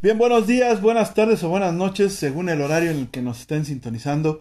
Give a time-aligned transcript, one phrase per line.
[0.00, 3.40] Bien, buenos días, buenas tardes o buenas noches, según el horario en el que nos
[3.40, 4.40] estén sintonizando.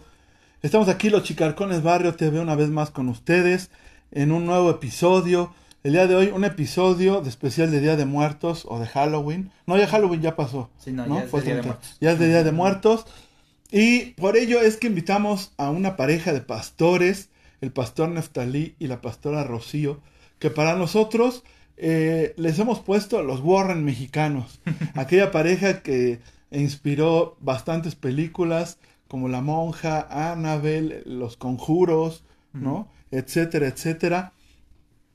[0.62, 3.72] Estamos aquí, los Chicarcones Barrio TV, una vez más con ustedes,
[4.12, 5.56] en un nuevo episodio.
[5.84, 9.50] El día de hoy, un episodio de especial de Día de Muertos o de Halloween.
[9.66, 10.70] No, ya Halloween ya pasó.
[10.78, 11.98] Sí, no, ya es de Día de Muertos.
[12.00, 13.06] Ya es de Día de Muertos.
[13.72, 17.30] Y por ello es que invitamos a una pareja de pastores,
[17.62, 20.02] el pastor Neftalí y la pastora Rocío,
[20.38, 21.44] que para nosotros
[21.78, 24.60] eh, les hemos puesto los Warren mexicanos,
[24.96, 26.20] aquella pareja que
[26.52, 32.90] inspiró bastantes películas como La Monja, Annabelle, Los Conjuros, ¿no?
[33.12, 34.34] Etcétera, etcétera.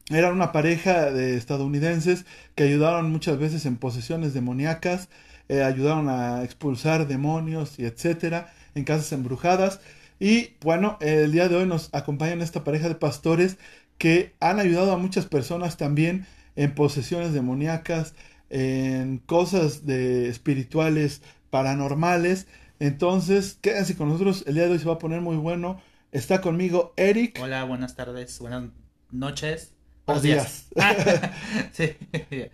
[0.09, 5.09] Eran una pareja de estadounidenses que ayudaron muchas veces en posesiones demoníacas,
[5.49, 9.81] eh, ayudaron a expulsar demonios y etcétera en casas embrujadas.
[10.21, 13.59] Y bueno, el día de hoy nos acompañan esta pareja de pastores
[13.99, 18.15] que han ayudado a muchas personas también en posesiones demoníacas,
[18.51, 22.47] en cosas de espirituales, paranormales.
[22.79, 24.45] Entonces, quédense con nosotros.
[24.47, 25.81] El día de hoy se va a poner muy bueno.
[26.11, 27.39] Está conmigo Eric.
[27.41, 28.65] Hola, buenas tardes, buenas
[29.11, 29.73] noches.
[30.05, 30.67] O días.
[31.73, 31.95] sí,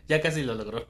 [0.07, 0.87] ya casi lo logró.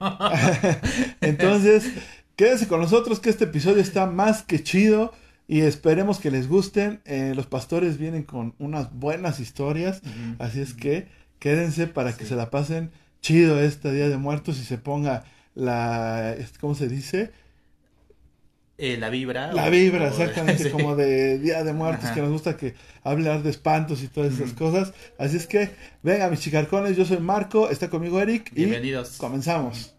[1.20, 1.90] Entonces,
[2.36, 5.12] quédense con nosotros que este episodio está más que chido
[5.46, 7.00] y esperemos que les gusten.
[7.04, 10.02] Eh, los pastores vienen con unas buenas historias,
[10.38, 14.64] así es que quédense para que se la pasen chido este Día de Muertos y
[14.64, 17.32] se ponga la, ¿cómo se dice?
[18.80, 19.52] Eh, la vibra.
[19.52, 24.04] La vibra, exactamente, como de Día de Muertos, que nos gusta que hablar de espantos
[24.04, 24.92] y todas esas cosas.
[25.18, 25.70] Así es que,
[26.04, 28.52] venga mis chicarcones, yo soy Marco, está conmigo Eric.
[28.54, 29.16] Bienvenidos.
[29.16, 29.96] Y comenzamos.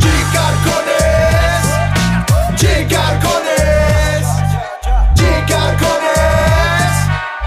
[0.00, 0.96] Chicarcones,
[2.56, 3.53] chicarcones,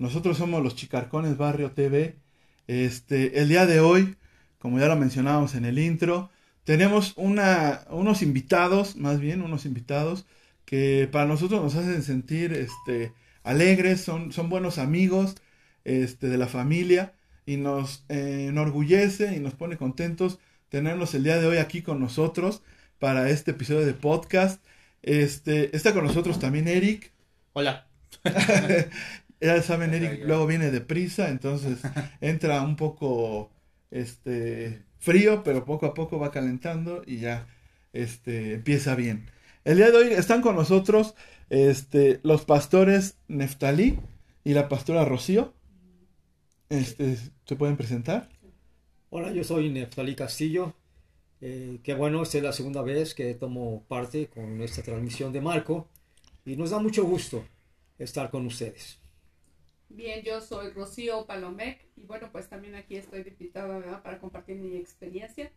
[0.00, 2.16] Nosotros somos los Chicarcones Barrio TV.
[2.66, 4.16] Este, el día de hoy,
[4.58, 6.30] como ya lo mencionábamos en el intro,
[6.64, 10.24] tenemos una, unos invitados, más bien unos invitados,
[10.64, 13.12] que para nosotros nos hacen sentir este,
[13.42, 15.34] alegres, son, son buenos amigos
[15.84, 17.12] este, de la familia
[17.44, 20.38] y nos eh, enorgullece y nos pone contentos
[20.70, 22.62] tenerlos el día de hoy aquí con nosotros
[22.98, 24.64] para este episodio de podcast.
[25.02, 27.12] Este, está con nosotros también Eric.
[27.52, 27.86] Hola.
[29.40, 31.80] ya saben, Eric luego viene deprisa, entonces
[32.20, 33.50] entra un poco
[33.90, 37.46] este frío, pero poco a poco va calentando y ya
[37.92, 39.30] este empieza bien.
[39.64, 41.14] El día de hoy están con nosotros
[41.48, 43.98] este los pastores Neftalí
[44.44, 45.54] y la pastora Rocío.
[46.68, 48.28] Este, ¿se pueden presentar?
[49.10, 50.74] Hola, yo soy Neftalí Castillo.
[51.40, 55.40] Eh, qué bueno, esta es la segunda vez que tomo parte con esta transmisión de
[55.40, 55.88] Marco
[56.44, 57.44] y nos da mucho gusto
[57.98, 58.99] estar con ustedes.
[59.90, 64.76] Bien, yo soy Rocío Palomec y bueno, pues también aquí estoy invitada para compartir mi
[64.76, 65.50] experiencia.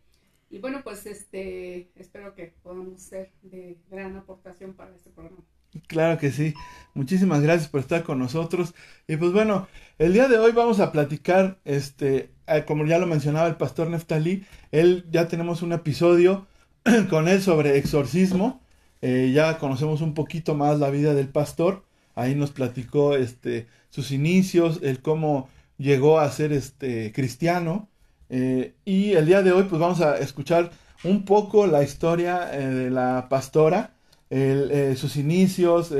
[0.50, 5.42] Y bueno, pues este espero que podamos ser de gran aportación para este programa.
[5.86, 6.52] Claro que sí.
[6.94, 8.74] Muchísimas gracias por estar con nosotros.
[9.06, 9.68] Y pues bueno,
[9.98, 13.88] el día de hoy vamos a platicar, este, eh, como ya lo mencionaba el pastor
[13.88, 16.46] Neftalí, él ya tenemos un episodio
[17.10, 18.60] con él sobre exorcismo.
[19.00, 21.84] Eh, ya conocemos un poquito más la vida del pastor.
[22.14, 25.48] Ahí nos platicó este sus inicios, el cómo
[25.78, 27.88] llegó a ser este cristiano.
[28.28, 30.72] Eh, y el día de hoy pues vamos a escuchar
[31.04, 33.94] un poco la historia eh, de la pastora,
[34.30, 35.90] eh, sus inicios,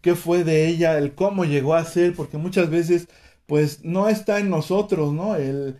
[0.00, 3.08] qué fue de ella, el cómo llegó a ser, porque muchas veces
[3.46, 5.34] pues no está en nosotros, ¿no?
[5.36, 5.76] El,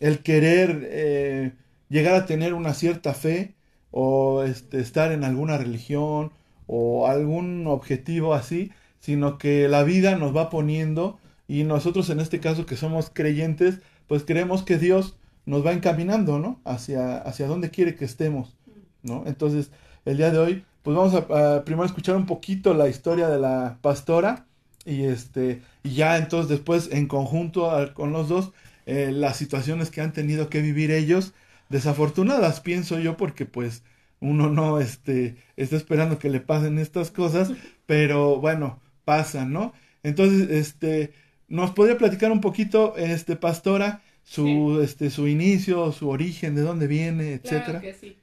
[0.00, 1.54] el querer
[1.88, 3.54] llegar a tener una cierta fe
[3.90, 6.32] o este, estar en alguna religión
[6.66, 8.72] o algún objetivo así,
[9.02, 11.18] sino que la vida nos va poniendo
[11.48, 16.38] y nosotros en este caso que somos creyentes, pues creemos que Dios nos va encaminando,
[16.38, 16.60] ¿no?
[16.64, 18.56] Hacia, hacia donde quiere que estemos,
[19.02, 19.24] ¿no?
[19.26, 19.72] Entonces,
[20.04, 23.78] el día de hoy, pues vamos a, primero escuchar un poquito la historia de la
[23.82, 24.46] pastora
[24.84, 28.52] y este, y ya entonces después en conjunto con los dos,
[28.86, 31.34] eh, las situaciones que han tenido que vivir ellos,
[31.70, 33.82] desafortunadas, pienso yo, porque pues
[34.20, 37.50] uno no este, está esperando que le pasen estas cosas,
[37.86, 39.72] pero bueno, pasa, ¿no?
[40.02, 41.12] Entonces, este,
[41.48, 46.86] nos podría platicar un poquito, este, pastora, su, este, su inicio, su origen, de dónde
[46.86, 47.64] viene, etcétera.
[47.64, 48.16] Claro que sí.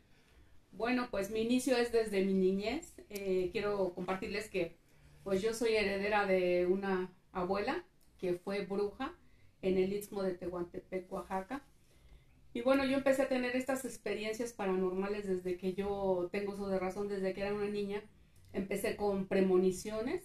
[0.72, 2.94] Bueno, pues mi inicio es desde mi niñez.
[3.10, 4.78] Eh, quiero compartirles que
[5.24, 7.84] pues yo soy heredera de una abuela
[8.18, 9.14] que fue bruja
[9.62, 11.62] en el Istmo de Tehuantepec, Oaxaca.
[12.54, 16.80] Y bueno, yo empecé a tener estas experiencias paranormales desde que yo tengo uso de
[16.80, 18.02] razón, desde que era una niña.
[18.54, 20.24] Empecé con premoniciones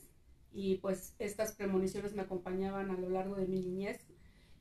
[0.54, 4.00] y pues estas premoniciones me acompañaban a lo largo de mi niñez.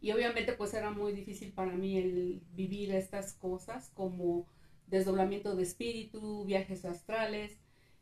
[0.02, 4.46] Y obviamente pues era muy difícil para mí el vivir estas cosas como
[4.88, 7.58] desdoblamiento de espíritu, viajes astrales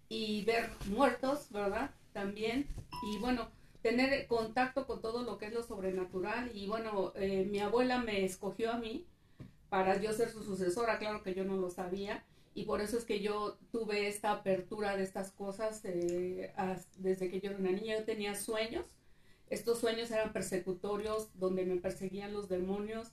[0.10, 1.92] y ver muertos, ¿verdad?
[2.14, 2.68] También.
[3.04, 3.50] Y bueno,
[3.82, 6.52] tener contacto con todo lo que es lo sobrenatural.
[6.56, 9.06] Y bueno, eh, mi abuela me escogió a mí
[9.70, 13.06] para yo ser su sucesora, claro que yo no lo sabía, y por eso es
[13.06, 16.54] que yo tuve esta apertura de estas cosas eh,
[16.98, 18.86] desde que yo era una niña, yo tenía sueños,
[19.50, 23.12] estos sueños eran persecutorios donde me perseguían los demonios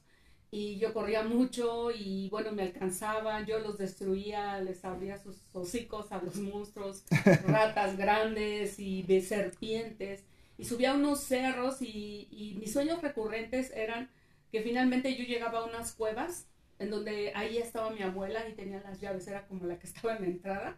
[0.51, 6.11] y yo corría mucho y bueno, me alcanzaban, yo los destruía, les abría sus hocicos
[6.11, 7.05] a los monstruos,
[7.47, 10.25] ratas grandes y de serpientes
[10.57, 14.11] y subía a unos cerros y, y mis sueños recurrentes eran
[14.51, 16.47] que finalmente yo llegaba a unas cuevas
[16.79, 20.17] en donde ahí estaba mi abuela y tenía las llaves, era como la que estaba
[20.17, 20.77] en la entrada.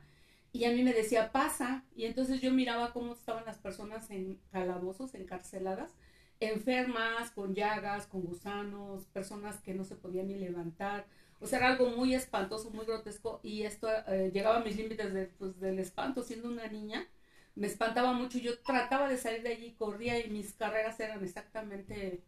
[0.52, 1.84] Y a mí me decía, pasa.
[1.94, 5.92] Y entonces yo miraba cómo estaban las personas en calabozos, encarceladas,
[6.40, 11.06] enfermas, con llagas, con gusanos, personas que no se podían ni levantar.
[11.40, 13.40] O sea, era algo muy espantoso, muy grotesco.
[13.42, 17.06] Y esto eh, llegaba a mis límites de, pues, del espanto, siendo una niña.
[17.54, 18.38] Me espantaba mucho.
[18.38, 22.22] Yo trataba de salir de allí, corría y mis carreras eran exactamente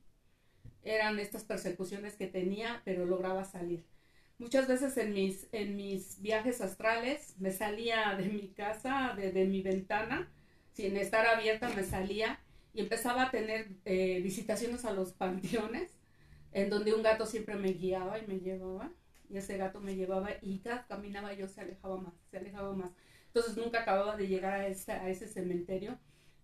[0.85, 3.85] eran estas persecuciones que tenía, pero lograba salir.
[4.39, 9.63] Muchas veces en mis, en mis viajes astrales me salía de mi casa, de, mi
[9.63, 10.29] ventana,
[10.73, 12.41] sin estar abierta me salía
[12.75, 15.93] y empezaba a tener eh, visitaciones a los panteones,
[16.53, 18.91] en donde un gato siempre me guiaba y me llevaba,
[19.31, 22.91] y ese gato me llevaba y cada caminaba yo se alejaba más, se alejaba más.
[23.29, 25.99] Entonces nunca acababa de llegar a, a ese cementerio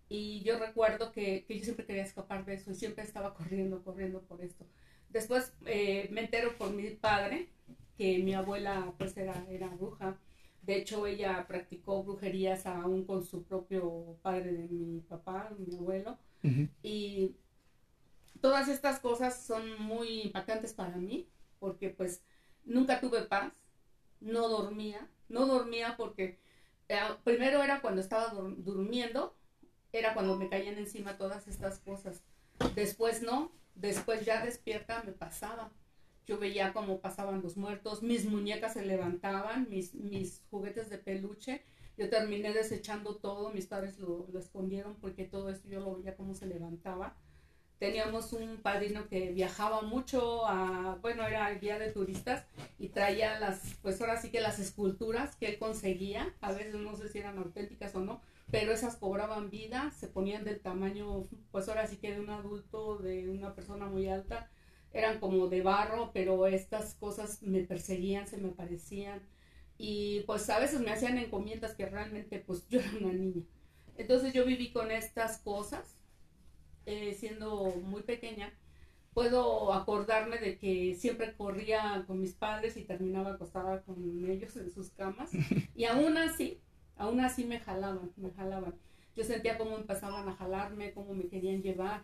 [0.09, 3.83] y yo recuerdo que, que, yo siempre quería escapar de eso y siempre estaba corriendo,
[3.83, 4.65] corriendo por esto.
[5.09, 7.49] Después eh, me entero por mi padre
[7.95, 10.17] que mi abuela pues era, era bruja.
[10.63, 16.17] De hecho, ella practicó brujerías aún con su propio padre de mi papá, mi abuelo.
[16.81, 17.35] Y
[18.39, 21.27] todas estas cosas son muy impactantes para mí
[21.59, 22.23] porque pues
[22.63, 23.51] nunca tuve paz,
[24.21, 26.39] no dormía, no dormía porque
[26.87, 29.35] eh, primero era cuando estaba durmiendo
[29.91, 32.21] era cuando me caían encima todas estas cosas.
[32.75, 35.71] Después no, después ya despierta me pasaba.
[36.25, 41.63] Yo veía cómo pasaban los muertos, mis muñecas se levantaban, mis, mis juguetes de peluche.
[41.97, 46.15] Yo terminé desechando todo, mis padres lo, lo escondieron porque todo esto yo lo veía
[46.15, 47.15] cómo se levantaba.
[47.79, 50.43] Teníamos un padrino que viajaba mucho
[51.01, 52.45] bueno, era el guía de turistas
[52.77, 56.95] y traía las, pues ahora sí que las esculturas que él conseguía, a veces no
[56.97, 58.21] sé si eran auténticas o no,
[58.51, 62.97] pero esas cobraban vida, se ponían del tamaño, pues ahora sí que de un adulto,
[62.97, 64.49] de una persona muy alta,
[64.91, 69.21] eran como de barro, pero estas cosas me perseguían, se me parecían.
[69.77, 73.43] Y pues a veces me hacían encomiendas que realmente pues yo era una niña.
[73.97, 75.95] Entonces yo viví con estas cosas,
[76.85, 78.51] eh, siendo muy pequeña,
[79.13, 84.71] puedo acordarme de que siempre corría con mis padres y terminaba acostada con ellos en
[84.71, 85.29] sus camas.
[85.75, 86.59] Y aún así
[86.99, 88.75] aún así me jalaban, me jalaban.
[89.15, 92.03] Yo sentía cómo empezaban a jalarme, cómo me querían llevar.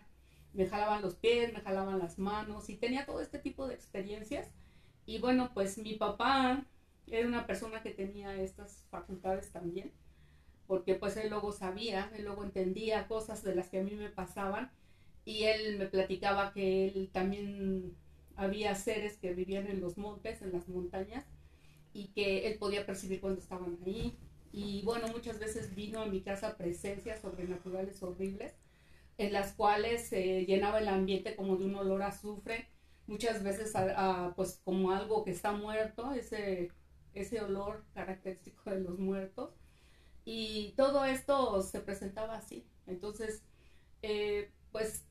[0.52, 4.48] Me jalaban los pies, me jalaban las manos y tenía todo este tipo de experiencias.
[5.04, 6.64] Y bueno, pues mi papá
[7.06, 9.92] era una persona que tenía estas facultades también,
[10.66, 14.10] porque pues él luego sabía, él luego entendía cosas de las que a mí me
[14.10, 14.72] pasaban
[15.24, 17.94] y él me platicaba que él también
[18.36, 21.24] había seres que vivían en los montes, en las montañas,
[21.92, 24.16] y que él podía percibir cuando estaban ahí,
[24.56, 28.54] y bueno, muchas veces vino a mi casa presencias sobrenaturales horribles,
[29.18, 32.70] en las cuales se llenaba el ambiente como de un olor a azufre,
[33.06, 33.74] muchas veces
[34.34, 36.72] pues como algo que está muerto, ese,
[37.12, 39.50] ese olor característico de los muertos.
[40.24, 42.66] Y todo esto se presentaba así.
[42.86, 43.42] Entonces,
[44.00, 45.04] eh, pues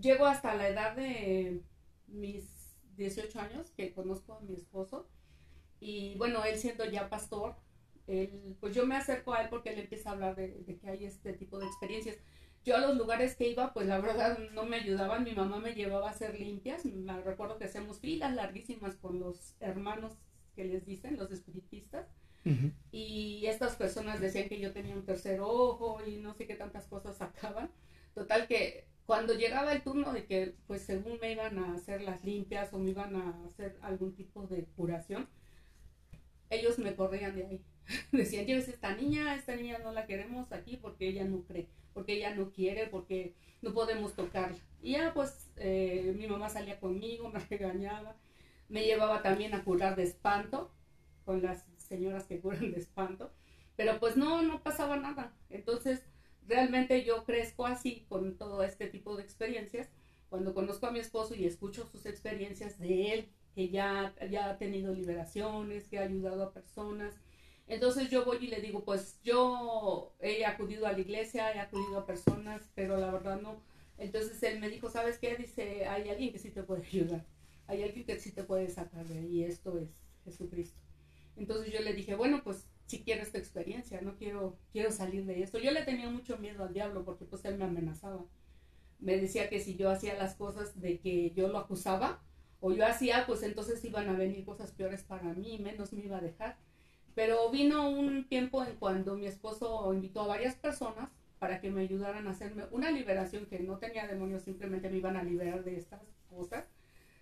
[0.00, 1.62] llego hasta la edad de
[2.06, 5.08] mis 18 años que conozco a mi esposo.
[5.80, 7.56] Y bueno, él siendo ya pastor,
[8.60, 11.32] pues yo me acerco a él porque él empieza a hablar de, que hay este
[11.32, 12.16] tipo de experiencias.
[12.64, 15.74] Yo a los lugares que iba, pues la verdad no me ayudaban, mi mamá me
[15.74, 20.14] llevaba a hacer limpias, me recuerdo que hacíamos filas larguísimas con los hermanos
[20.54, 22.06] que les dicen, los espiritistas,
[22.90, 26.88] y estas personas decían que yo tenía un tercer ojo y no sé qué tantas
[26.88, 27.70] cosas sacaban.
[28.14, 32.24] Total que cuando llegaba el turno de que, pues según me iban a hacer las
[32.24, 35.28] limpias o me iban a hacer algún tipo de curación,
[36.50, 37.64] ellos me corrían de ahí.
[38.12, 42.14] Decían, llévese esta niña, esta niña no la queremos aquí porque ella no cree, porque
[42.14, 44.58] ella no quiere, porque no podemos tocarla.
[44.82, 48.16] Y ya pues eh, mi mamá salía conmigo, me regañaba,
[48.68, 50.70] me llevaba también a curar de espanto,
[51.24, 53.30] con las señoras que curan de espanto,
[53.76, 55.32] pero pues no, no pasaba nada.
[55.50, 56.02] Entonces,
[56.46, 59.88] realmente yo crezco así con todo este tipo de experiencias.
[60.28, 64.58] Cuando conozco a mi esposo y escucho sus experiencias de él, que ya, ya ha
[64.58, 67.14] tenido liberaciones, que ha ayudado a personas,
[67.72, 71.98] entonces yo voy y le digo, pues yo he acudido a la iglesia, he acudido
[71.98, 73.62] a personas, pero la verdad no.
[73.96, 75.36] Entonces él me dijo, ¿sabes qué?
[75.36, 77.24] Dice, hay alguien que sí te puede ayudar,
[77.66, 79.88] hay alguien que sí te puede sacar de ahí, esto es
[80.24, 80.78] Jesucristo.
[81.34, 85.42] Entonces yo le dije, bueno, pues si quiero esta experiencia, no quiero, quiero salir de
[85.42, 85.58] esto.
[85.58, 88.26] Yo le tenía mucho miedo al diablo porque pues él me amenazaba.
[88.98, 92.22] Me decía que si yo hacía las cosas de que yo lo acusaba
[92.60, 96.18] o yo hacía, pues entonces iban a venir cosas peores para mí, menos me iba
[96.18, 96.58] a dejar.
[97.14, 101.82] Pero vino un tiempo en cuando mi esposo invitó a varias personas para que me
[101.82, 105.76] ayudaran a hacerme una liberación que no tenía demonios, simplemente me iban a liberar de
[105.76, 106.00] estas
[106.30, 106.64] cosas.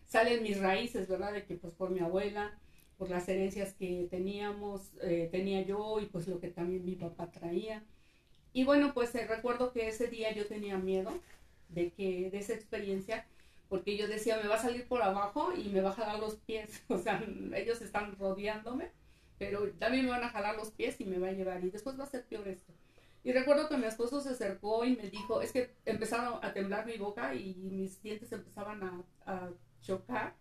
[0.06, 1.32] Salen mis raíces, ¿verdad?
[1.32, 2.58] De que pues por mi abuela,
[2.98, 7.30] por las herencias que teníamos, eh, tenía yo y pues lo que también mi papá
[7.30, 7.82] traía.
[8.52, 11.12] Y bueno, pues eh, recuerdo que ese día yo tenía miedo
[11.68, 13.26] de que de esa experiencia,
[13.68, 16.36] porque yo decía, me va a salir por abajo y me va a jalar los
[16.36, 18.90] pies, o sea, ellos están rodeándome
[19.40, 21.98] pero también me van a jalar los pies y me va a llevar y después
[21.98, 22.74] va a ser peor esto.
[23.24, 26.84] Y recuerdo que mi esposo se acercó y me dijo, es que empezaron a temblar
[26.84, 28.82] mi boca y mis dientes empezaban
[29.24, 30.36] a, chocar.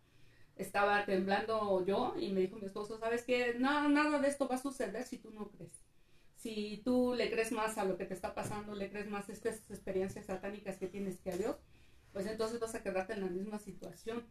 [0.58, 3.56] Estaba temblando yo y me dijo mi esposo, ¿sabes qué?
[3.58, 5.72] No, nada de esto va a suceder si tú no crees.
[6.36, 9.32] Si tú le crees más a lo que te está pasando, le crees más a
[9.32, 11.56] estas experiencias satánicas que tienes que a Dios,
[12.12, 14.26] pues entonces vas a quedarte en la misma situación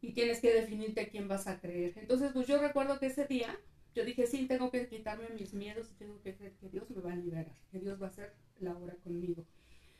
[0.00, 1.92] y tienes que definirte a quién vas a creer.
[1.96, 3.56] Entonces, pues yo recuerdo que ese día
[3.96, 7.00] yo dije, sí, tengo que quitarme mis miedos y tengo que creer que Dios me
[7.00, 9.46] va a liberar, que Dios va a hacer la obra conmigo.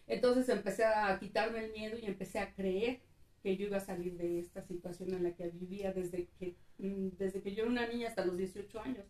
[0.06, 3.00] Entonces empecé a quitarme el miedo y empecé a creer
[3.42, 7.16] que yo iba a salir de esta situación en la que vivía desde que, mm,
[7.16, 9.06] desde que yo era una niña hasta los 18 años.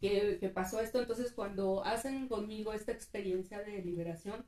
[0.00, 4.44] Que, que pasó esto, entonces cuando hacen conmigo esta experiencia de liberación,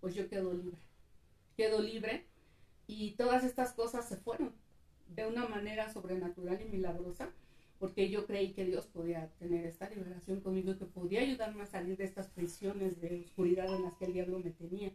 [0.00, 0.78] pues yo quedo libre.
[1.58, 2.24] Quedo libre
[2.86, 4.54] y todas estas cosas se fueron
[5.08, 7.30] de una manera sobrenatural y milagrosa
[7.78, 11.96] porque yo creí que Dios podía tener esta liberación conmigo que podía ayudarme a salir
[11.96, 14.90] de estas prisiones de oscuridad en las que el diablo me tenía.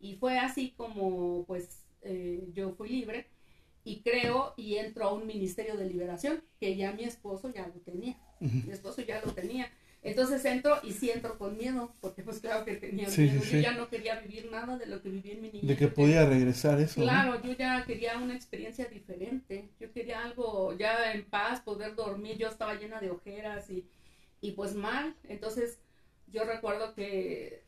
[0.00, 3.26] Y fue así como pues eh, yo fui libre
[3.84, 7.80] y creo y entro a un ministerio de liberación que ya mi esposo ya lo
[7.80, 8.18] tenía.
[8.40, 9.70] Mi esposo ya lo tenía.
[10.04, 13.42] Entonces entro y sí entro con miedo, porque pues claro que tenía miedo.
[13.42, 15.66] yo ya no quería vivir nada de lo que viví en mi niñez.
[15.66, 17.00] De que podía regresar eso.
[17.00, 19.70] Claro, yo ya quería una experiencia diferente.
[19.80, 22.36] Yo quería algo ya en paz, poder dormir.
[22.36, 23.88] Yo estaba llena de ojeras y,
[24.42, 25.16] y pues mal.
[25.26, 25.78] Entonces
[26.30, 27.62] yo recuerdo que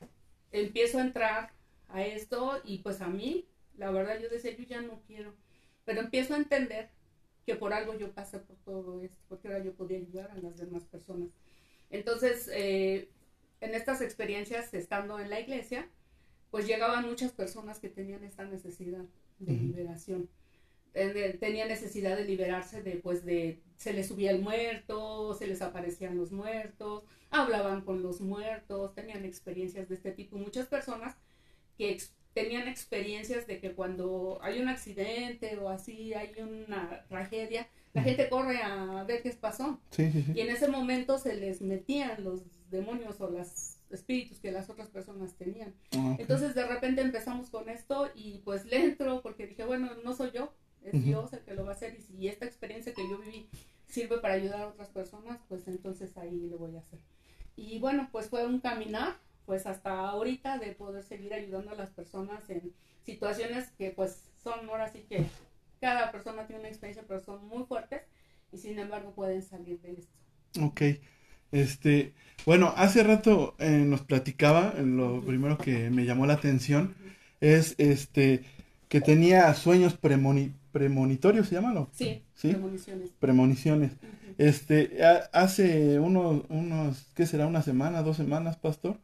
[0.53, 1.53] empiezo a entrar
[1.89, 3.47] a esto y pues a mí,
[3.79, 5.33] la verdad yo decía, yo ya no quiero.
[5.87, 6.91] Pero empiezo a entender
[7.47, 10.59] que por algo yo pasé por todo esto, porque ahora yo podía ayudar a las
[10.59, 11.31] demás personas.
[11.91, 13.09] Entonces, eh,
[13.61, 15.89] en estas experiencias, estando en la iglesia,
[16.51, 19.05] pues llegaban muchas personas que tenían esta necesidad
[19.39, 20.29] de liberación.
[20.93, 26.17] Tenían necesidad de liberarse de, pues, de, se les subía el muerto, se les aparecían
[26.17, 30.39] los muertos, hablaban con los muertos, tenían experiencias de este tipo.
[30.39, 31.17] Muchas personas
[31.77, 31.99] que
[32.33, 38.29] tenían experiencias de que cuando hay un accidente o así, hay una tragedia, la gente
[38.29, 39.81] corre a ver qué pasó.
[39.97, 44.89] Y en ese momento se les metían los demonios o los espíritus que las otras
[44.89, 45.75] personas tenían.
[45.97, 50.15] Ah, Entonces de repente empezamos con esto y pues le entro porque dije, bueno, no
[50.15, 53.09] soy yo, es Dios el que lo va a hacer y si esta experiencia que
[53.09, 53.49] yo viví
[53.87, 56.99] sirve para ayudar a otras personas, pues entonces ahí lo voy a hacer.
[57.57, 61.91] Y bueno, pues fue un caminar, pues hasta ahorita de poder seguir ayudando a las
[61.91, 62.75] personas en
[63.05, 65.25] situaciones que pues son ahora sí que
[65.81, 68.03] cada persona tiene una experiencia, pero son muy fuertes
[68.53, 70.13] y sin embargo pueden salir de esto.
[70.63, 70.83] Ok.
[71.53, 72.13] Este,
[72.45, 76.95] bueno, hace rato eh, nos platicaba, lo primero que me llamó la atención
[77.41, 78.45] es este
[78.89, 81.89] que tenía sueños premonitorios, ¿se llaman?
[81.93, 83.11] Sí, sí, premoniciones.
[83.19, 83.93] Premoniciones.
[84.39, 84.99] Este,
[85.33, 87.47] hace unos, unos, ¿qué será?
[87.47, 88.99] Una semana, dos semanas, pastor,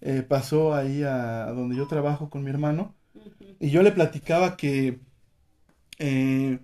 [0.00, 2.94] eh, pasó ahí a, donde yo trabajo con mi hermano
[3.60, 4.98] y yo le platicaba que
[6.04, 6.58] eh,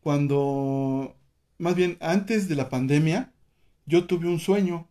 [0.00, 1.14] cuando,
[1.58, 3.30] más bien antes de la pandemia,
[3.84, 4.88] yo tuve un sueño,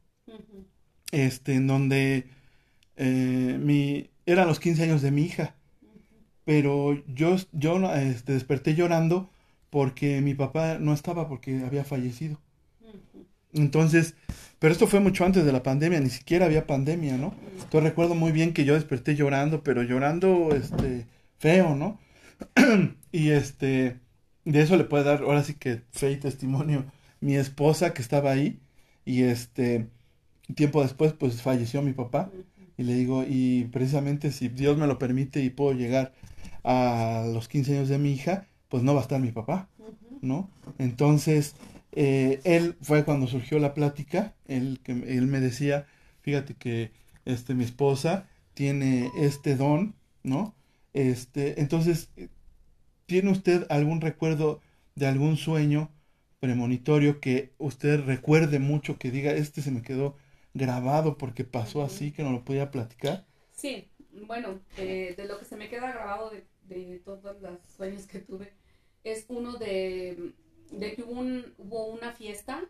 [1.12, 2.28] este, en donde
[2.98, 5.56] eh, mi, eran los 15 años de mi hija,
[6.46, 9.28] pero yo, yo este, desperté llorando
[9.72, 12.40] porque mi papá no estaba porque había fallecido.
[13.54, 14.14] Entonces,
[14.60, 17.34] pero esto fue mucho antes de la pandemia, ni siquiera había pandemia, ¿no?
[17.54, 21.08] Entonces recuerdo muy bien que yo desperté llorando, pero llorando, este,
[21.40, 21.98] feo, ¿no?
[23.12, 24.00] y este,
[24.46, 26.86] de eso le puede dar, ahora sí que fe y testimonio,
[27.22, 28.60] mi esposa que estaba ahí,
[29.06, 29.88] y este,
[30.56, 32.32] tiempo después, pues falleció mi papá,
[32.78, 36.14] y le digo, y precisamente si Dios me lo permite y puedo llegar
[36.64, 39.68] a los 15 años de mi hija, pues no va a estar mi papá,
[40.22, 40.50] ¿no?
[40.78, 41.56] Entonces,
[41.92, 45.88] eh, él fue cuando surgió la plática, él, que, él me decía,
[46.22, 46.92] fíjate que
[47.26, 50.54] este, mi esposa tiene este don, ¿no?
[50.94, 52.10] Este, entonces,
[53.06, 54.62] ¿tiene usted algún recuerdo
[54.96, 55.92] de algún sueño
[56.40, 60.16] premonitorio que usted recuerde mucho, que diga, este se me quedó
[60.54, 63.26] grabado porque pasó así, que no lo podía platicar?
[63.52, 63.90] Sí,
[64.28, 68.54] bueno, de lo que se me queda grabado de, de todos los sueños que tuve,
[69.04, 70.34] es uno de
[70.72, 72.64] de que hubo, un, hubo una fiesta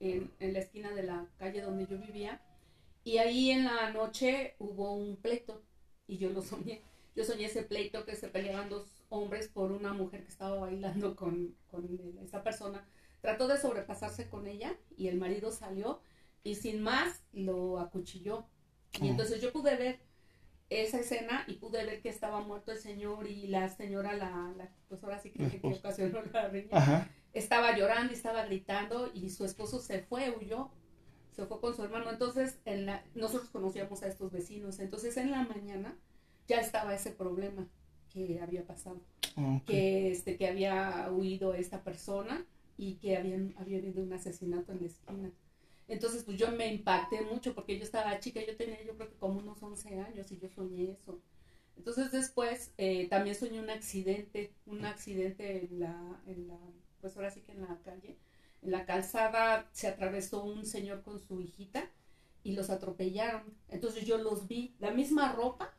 [0.00, 2.40] en, en, la esquina de la calle donde yo vivía
[3.04, 5.62] y ahí en la noche hubo un pleito
[6.08, 6.80] y yo lo soñé.
[7.16, 11.16] Yo soñé ese pleito que se peleaban dos hombres por una mujer que estaba bailando
[11.16, 12.86] con, con esa persona.
[13.22, 16.00] Trató de sobrepasarse con ella y el marido salió
[16.44, 18.46] y sin más lo acuchilló.
[19.00, 20.00] Y entonces yo pude ver
[20.68, 24.70] esa escena y pude ver que estaba muerto el señor y la señora, la, la
[24.88, 29.44] pues ahora sí que, que ocasionó la riña, estaba llorando y estaba gritando y su
[29.44, 30.70] esposo se fue, huyó,
[31.30, 32.10] se fue con su hermano.
[32.10, 34.80] Entonces, en la, nosotros conocíamos a estos vecinos.
[34.80, 35.96] Entonces, en la mañana
[36.46, 37.68] ya estaba ese problema
[38.12, 39.00] que había pasado,
[39.66, 42.44] que, este, que había huido esta persona
[42.78, 45.30] y que habían, había habido un asesinato en la esquina.
[45.88, 49.16] Entonces, pues yo me impacté mucho porque yo estaba chica, yo tenía yo creo que
[49.16, 51.20] como unos 11 años y yo soñé eso.
[51.76, 56.58] Entonces después eh, también soñé un accidente, un accidente en la, en la,
[57.00, 58.16] pues ahora sí que en la calle,
[58.62, 61.90] en la calzada se atravesó un señor con su hijita
[62.42, 63.42] y los atropellaron.
[63.68, 65.74] Entonces yo los vi, la misma ropa,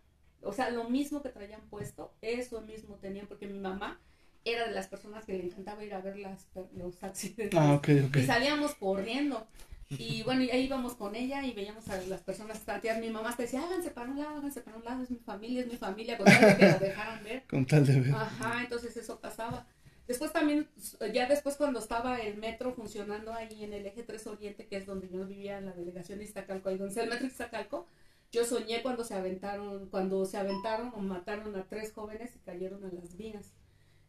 [0.47, 3.99] o sea, lo mismo que traían puesto, eso mismo tenían, porque mi mamá
[4.45, 7.59] era de las personas que le encantaba ir a ver las, los accidentes.
[7.59, 9.45] Ah, y salíamos corriendo.
[9.89, 12.99] Y bueno, y ahí íbamos con ella y veíamos a las personas tantear.
[12.99, 15.61] Mi mamá te decía, háganse para un lado, háganse para un lado, es mi familia,
[15.61, 17.43] es mi familia, con tal de que la dejaran ver.
[17.49, 18.15] Con tal de ver.
[18.15, 19.65] Ajá, entonces eso pasaba.
[20.07, 20.69] Después también,
[21.13, 24.85] ya después cuando estaba el metro funcionando ahí en el eje 3 Oriente, que es
[24.85, 27.87] donde yo vivía en la delegación de Iztacalco, ahí donde está el metro Iztacalco,
[28.31, 32.83] yo soñé cuando se aventaron, cuando se aventaron o mataron a tres jóvenes y cayeron
[32.85, 33.53] a las vías.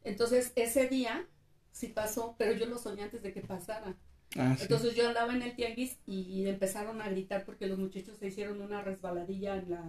[0.04, 1.26] Entonces ese día
[1.72, 3.96] sí pasó, pero yo lo soñé antes de que pasara.
[4.36, 8.28] Ah, Entonces yo andaba en el tianguis y empezaron a gritar porque los muchachos se
[8.28, 9.84] hicieron una resbaladilla en, la,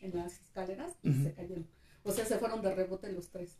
[0.00, 1.66] en las escaleras y se cayeron.
[2.08, 3.58] O sea, se fueron de rebote los tres.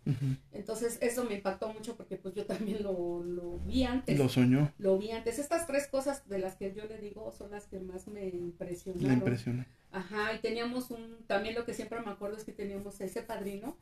[0.52, 4.18] Entonces eso me impactó mucho porque pues yo también lo, lo, vi antes.
[4.18, 4.72] Lo soñó.
[4.78, 5.38] Lo vi antes.
[5.38, 9.08] Estas tres cosas de las que yo le digo son las que más me impresionaron.
[9.08, 9.64] Me impresionó.
[9.90, 13.76] Ajá, y teníamos un, también lo que siempre me acuerdo es que teníamos ese padrino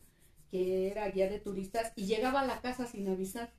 [0.50, 3.52] que era guía de turistas y llegaba a la casa sin avisar.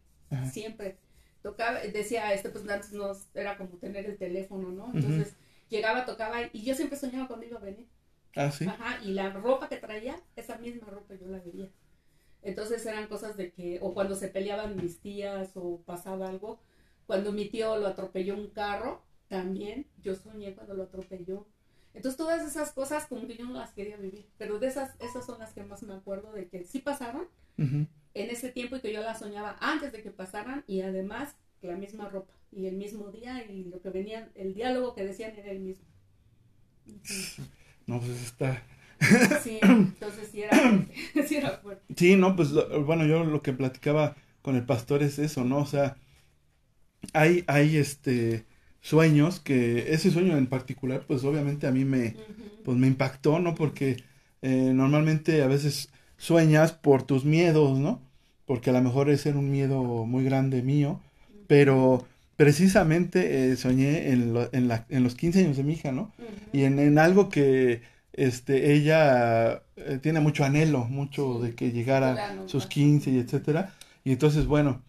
[0.51, 0.97] Siempre
[1.41, 4.91] tocaba, decía, este pues antes no era como tener el teléfono, ¿no?
[4.93, 5.35] Entonces
[5.69, 7.87] llegaba, tocaba y yo siempre soñaba cuando iba a venir.
[8.37, 8.65] Ah, sí.
[8.65, 11.69] Ajá, y la ropa que traía, esa misma ropa yo la veía.
[12.43, 16.59] Entonces eran cosas de que, o cuando se peleaban mis tías o pasaba algo,
[17.07, 21.47] cuando mi tío lo atropelló un carro, también yo soñé cuando lo atropelló.
[21.93, 25.25] Entonces todas esas cosas como que yo no las quería vivir, pero de esas, esas
[25.25, 28.93] son las que más me acuerdo de que sí pasaron, en ese tiempo y que
[28.93, 33.09] yo la soñaba antes de que pasaran y además la misma ropa y el mismo
[33.11, 35.85] día y lo que venían, el diálogo que decían era el mismo.
[37.87, 38.63] No, pues está...
[39.43, 41.83] Sí, entonces sí era, fuerte, sí era fuerte.
[41.95, 42.49] Sí, no, pues
[42.85, 45.59] bueno, yo lo que platicaba con el pastor es eso, ¿no?
[45.59, 45.97] O sea,
[47.13, 48.45] hay, hay este
[48.81, 52.15] sueños que ese sueño en particular, pues obviamente a mí me,
[52.63, 53.55] pues me impactó, ¿no?
[53.55, 53.97] Porque
[54.41, 58.01] eh, normalmente a veces sueñas por tus miedos, ¿no?
[58.45, 61.01] Porque a lo mejor ese era un miedo muy grande mío,
[61.47, 66.13] pero precisamente eh, soñé en, en, la, en, los 15 años de mi hija, ¿no?
[66.53, 67.81] Y en, en, algo que
[68.13, 73.73] este, ella eh, tiene mucho anhelo, mucho de que llegara sus 15 y etcétera.
[74.03, 74.83] Y entonces, bueno,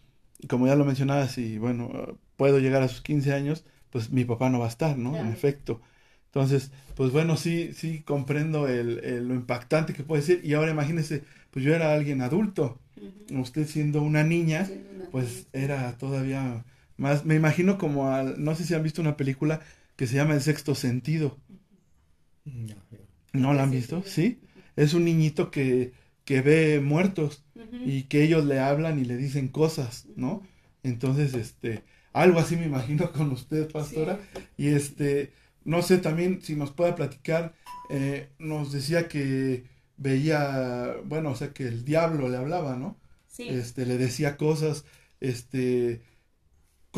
[0.48, 4.50] como ya lo mencionabas, y bueno, puedo llegar a sus 15 años, pues mi papá
[4.50, 5.16] no va a estar, ¿no?
[5.16, 5.80] En efecto.
[6.26, 10.44] Entonces, pues bueno, sí, sí comprendo el, lo impactante que puede ser.
[10.44, 12.78] Y ahora imagínese, pues yo era alguien adulto,
[13.30, 14.68] usted siendo una niña,
[15.10, 16.64] pues era todavía
[16.98, 19.60] más, me imagino como, al, no sé si han visto una película
[19.96, 21.38] que se llama El Sexto Sentido.
[23.32, 24.02] No, la han visto?
[24.04, 24.40] Sí.
[24.76, 25.92] Es un niñito que,
[26.24, 27.44] que ve muertos
[27.84, 30.42] y que ellos le hablan y le dicen cosas, ¿no?
[30.82, 31.82] Entonces, este,
[32.12, 34.20] algo así me imagino con usted, pastora.
[34.56, 35.32] Y este,
[35.64, 37.54] no sé también si nos pueda platicar,
[37.90, 39.64] eh, nos decía que
[39.96, 42.96] veía, bueno, o sea, que el diablo le hablaba, ¿no?
[43.26, 43.48] Sí.
[43.48, 44.84] Este, le decía cosas,
[45.20, 46.02] este,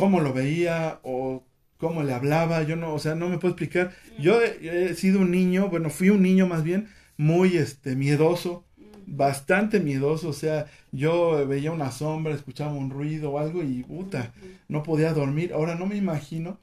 [0.01, 1.45] cómo lo veía o
[1.79, 3.93] cómo le hablaba, yo no, o sea, no me puedo explicar.
[4.19, 8.65] Yo he, he sido un niño, bueno, fui un niño más bien, muy, este, miedoso,
[9.07, 14.33] bastante miedoso, o sea, yo veía una sombra, escuchaba un ruido o algo y puta,
[14.69, 15.53] no podía dormir.
[15.55, 16.59] Ahora no me imagino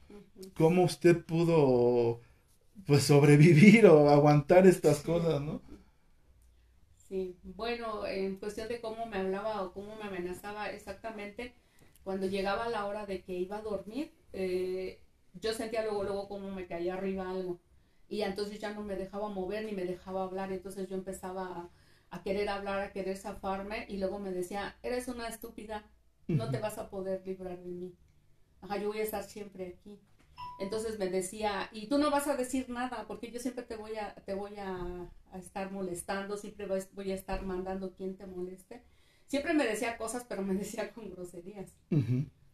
[0.54, 2.20] cómo usted pudo
[2.86, 5.62] pues sobrevivir o aguantar estas cosas, ¿no?
[7.08, 11.54] Sí, bueno, en cuestión de cómo me hablaba o cómo me amenazaba exactamente,
[12.08, 14.98] cuando llegaba la hora de que iba a dormir, eh,
[15.34, 17.60] yo sentía luego, luego cómo me caía arriba algo.
[18.08, 20.50] Y entonces ya no me dejaba mover ni me dejaba hablar.
[20.50, 21.70] Entonces yo empezaba a,
[22.16, 23.84] a querer hablar, a querer zafarme.
[23.90, 25.84] Y luego me decía, eres una estúpida,
[26.28, 27.94] no te vas a poder librar de mí.
[28.62, 30.00] Ajá, yo voy a estar siempre aquí.
[30.60, 33.96] Entonces me decía, y tú no vas a decir nada, porque yo siempre te voy
[33.96, 38.82] a, te voy a, a estar molestando, siempre voy a estar mandando quien te moleste.
[39.28, 41.72] Siempre me decía cosas, pero me decía con groserías.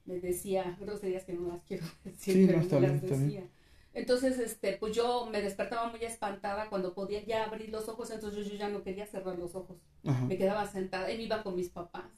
[0.04, 3.26] Me decía groserías que no las quiero decir, Sí, pero no, me las bien.
[3.26, 3.48] decía.
[3.94, 8.46] Entonces, este, pues yo me despertaba muy espantada cuando podía ya abrir los ojos, entonces
[8.48, 9.78] yo ya no quería cerrar los ojos.
[10.04, 10.24] Ajá.
[10.26, 12.10] Me quedaba sentada y me iba con mis papás.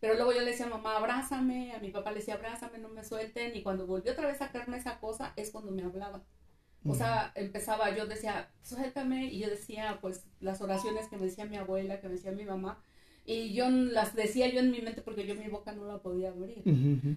[0.00, 3.04] Pero luego yo le decía, mamá, abrázame, a mi papá le decía, abrázame, no me
[3.04, 3.56] suelten.
[3.56, 6.22] Y cuando volvió otra vez a sacarme esa cosa, es cuando me hablaba.
[6.86, 11.46] O sea, empezaba, yo decía, suéltame, y yo decía, pues, las oraciones que me decía
[11.46, 12.82] mi abuela, que me decía mi mamá,
[13.26, 16.30] y yo las decía yo en mi mente porque yo mi boca no la podía
[16.30, 16.62] abrir.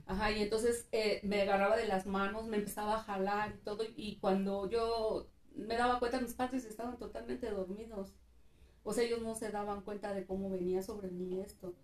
[0.05, 3.83] Ajá, y entonces eh, me agarraba de las manos, me empezaba a jalar y todo,
[3.95, 8.13] y cuando yo me daba cuenta, mis padres estaban totalmente dormidos.
[8.83, 11.75] O sea, ellos no se daban cuenta de cómo venía sobre mí esto.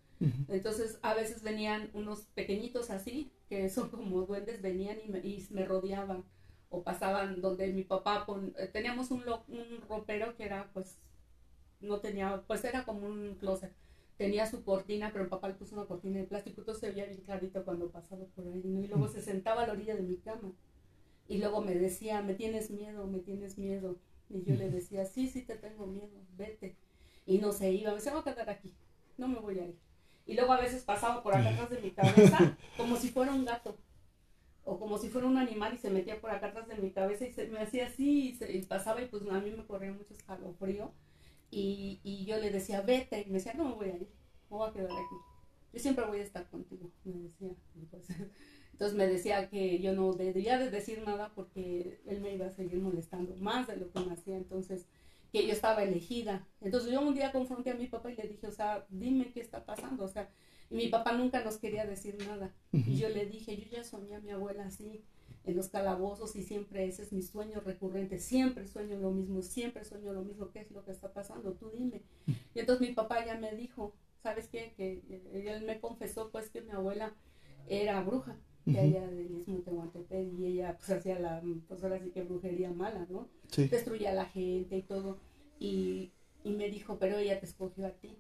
[0.48, 5.46] Entonces, a veces venían unos pequeñitos así, que son como duendes, venían y me, y
[5.52, 6.24] me rodeaban.
[6.70, 10.98] O pasaban donde mi papá, pon- eh, teníamos un, lo- un ropero que era, pues,
[11.82, 13.74] no tenía, pues era como un closet.
[14.18, 17.06] Tenía su cortina, pero mi papá le puso una cortina de plástico, entonces se veía
[17.06, 18.84] bien clarito cuando pasaba por ahí, ¿no?
[18.84, 20.52] Y luego se sentaba a la orilla de mi cama.
[21.28, 23.98] Y luego me decía, me tienes miedo, me tienes miedo.
[24.30, 26.76] Y yo le decía, sí, sí te tengo miedo, vete.
[27.26, 28.74] Y no se iba, me decía, voy a quedar aquí,
[29.18, 29.80] no me voy a ir.
[30.26, 33.46] Y luego a veces pasaba por acá atrás de mi cabeza como si fuera un
[33.46, 33.78] gato.
[34.66, 37.26] O como si fuera un animal y se metía por acá atrás de mi cabeza
[37.26, 39.92] y se me hacía así y, se, y pasaba y pues a mí me corría
[39.92, 40.94] mucho escalofrío.
[41.54, 43.22] Y, y yo le decía, vete.
[43.22, 44.10] Y me decía, no me voy a ir,
[44.50, 45.16] me voy a quedar aquí.
[45.74, 47.50] Yo siempre voy a estar contigo, me decía.
[48.74, 52.52] Entonces me decía que yo no debería de decir nada porque él me iba a
[52.52, 54.36] seguir molestando más de lo que me hacía.
[54.36, 54.88] Entonces,
[55.32, 56.48] que yo estaba elegida.
[56.62, 59.42] Entonces yo un día confronté a mi papá y le dije, o sea, dime qué
[59.42, 60.06] está pasando.
[60.06, 60.30] O sea,
[60.70, 62.54] y mi papá nunca nos quería decir nada.
[62.72, 65.04] Y yo le dije, yo ya soñé a mi abuela así,
[65.46, 68.20] en los calabozos, y siempre ese es mi sueño recurrente.
[68.20, 70.50] Siempre sueño lo mismo, siempre sueño lo mismo.
[70.52, 71.54] ¿Qué es lo que está pasando?
[71.54, 72.02] Tú dime.
[72.54, 74.74] Y entonces mi papá ya me dijo, ¿sabes qué?
[74.78, 77.14] Que eh, él me confesó pues que mi abuela
[77.68, 82.24] era bruja allá Istmo de Tehuantepec y ella pues hacía la, pues ahora sí que
[82.24, 83.28] brujería mala, ¿no?
[83.52, 83.68] Sí.
[83.68, 85.20] destruía a la gente y todo.
[85.60, 86.12] Y,
[86.44, 88.18] y me dijo, pero ella te escogió a ti.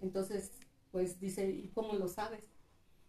[0.00, 0.52] Entonces,
[0.90, 2.51] pues dice, ¿y cómo lo sabes?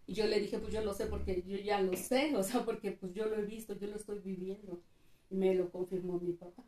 [0.05, 2.65] Y yo le dije, pues yo lo sé porque yo ya lo sé, o sea,
[2.65, 4.81] porque pues yo lo he visto, yo lo estoy viviendo.
[5.29, 6.63] Y me lo confirmó mi papá,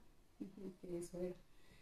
[0.81, 1.35] que eso era.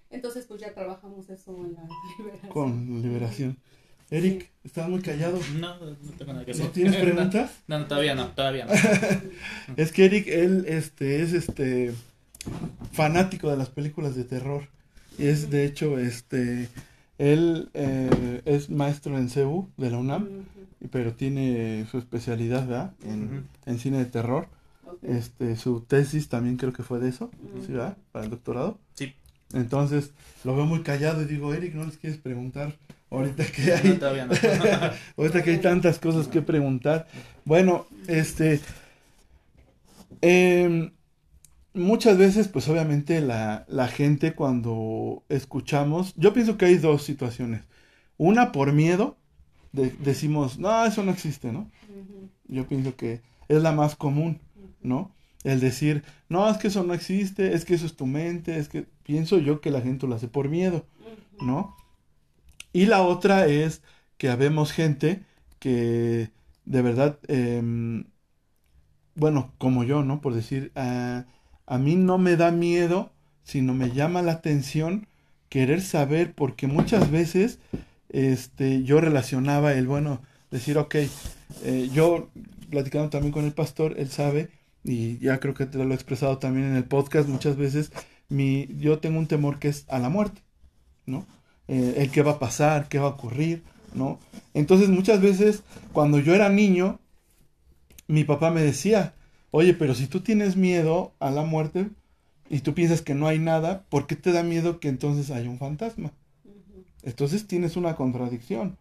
[0.10, 1.88] Entonces, pues ya trabajamos eso en la
[2.18, 2.52] liberación.
[2.52, 3.58] Con liberación.
[4.10, 5.40] Eric, estás muy callado.
[5.56, 6.66] No, no tengo nada que decir.
[6.66, 7.52] ¿No tienes preguntas?
[7.68, 8.74] No, no, todavía no, todavía no.
[9.78, 11.94] Es que Eric, él este, es este
[12.92, 14.68] fanático de las películas de terror.
[15.18, 16.70] Y es de hecho, este,
[17.24, 20.28] él eh, es maestro en CEU de la UNAM,
[20.92, 22.94] pero tiene su especialidad ¿verdad?
[23.06, 24.48] en, cine de terror.
[25.02, 27.32] Este, su tesis también creo que fue de eso.
[27.66, 27.98] ¿sí, verdad?
[28.12, 28.78] Para el doctorado.
[28.96, 29.14] Sí,
[29.54, 30.12] Entonces,
[30.44, 32.76] lo veo muy callado y digo, Eric, ¿no les quieres preguntar?
[33.10, 34.34] Ahorita que no, hay, todavía no.
[35.18, 37.08] ahorita que hay tantas cosas que preguntar.
[37.46, 38.60] Bueno, este,
[40.20, 40.92] em,
[41.74, 47.64] muchas veces, pues obviamente la, la gente cuando escuchamos, yo pienso que hay dos situaciones.
[48.18, 49.18] Una por miedo,
[49.72, 51.70] de- decimos, no, eso no existe, ¿no?
[52.48, 54.40] Yo pienso que es la más común,
[54.82, 55.12] ¿no?
[55.44, 58.70] El decir, no, es que eso no existe, es que eso es tu mente, es
[58.70, 60.86] que pienso yo que la gente lo hace por miedo,
[61.42, 61.76] ¿no?
[62.74, 63.82] Y la otra es
[64.18, 65.24] que habemos gente
[65.60, 66.32] que
[66.66, 68.06] de verdad, em,
[69.16, 70.22] bueno, como yo, ¿no?
[70.22, 71.26] Por decir, ah,
[71.66, 73.12] a mí no me da miedo,
[73.44, 75.08] sino me llama la atención
[75.50, 77.60] querer saber, porque muchas veces
[78.10, 80.22] este, yo relacionaba el, bueno,
[80.52, 80.96] decir, ok,
[81.64, 82.30] eh, yo
[82.70, 84.50] platicando también con el pastor, él sabe,
[84.84, 87.92] y ya creo que te lo he expresado también en el podcast muchas veces,
[88.30, 90.42] mi, yo tengo un temor que es a la muerte,
[91.06, 91.26] ¿no?
[91.68, 94.20] Eh, el qué va a pasar, qué va a ocurrir, ¿no?
[94.54, 97.00] Entonces muchas veces cuando yo era niño,
[98.08, 99.14] mi papá me decía,
[99.56, 101.92] oye, pero si tú tienes miedo a la muerte
[102.50, 105.48] y tú piensas que no hay nada, ¿por qué te da miedo que entonces haya
[105.48, 106.12] un fantasma?
[107.04, 108.78] Entonces tienes una contradicción,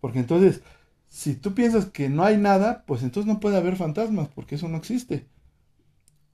[0.00, 0.62] porque entonces,
[1.08, 4.68] si tú piensas que no hay nada, pues entonces no puede haber fantasmas, porque eso
[4.68, 5.26] no existe.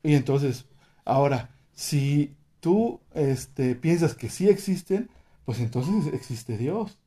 [0.03, 0.67] Y entonces,
[1.07, 5.09] ahora, si tú este, piensas que sí existen,
[5.47, 6.99] pues entonces existe Dios,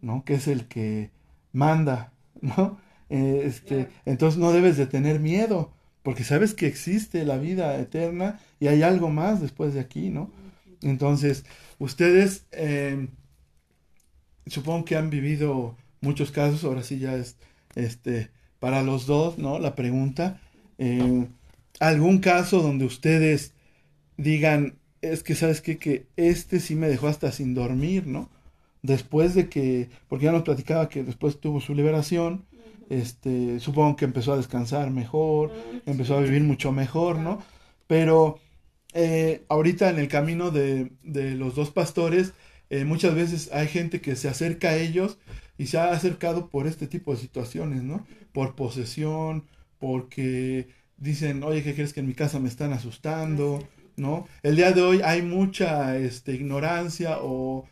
[0.00, 0.24] ¿no?
[0.24, 1.10] Que es el que
[1.52, 2.78] manda, ¿no?
[3.08, 8.40] Eh, este, entonces no debes de tener miedo, porque sabes que existe la vida eterna
[8.60, 10.30] y hay algo más después de aquí, ¿no?
[10.82, 11.44] Entonces,
[11.78, 13.08] ustedes eh,
[14.46, 17.36] supongo que han vivido muchos casos, ahora sí ya es
[17.74, 19.58] este para los dos, ¿no?
[19.58, 20.40] La pregunta,
[20.78, 21.26] eh,
[21.80, 23.52] algún caso donde ustedes
[24.16, 25.78] digan, es que sabes qué?
[25.78, 28.30] que este sí me dejó hasta sin dormir, ¿no?
[28.82, 32.44] Después de que, porque ya nos platicaba que después tuvo su liberación,
[32.88, 35.52] este, supongo que empezó a descansar mejor,
[35.86, 37.42] empezó a vivir mucho mejor, ¿no?
[37.86, 38.38] Pero
[38.94, 42.32] eh, ahorita en el camino de, de los dos pastores,
[42.70, 45.18] eh, muchas veces hay gente que se acerca a ellos
[45.58, 48.06] y se ha acercado por este tipo de situaciones, ¿no?
[48.32, 49.44] Por posesión,
[49.78, 53.66] porque dicen, oye, ¿qué crees que en mi casa me están asustando?
[53.96, 54.28] ¿No?
[54.42, 57.66] El día de hoy hay mucha este, ignorancia o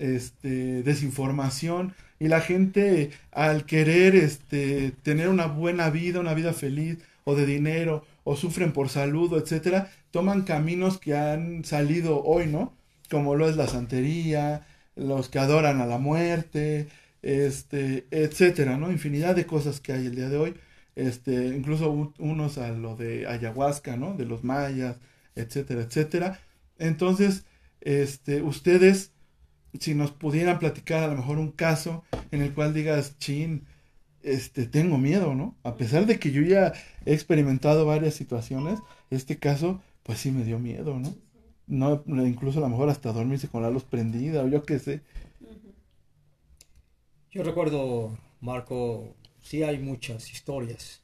[0.00, 6.98] este, desinformación y la gente al querer este, tener una buena vida, una vida feliz
[7.24, 12.72] o de dinero o sufren por salud, etcétera, toman caminos que han salido hoy, ¿no?
[13.10, 16.88] Como lo es la santería, los que adoran a la muerte,
[17.22, 18.90] este, etcétera, ¿no?
[18.90, 20.54] Infinidad de cosas que hay el día de hoy,
[20.96, 24.14] este, incluso unos a lo de ayahuasca, ¿no?
[24.14, 24.96] De los mayas,
[25.34, 26.40] etcétera, etcétera.
[26.78, 27.44] Entonces,
[27.80, 29.12] este, ustedes,
[29.78, 33.66] si nos pudieran platicar a lo mejor un caso en el cual digas, chin,
[34.22, 35.56] este, tengo miedo, ¿no?
[35.62, 36.72] A pesar de que yo ya
[37.06, 38.80] he experimentado varias situaciones,
[39.10, 41.14] este caso, pues sí me dio miedo, ¿no?
[41.66, 45.02] No, incluso a lo mejor hasta dormirse con la luz prendida o yo qué sé.
[47.30, 51.02] Yo recuerdo, Marco, sí hay muchas historias.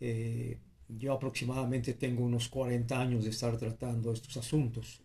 [0.00, 5.02] Eh, yo aproximadamente tengo unos 40 años de estar tratando estos asuntos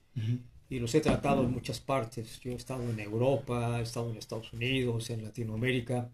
[0.70, 2.40] y los he tratado en muchas partes.
[2.42, 6.10] Yo he estado en Europa, he estado en Estados Unidos, en Latinoamérica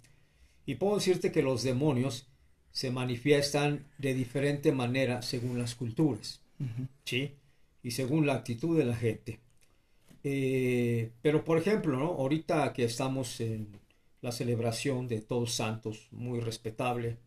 [0.65, 2.27] y puedo decirte que los demonios
[2.71, 6.41] se manifiestan de diferente manera según las culturas,
[7.03, 7.33] ¿sí?
[7.83, 9.39] Y según la actitud de la gente.
[10.23, 12.05] Eh, pero por ejemplo, ¿no?
[12.05, 13.67] ahorita que estamos en
[14.21, 17.17] la celebración de Todos Santos, muy respetable,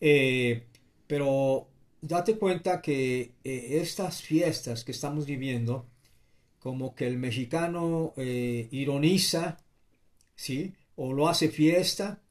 [0.00, 0.64] eh,
[1.06, 1.68] pero
[2.00, 5.86] date cuenta que eh, estas fiestas que estamos viviendo,
[6.64, 9.58] como que el mexicano ironiza,
[10.34, 10.72] ¿sí?
[10.96, 12.22] O lo hace fiesta,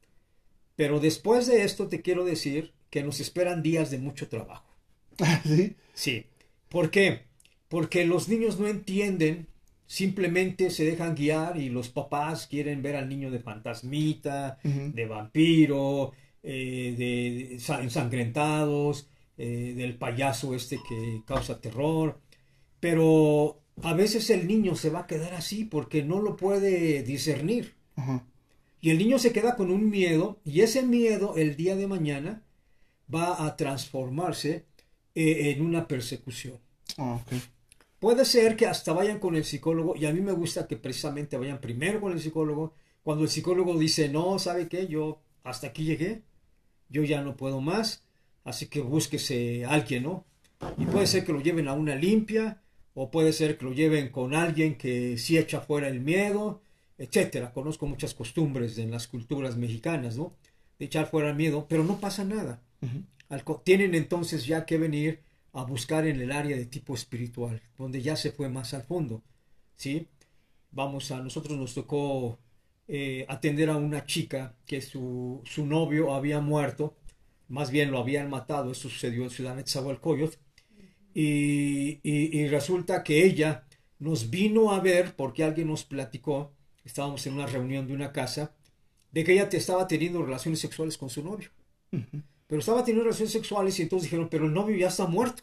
[0.74, 4.74] pero después de esto te quiero decir que nos esperan días de mucho trabajo.
[5.44, 5.76] ¿Sí?
[5.92, 6.26] Sí.
[6.68, 7.26] ¿Por qué?
[7.68, 9.46] Porque los niños no entienden,
[9.86, 16.10] simplemente se dejan guiar y los papás quieren ver al niño de fantasmita, de vampiro,
[16.42, 22.20] eh, de, ensangrentados, eh, del payaso este que causa terror.
[22.80, 27.74] Pero a veces el niño se va a quedar así porque no lo puede discernir.
[28.80, 32.42] Y el niño se queda con un miedo y ese miedo el día de mañana
[33.12, 34.66] va a transformarse
[35.14, 36.58] eh, en una persecución.
[36.98, 37.20] Ah,
[37.98, 41.38] Puede ser que hasta vayan con el psicólogo y a mí me gusta que precisamente
[41.38, 42.74] vayan primero con el psicólogo.
[43.02, 44.86] Cuando el psicólogo dice, no, ¿sabe qué?
[44.86, 46.22] Yo hasta aquí llegué,
[46.88, 48.02] yo ya no puedo más,
[48.44, 50.26] así que búsquese a alguien, ¿no?
[50.76, 52.62] Y puede ser que lo lleven a una limpia
[52.94, 56.62] o puede ser que lo lleven con alguien que sí echa fuera el miedo
[56.98, 57.52] etcétera.
[57.52, 60.34] Conozco muchas costumbres en las culturas mexicanas, ¿no?
[60.78, 62.60] De echar fuera el miedo, pero no pasa nada.
[63.64, 65.20] tienen entonces ya que venir
[65.52, 69.22] a buscar en el área de tipo espiritual, donde ya se fue más al fondo,
[69.76, 70.08] ¿sí?
[70.72, 72.38] Vamos a, nosotros nos tocó
[72.88, 76.96] eh, atender a una chica que su, su, novio había muerto,
[77.48, 80.36] más bien lo habían matado, eso sucedió en Ciudad Netzahualcoyot,
[81.14, 83.64] y, y, y resulta que ella
[83.98, 86.52] nos vino a ver porque alguien nos platicó
[86.84, 88.52] estábamos en una reunión de una casa,
[89.10, 91.50] de que ella te estaba teniendo relaciones sexuales con su novio.
[92.46, 95.42] Pero estaba teniendo relaciones sexuales y entonces dijeron, pero el novio ya está muerto.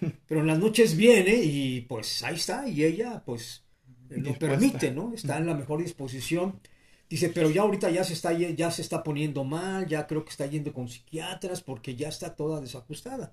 [0.28, 3.64] Pero en las noches viene y pues ahí está, y ella pues
[4.10, 5.14] lo permite, ¿no?
[5.14, 6.60] Está en la mejor disposición.
[7.08, 10.30] Dice, pero ya ahorita ya se está, ya se está poniendo mal, ya creo que
[10.30, 13.32] está yendo con psiquiatras porque ya está toda desajustada.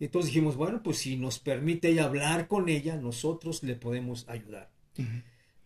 [0.00, 4.26] Y entonces dijimos, bueno, pues si nos permite ella hablar con ella, nosotros le podemos
[4.28, 4.70] ayudar.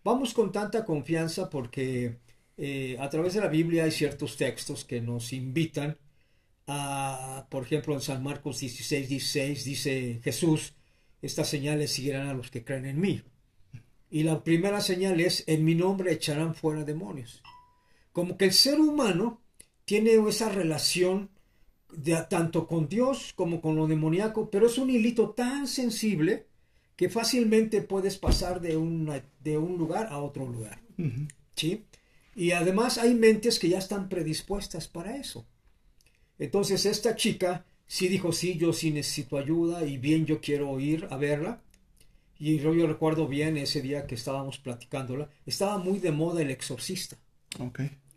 [0.02, 2.18] Vamos con tanta confianza porque
[2.56, 5.96] eh, a través de la Biblia hay ciertos textos que nos invitan
[6.66, 10.74] a, por ejemplo, en San Marcos 16, 16 dice Jesús,
[11.22, 13.22] estas señales seguirán a los que creen en mí.
[14.10, 17.40] Y la primera señal es, en mi nombre echarán fuera demonios.
[18.12, 19.40] Como que el ser humano
[19.84, 21.30] tiene esa relación
[21.96, 26.46] de, tanto con Dios como con lo demoníaco, pero es un hilito tan sensible
[26.96, 30.80] que fácilmente puedes pasar de, una- de un lugar a otro lugar.
[31.56, 31.84] ¿sí?
[32.36, 35.46] Y además hay mentes que ya están predispuestas para eso.
[36.38, 41.06] Entonces esta chica sí dijo, sí, yo sí necesito ayuda y bien yo quiero ir
[41.10, 41.62] a verla.
[42.38, 46.50] Y yo, yo recuerdo bien ese día que estábamos platicándola, estaba muy de moda el
[46.50, 47.18] exorcista.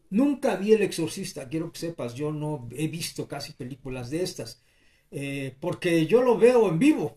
[0.10, 4.62] Nunca vi el exorcista, quiero que sepas, yo no he visto casi películas de estas,
[5.12, 7.16] eh, porque yo lo veo en vivo.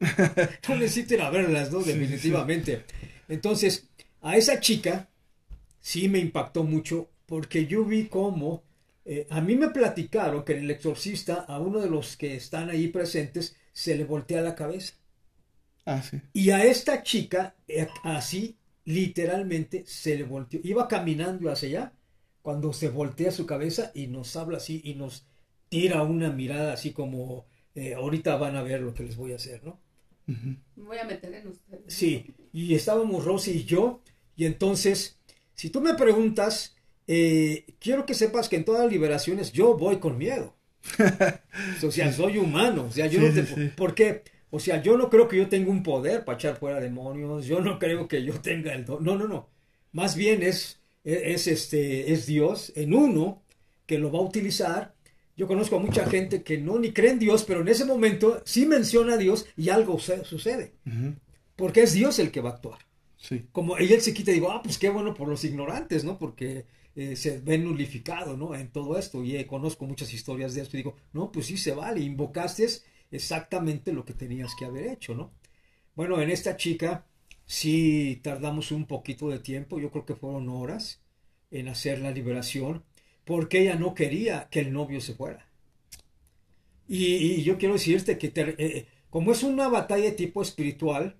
[0.68, 1.80] no necesito ir a verlas, ¿no?
[1.80, 1.98] Sí, sí.
[1.98, 2.84] Definitivamente.
[3.28, 3.88] Entonces,
[4.20, 5.08] a esa chica
[5.80, 8.64] sí me impactó mucho porque yo vi cómo,
[9.04, 12.70] eh, a mí me platicaron que en el exorcista a uno de los que están
[12.70, 14.94] ahí presentes se le voltea la cabeza.
[15.84, 16.20] Ah, sí.
[16.32, 20.60] Y a esta chica, eh, así, literalmente, se le volteó.
[20.62, 21.92] Iba caminando hacia allá,
[22.42, 25.26] cuando se voltea su cabeza y nos habla así y nos
[25.68, 29.36] tira una mirada así como, eh, ahorita van a ver lo que les voy a
[29.36, 29.78] hacer, ¿no?
[30.76, 31.94] Me voy a meter en ustedes.
[31.94, 34.02] Sí, y estábamos Rosy y yo,
[34.36, 35.18] y entonces,
[35.54, 39.98] si tú me preguntas, eh, quiero que sepas que en todas las liberaciones yo voy
[39.98, 40.54] con miedo.
[41.86, 43.44] O sea, soy humano, o sea, yo Sí, no te...
[43.46, 43.72] sí, sí.
[43.74, 44.22] ¿Por qué?
[44.50, 47.60] O sea, yo no creo que yo tenga un poder para echar fuera demonios, yo
[47.60, 49.48] no creo que yo tenga el don, no, no, no.
[49.92, 53.42] Más bien es, es, este, es Dios en uno
[53.86, 54.94] que lo va a utilizar.
[55.36, 58.42] Yo conozco a mucha gente que no ni cree en Dios, pero en ese momento
[58.44, 60.74] sí menciona a Dios y algo sucede.
[61.56, 62.78] Porque es Dios el que va a actuar.
[63.16, 63.46] Sí.
[63.52, 66.18] Como ella se quita y digo, ah, pues qué bueno por los ignorantes, ¿no?
[66.18, 68.54] Porque eh, se ven nulificados, ¿no?
[68.54, 69.24] En todo esto.
[69.24, 72.66] Y eh, conozco muchas historias de esto y digo, no, pues sí se vale, invocaste
[73.10, 75.32] exactamente lo que tenías que haber hecho, ¿no?
[75.94, 77.06] Bueno, en esta chica
[77.48, 81.02] sí tardamos un poquito de tiempo, yo creo que fueron horas
[81.50, 82.84] en hacer la liberación,
[83.26, 85.48] porque ella no quería que el novio se fuera.
[86.86, 91.16] Y, y yo quiero decirte que te- eh, como es una batalla tipo espiritual,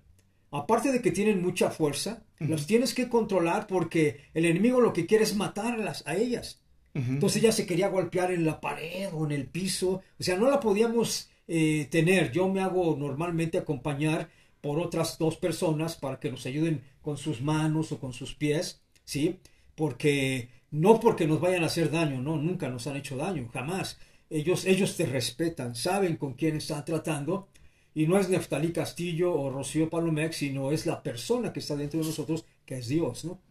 [0.51, 5.05] aparte de que tienen mucha fuerza, las tienes que controlar porque el enemigo lo que
[5.05, 6.61] quiere es matarlas a ellas.
[6.95, 7.11] Ujú.
[7.13, 10.01] Entonces ella se quería golpear en la pared o en el piso.
[10.19, 12.31] O sea, no la podíamos eh, tener.
[12.31, 14.29] Yo me hago normalmente acompañar
[14.61, 18.81] por otras dos personas para que nos ayuden con sus manos o con sus pies,
[19.05, 19.39] ¿sí?
[19.75, 23.97] Porque no porque nos vayan a hacer daño, no, nunca nos han hecho daño, jamás.
[24.29, 27.47] Ellos, ellos te respetan, saben con quién están tratando.
[27.95, 31.99] Y no es Neftalí Castillo o Rocío Palomex, sino es la persona que está dentro
[31.99, 33.41] de nosotros, que es Dios, ¿no?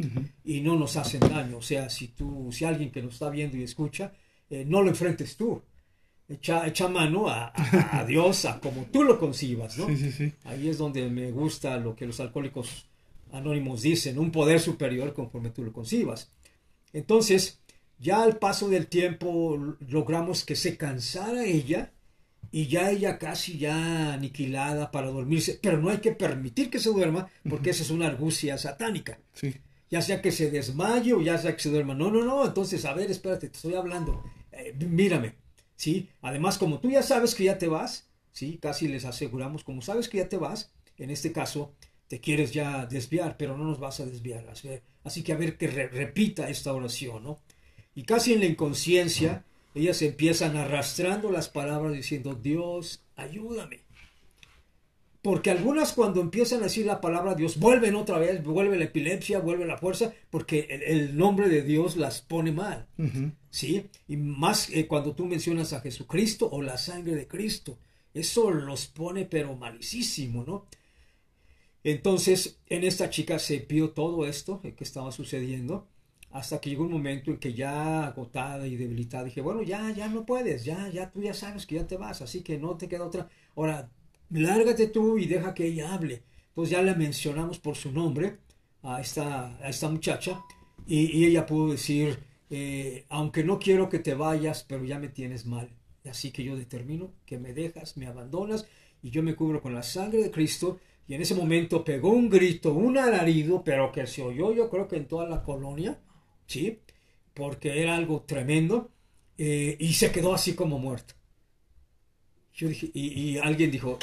[0.45, 1.59] y no nos hacen daño.
[1.59, 4.13] O sea, si tú, si alguien que nos está viendo y escucha,
[4.49, 5.61] eh, no lo enfrentes tú.
[6.29, 9.87] Echa, echa mano a, a- a Dios, a como tú lo concibas, ¿no?
[9.87, 10.33] Sí, sí, sí.
[10.45, 12.87] Ahí es donde me gusta lo que los alcohólicos
[13.33, 16.31] anónimos dicen, un poder superior conforme tú lo concibas.
[16.93, 17.61] Entonces,
[17.99, 21.93] ya al paso del tiempo logramos que se cansara ella
[22.51, 26.91] y ya ella casi ya aniquilada para dormirse, pero no hay que permitir que se
[26.91, 29.55] duerma porque esa es una argucia satánica Sí.
[29.91, 31.95] ya sea que se desmaye o ya sea que se duerma.
[31.95, 34.23] No, no, no, entonces, a ver, espérate, te estoy hablando.
[34.53, 35.35] Eh, mírame,
[35.79, 36.11] ¿sí?
[36.23, 38.59] Además, como tú ya sabes que ya te vas, ¿sí?
[38.63, 41.75] Casi les aseguramos, como sabes que ya te vas, en este caso,
[42.09, 44.49] te quieres ya desviar, pero no nos vas a desviar.
[44.51, 44.69] Así,
[45.05, 47.41] así que a ver que re- repita esta oración, ¿no?
[47.95, 53.81] Y casi en la inconsciencia, ellas empiezan arrastrando las palabras diciendo, Dios, ayúdame.
[55.23, 59.41] Porque algunas cuando empiezan a decir la palabra Dios, vuelven otra vez, vuelve la epilepsia,
[59.41, 62.87] vuelve la fuerza, porque el, el nombre de Dios las pone mal.
[63.51, 63.87] ¿sí?
[64.07, 67.79] Y más eh, cuando tú mencionas a Jesucristo o la sangre de Cristo,
[68.15, 70.67] eso los pone pero malicísimo, ¿no?
[71.85, 75.89] Entonces, en esta chica se vio todo esto eh, que estaba sucediendo,
[76.31, 80.09] hasta que llegó un momento en que ya agotada y debilitada, dije, bueno, ya, ya
[80.09, 82.89] no puedes, ya, ya tú ya sabes que ya te vas, así que no te
[82.89, 83.29] queda otra.
[83.57, 83.91] Ahora,
[84.31, 86.23] lárgate tú y deja que ella hable.
[86.49, 88.39] Entonces ya la mencionamos por su nombre
[88.83, 90.43] a esta, a esta muchacha
[90.87, 92.19] y, ella pudo decir,
[92.51, 95.71] eh, aunque no quiero que te vayas, pero ya me tienes mal.
[96.09, 98.67] Así que yo determino que me dejas, me abandonas
[99.03, 100.81] y yo me cubro con la sangre de Cristo.
[101.07, 104.89] Y en ese momento pegó un grito, un alarido, pero que se oyó yo creo
[104.89, 106.01] que en toda la colonia,
[106.47, 106.81] ¿sí?
[107.35, 108.91] Porque era algo tremendo
[109.37, 111.15] eh, y se quedó así como muerto.
[112.55, 113.99] Yo dije, y alguien dijo,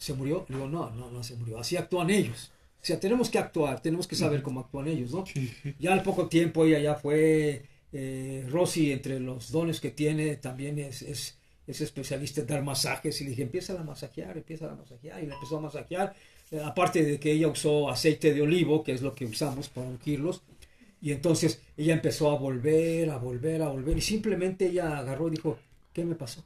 [0.00, 0.46] ¿se murió?
[0.48, 1.58] Le digo, no, no, no se murió.
[1.58, 2.50] Así actúan ellos.
[2.82, 5.26] O sea, tenemos que actuar, tenemos que saber cómo actúan ellos, ¿no?
[5.26, 5.52] Sí.
[5.78, 10.78] Ya al poco tiempo ella ya fue, eh, Rosy, entre los dones que tiene, también
[10.78, 11.36] es, es,
[11.66, 13.20] es especialista en dar masajes.
[13.20, 15.22] Y le dije, empieza a masajear, empieza a masajear.
[15.22, 16.16] Y le empezó a masajear.
[16.50, 19.86] Eh, aparte de que ella usó aceite de olivo, que es lo que usamos para
[19.86, 20.42] ungirlos.
[21.02, 23.98] Y entonces ella empezó a volver, a volver, a volver.
[23.98, 25.58] Y simplemente ella agarró y dijo,
[25.92, 26.42] ¿qué me pasó?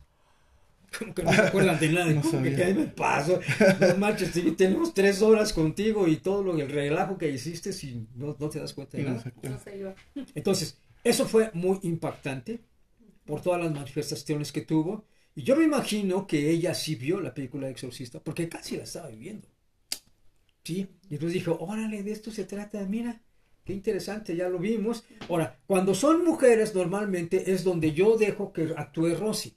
[0.99, 2.13] Como que no se acuerdan de nada.
[2.15, 2.55] No ¿Cómo que.
[2.55, 3.41] ¿Qué me pasó?
[3.81, 8.37] No manches, tenemos tres horas contigo y todo lo, el relajo que hiciste si no,
[8.39, 9.25] no te das cuenta de nada.
[10.35, 12.61] Entonces, eso fue muy impactante
[13.25, 15.05] por todas las manifestaciones que tuvo.
[15.35, 19.09] Y yo me imagino que ella sí vio la película Exorcista, porque casi la estaba
[19.09, 19.49] viviendo.
[20.63, 23.21] Sí, y entonces dijo, órale, de esto se trata, mira,
[23.65, 25.05] qué interesante, ya lo vimos.
[25.29, 29.55] Ahora, cuando son mujeres, normalmente es donde yo dejo que actúe Rosy,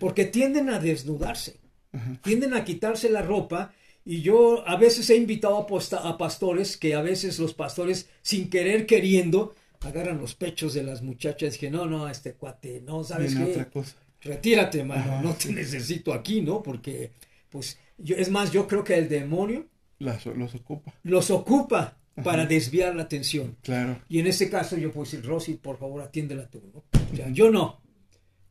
[0.00, 1.56] Porque tienden a desnudarse
[1.92, 2.18] Ajá.
[2.22, 3.72] tienden a quitarse la ropa
[4.04, 8.08] y yo a veces he invitado a, posta- a pastores que a veces los pastores
[8.22, 12.80] sin querer queriendo agarran los pechos de las muchachas y dije no no este cuate
[12.84, 13.96] no sabes Viene qué otra cosa.
[14.22, 17.12] retírate mano Ajá, no te necesito aquí no porque
[17.50, 19.66] pues yo es más yo creo que el demonio
[19.98, 20.92] Las, los ocupa.
[21.04, 24.00] los ocupa para desviar la atención Claro.
[24.08, 26.82] y en este caso yo puedo decir, Rosy, por favor, atiéndela tú, ¿no?
[27.12, 27.80] O sea, yo no.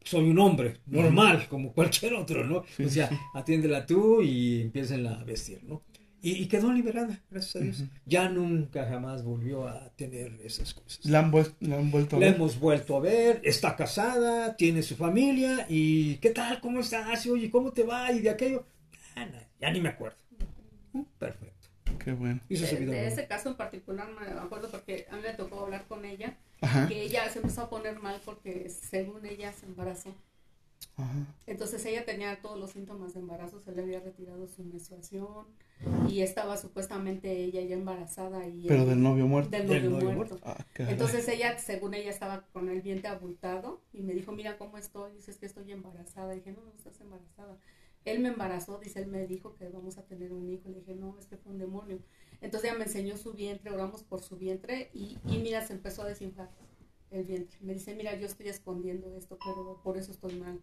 [0.09, 2.63] Soy un hombre normal, como cualquier otro, ¿no?
[2.75, 3.15] Sí, o sea, sí.
[3.33, 5.81] atiéndela tú y empiecen a vestir, ¿no?
[6.21, 7.83] Y, y quedó liberada, gracias a Dios.
[8.05, 11.05] Ya nunca jamás volvió a tener esas cosas.
[11.05, 12.35] La han, la han vuelto a La ver.
[12.35, 16.59] hemos vuelto a ver, está casada, tiene su familia y ¿qué tal?
[16.59, 17.25] ¿Cómo estás?
[17.25, 18.11] Y, Oye, ¿cómo te va?
[18.11, 18.65] Y de aquello,
[19.15, 20.17] ya, na- ya ni me acuerdo.
[21.19, 21.67] Perfecto.
[22.03, 22.39] Qué bueno.
[22.49, 25.85] Su De, de ese caso en particular me acuerdo porque a mí me tocó hablar
[25.87, 26.87] con ella, Ajá.
[26.87, 30.13] que ella se empezó a poner mal porque según ella se embarazó.
[30.95, 31.13] Ajá.
[31.45, 35.45] Entonces ella tenía todos los síntomas de embarazo, se le había retirado su menstruación
[36.09, 39.51] y estaba supuestamente ella ya embarazada y Pero él- del novio muerto.
[39.51, 40.39] del Del novio muerto.
[40.43, 40.57] Ah.
[40.75, 45.13] Entonces ella, según ella, estaba con el vientre abultado y me dijo, mira cómo estoy,
[45.13, 46.33] dices que estoy embarazada.
[46.33, 47.57] Y dije, no, no estás embarazada.
[48.05, 50.69] Él me embarazó, dice, él me dijo que vamos a tener un hijo.
[50.69, 51.99] Le dije, no, es que fue un demonio.
[52.41, 56.03] Entonces ella me enseñó su vientre, oramos por su vientre y, y mira, se empezó
[56.03, 56.49] a desinflar
[57.11, 57.57] el vientre.
[57.61, 60.59] Me dice, mira, yo estoy escondiendo esto, pero por eso estoy mal.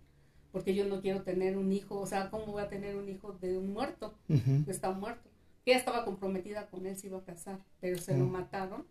[0.53, 3.33] Porque yo no quiero tener un hijo, o sea, ¿cómo voy a tener un hijo
[3.33, 4.15] de un muerto?
[4.29, 5.29] Que está muerto.
[5.65, 8.31] Que ella estaba comprometida con él, se iba a casar, pero se lo Mm.
[8.31, 8.87] mataron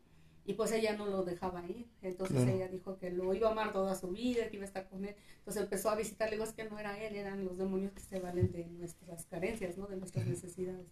[0.46, 1.88] y pues ella no lo dejaba ir.
[2.02, 2.52] Entonces Claro.
[2.52, 5.06] ella dijo que lo iba a amar toda su vida, que iba a estar con
[5.06, 5.16] él.
[5.38, 8.02] Entonces empezó a visitar, le digo, es que no era él, eran los demonios que
[8.02, 9.88] se valen de nuestras carencias, ¿no?
[9.88, 10.88] De nuestras necesidades.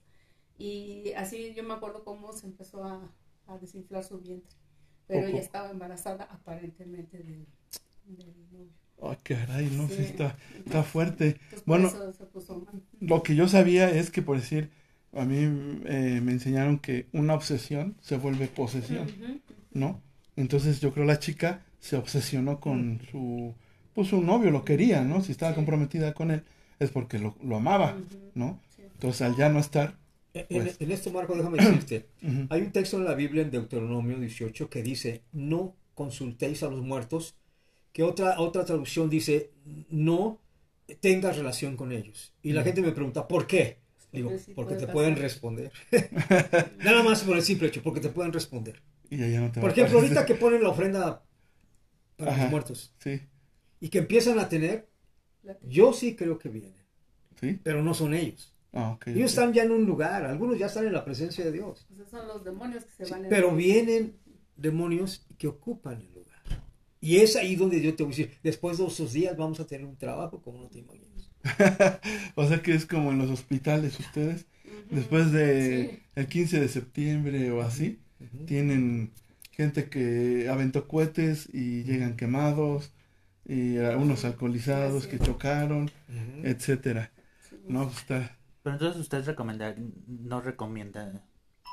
[0.57, 3.11] Y así yo me acuerdo cómo se empezó a,
[3.47, 4.55] a desinflar su vientre.
[5.07, 7.45] Pero ella estaba embarazada aparentemente del,
[8.05, 8.69] del novio.
[9.23, 9.95] Caray, no Sí.
[9.95, 11.27] sé, está, está fuerte.
[11.29, 12.81] Entonces, por Bueno, eso se puso mal.
[12.99, 14.69] lo que yo sabía es que, por decir,
[15.13, 15.37] a mí
[15.85, 19.07] eh, me enseñaron que una obsesión se vuelve posesión.
[19.73, 20.01] ¿no?
[20.35, 23.55] Entonces yo creo la chica se obsesionó con su,
[23.95, 25.21] pues su novio, lo quería, ¿no?
[25.23, 25.55] Si estaba Sí.
[25.55, 26.43] comprometida con él
[26.79, 27.97] es porque lo, lo amaba.
[28.35, 28.59] ¿no?
[28.77, 29.97] Entonces al ya no estar,
[30.33, 30.77] En, Pues.
[30.79, 32.07] en esto, Marco, déjame decirte.
[32.49, 36.81] Hay un texto en la Biblia, en Deuteronomio 18, que dice, no consultéis a los
[36.81, 37.35] muertos,
[37.93, 39.51] que otra, otra traducción dice,
[39.89, 40.39] no
[41.01, 42.33] tengas relación con ellos.
[42.43, 43.79] Y la gente me pregunta, ¿por qué?
[44.11, 44.93] Digo, Porque sí porque puede te pasar.
[44.93, 45.71] pueden responder.
[46.83, 48.81] Nada más por el simple hecho, porque te pueden responder.
[49.09, 50.17] y ya no te va Por ejemplo, aparecer.
[50.17, 51.23] ahorita que ponen la ofrenda
[52.17, 52.41] para Ajá.
[52.43, 53.21] los muertos Sí,
[53.79, 54.89] y que empiezan a tener,
[55.63, 56.75] yo sí creo que vienen,
[57.39, 57.59] sí.
[57.63, 58.53] pero no son ellos.
[58.73, 58.97] Ah.
[59.05, 61.85] Ellos están ya en un lugar, algunos ya están en la presencia de Dios.
[61.89, 63.29] Pues esos son los demonios que se Sí, valen.
[63.29, 64.15] pero vienen
[64.55, 66.39] demonios que ocupan el lugar.
[67.01, 69.67] Y es ahí donde yo te voy a decir, después de esos días vamos a
[69.67, 71.29] tener un trabajo como no te imaginas.
[72.35, 74.45] o sea que es como en los hospitales ustedes,
[74.89, 75.99] después de Sí.
[76.15, 77.99] el 15 de septiembre o así,
[78.45, 79.11] tienen
[79.51, 82.93] gente que aventó cohetes y llegan quemados,
[83.45, 86.41] y algunos alcoholizados que chocaron, Ujú.
[86.47, 87.11] etcétera.
[87.49, 87.55] Sí.
[87.67, 89.75] No, pues está, Pero entonces usted recomendar,
[90.07, 91.25] no recomienda,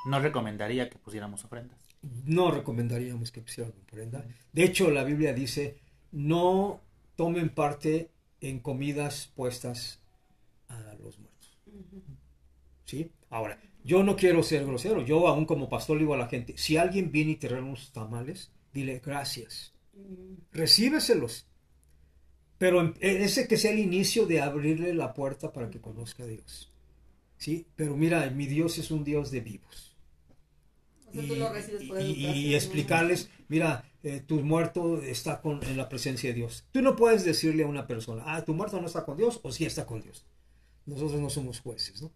[0.05, 1.79] no recomendaría que pusiéramos ofrendas.
[2.25, 4.25] No recomendaríamos que pusieran ofrenda.
[4.53, 5.79] De hecho, la Biblia dice,
[6.11, 6.81] no
[7.15, 8.09] tomen parte
[8.41, 9.99] en comidas puestas
[10.69, 11.57] a los muertos.
[12.85, 13.11] ¿Sí?
[13.29, 15.01] Ahora, yo no quiero ser grosero.
[15.03, 17.67] Yo, aún como pastor, le digo a la gente, si alguien viene y te regala
[17.67, 19.73] unos tamales, dile gracias.
[20.51, 21.45] Recíbeselos.
[22.57, 26.27] Pero em- ese que sea el inicio de abrirle la puerta para que conozca a
[26.27, 26.71] Dios.
[27.39, 27.65] ¿Sí?
[27.75, 29.97] Pero mira, mi Dios es un Dios de vivos.
[31.09, 35.01] O sea, tú lo recibes por y- y- educación, y explicarles, mira, eh, tu muerto
[35.01, 36.65] está con, en la presencia de Dios.
[36.71, 39.51] Tú no puedes decirle a una persona, ah, tu muerto no está con Dios o
[39.51, 40.25] sí está con Dios.
[40.85, 42.11] Nosotros no somos jueces, ¿no?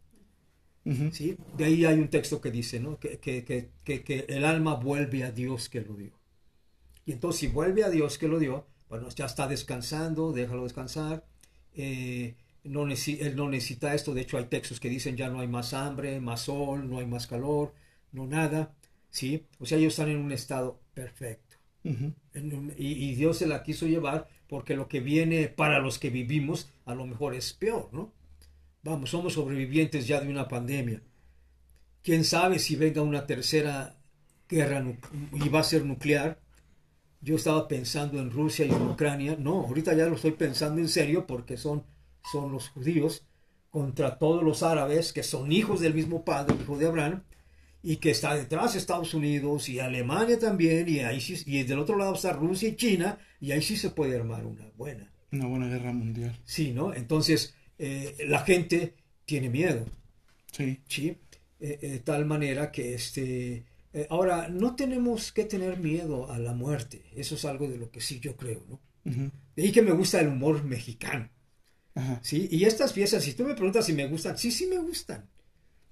[1.14, 1.38] ¿Sí?
[1.58, 3.00] De ahí hay un texto que dice, ¿no?
[3.00, 6.14] Que, que- que- que- que el alma vuelve a Dios que lo dio.
[7.06, 11.26] Y entonces si vuelve a Dios que lo dio, bueno, ya está descansando, déjalo descansar.
[11.76, 15.48] eh, no él no necesita esto, de hecho hay textos que dicen ya no hay
[15.48, 17.74] más hambre, más sol, no hay más calor,
[18.12, 18.74] no nada,
[19.10, 19.46] ¿sí?
[19.60, 21.58] O sea, ellos están en un estado perfecto.
[22.36, 26.10] Un- y, y Dios se la quiso llevar porque lo que viene para los que
[26.10, 28.12] vivimos a lo mejor es peor, ¿no?
[28.84, 31.02] Vamos, somos sobrevivientes ya de una pandemia.
[32.04, 33.96] ¿Quién sabe si venga una tercera
[34.50, 34.84] guerra
[35.34, 36.40] y va a ser nuclear?
[37.22, 39.38] Yo estaba pensando en Rusia y en Ucrania.
[39.40, 41.84] No, ahorita ya lo estoy pensando en serio porque son,
[42.32, 43.26] son los judíos
[43.70, 47.24] contra todos los árabes que son hijos del mismo padre, hijo de Abraham,
[47.82, 51.98] y que está detrás Estados Unidos y Alemania también, y ahí sí, y del otro
[51.98, 55.12] lado está Rusia y China, y ahí sí se puede armar una buena.
[55.32, 56.38] Una buena guerra mundial.
[56.46, 56.94] Sí, ¿no?
[56.94, 58.94] Entonces, eh, la gente
[59.26, 59.86] tiene miedo,
[60.52, 60.80] Sí.
[60.88, 61.18] ¿sí?
[61.60, 63.66] Eh, eh, tal manera que este...
[64.10, 68.02] ahora, no tenemos que tener miedo a la muerte, eso es algo de lo que
[68.02, 68.80] sí yo creo, ¿no?
[69.56, 71.28] De ahí que me gusta el humor mexicano.
[71.96, 72.20] Ajá.
[72.24, 72.48] ¿sí?
[72.52, 75.30] Y estas piezas, si tú me preguntas si me gustan, sí, sí me gustan.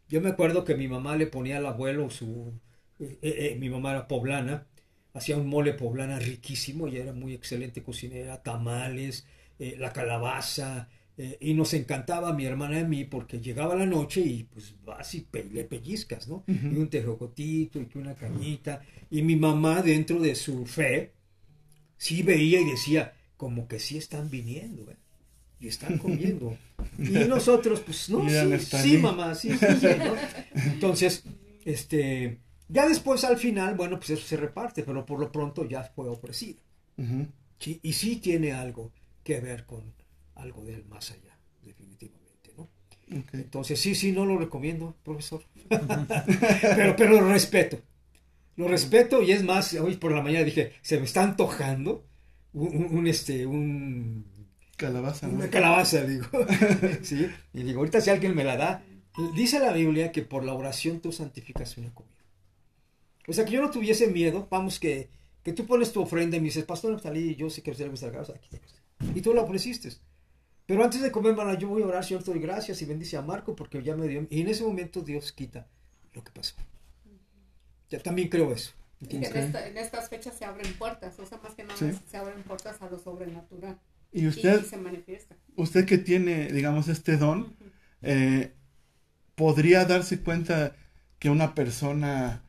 [0.09, 2.53] Yo me acuerdo que mi mamá le ponía al abuelo su...
[2.99, 4.67] eh, eh, mi mamá era poblana,
[5.13, 9.25] hacía un mole poblana riquísimo, ella era muy excelente cocinera, tamales,
[9.59, 13.75] eh, la calabaza, eh, y nos encantaba a mi hermana y a mí porque llegaba
[13.75, 16.45] la noche y pues vas y pe- le pellizcas, ¿no?
[16.69, 18.81] Y un tejocotito y una cañita.
[19.11, 21.13] Y mi mamá dentro de su fe,
[21.97, 24.97] sí veía y decía, como que sí están viniendo, ¿eh?
[25.61, 26.57] Y están comiendo.
[26.97, 28.49] Y nosotros, pues, no, sí,
[28.81, 30.15] sí, mamá, sí, sí, sí, ¿no?
[30.73, 31.23] Entonces,
[31.63, 35.83] este, ya después al final, bueno, pues eso se reparte, pero por lo pronto ya
[35.83, 36.59] fue ofrecido.
[37.59, 38.91] Sí, y sí tiene algo
[39.23, 39.93] que ver con
[40.35, 42.67] algo del más allá, definitivamente, ¿no?
[43.33, 45.43] Entonces, sí, sí, no lo recomiendo, profesor.
[46.75, 47.79] pero, pero lo respeto.
[48.57, 52.05] Lo respeto y es más, hoy por la mañana dije, se me está antojando
[52.53, 54.25] un, un- un, este, un,
[54.85, 55.35] Calabaza, ¿no?
[55.35, 56.25] una calabaza, digo.
[57.03, 57.27] ¿Sí?
[57.53, 58.83] Y digo, ahorita si alguien me la da,
[59.35, 62.11] dice la Biblia que por la oración tú santificas una comida.
[63.27, 65.09] O sea, que yo no tuviese miedo, vamos, que,
[65.43, 67.91] que tú pones tu ofrenda y me dices, Pastor Neftalí, yo sé que usted le
[67.91, 68.49] gusta la aquí.
[69.15, 69.89] Y tú la ofreciste.
[70.65, 73.17] Pero antes de comer, hermana, yo voy a orar, Señor, te doy gracias y bendice
[73.17, 74.25] a Marco porque ya me dio.
[74.29, 75.67] Y en ese momento Dios quita
[76.13, 76.55] lo que pasó.
[77.89, 78.71] Ya también creo eso.
[79.01, 79.41] Y que ¿entiendes?
[79.41, 81.91] en, esta- en estas fechas se abren puertas, o sea, más que nada Sí.
[82.09, 83.77] se abren puertas a lo sobrenatural.
[84.11, 85.35] Y usted, y se manifiesta.
[85.55, 87.55] usted que tiene, digamos, este don,
[88.01, 88.53] eh,
[89.35, 90.75] podría darse cuenta
[91.19, 92.43] que una persona,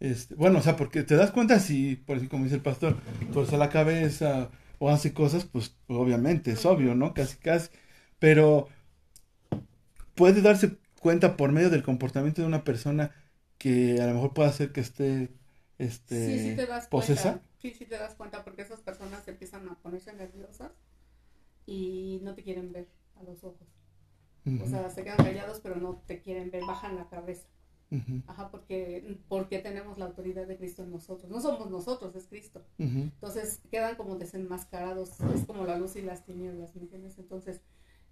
[0.00, 3.00] este, bueno, o sea, porque te das cuenta si, por decir como dice el pastor,
[3.32, 7.14] torce la cabeza o hace cosas, pues obviamente, es obvio, ¿no?
[7.14, 7.70] Casi, casi.
[8.18, 8.68] Pero
[10.14, 13.14] puede darse cuenta por medio del comportamiento de una persona
[13.58, 15.30] que a lo mejor puede hacer que esté,
[15.78, 17.22] este, sí, sí te das posesa.
[17.32, 17.48] cuenta.
[17.60, 20.72] Sí, sí te das cuenta porque esas personas empiezan a ponerse nerviosas
[21.68, 23.68] y no te quieren ver a los ojos.
[24.62, 27.46] O sea, se quedan callados pero no te quieren ver, bajan la cabeza.
[28.26, 31.30] Ajá, porque, porque tenemos la autoridad de Cristo en nosotros.
[31.30, 32.64] No somos nosotros, es Cristo.
[32.78, 37.18] Entonces quedan como desenmascarados, es como la luz y las tinieblas, ¿me entiendes?
[37.18, 37.60] Entonces,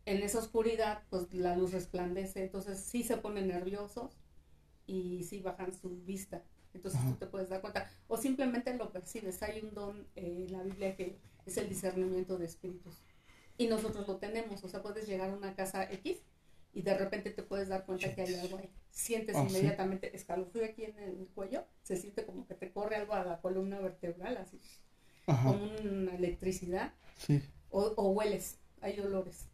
[0.05, 4.19] en esa oscuridad, pues la luz resplandece, entonces sí se ponen nerviosos
[4.87, 6.43] y sí bajan su vista.
[6.75, 7.11] Entonces Ajá.
[7.13, 9.43] tú te puedes dar cuenta, o simplemente lo percibes.
[9.43, 13.03] Hay un don eh, en la Biblia que es el discernimiento de espíritus.
[13.59, 16.19] Y nosotros lo tenemos, o sea, puedes llegar a una casa X
[16.75, 18.69] y de repente te puedes dar cuenta que hay algo ahí.
[18.91, 19.57] Sientes Ah, ¿sí?
[19.57, 23.41] inmediatamente escalofrío aquí en el cuello, se siente como que te corre algo a la
[23.41, 24.61] columna vertebral, así
[25.27, 27.43] Ajá, como una electricidad sí.
[27.71, 29.47] o, o hueles, hay olores,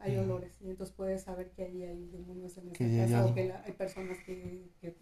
[0.00, 3.44] hay olores y entonces puedes saber que ahí hay demonios en esa casa o que
[3.46, 4.94] la- hay personas que, que,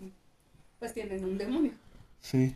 [0.78, 1.72] pues tienen un demonio.
[2.20, 2.54] Sí.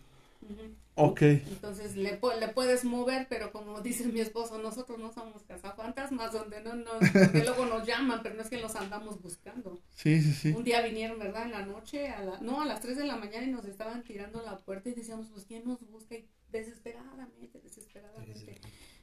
[0.95, 1.20] Ok.
[1.22, 6.32] Entonces le, pu- le puedes mover, pero como dice mi esposo, nosotros no somos cazafantasmas
[6.32, 6.99] donde no nos,
[7.32, 9.78] que luego nos llaman, pero no es que los andamos buscando.
[9.95, 10.53] Sí, sí, sí.
[10.57, 11.45] Un día vinieron, ¿verdad?
[11.45, 14.03] En la noche, a la, no, a las 3 de la mañana y nos estaban
[14.05, 16.14] tirando la puerta y decíamos, pues, ¿quién nos busca?
[16.14, 18.59] Y desesperadamente, desesperadamente.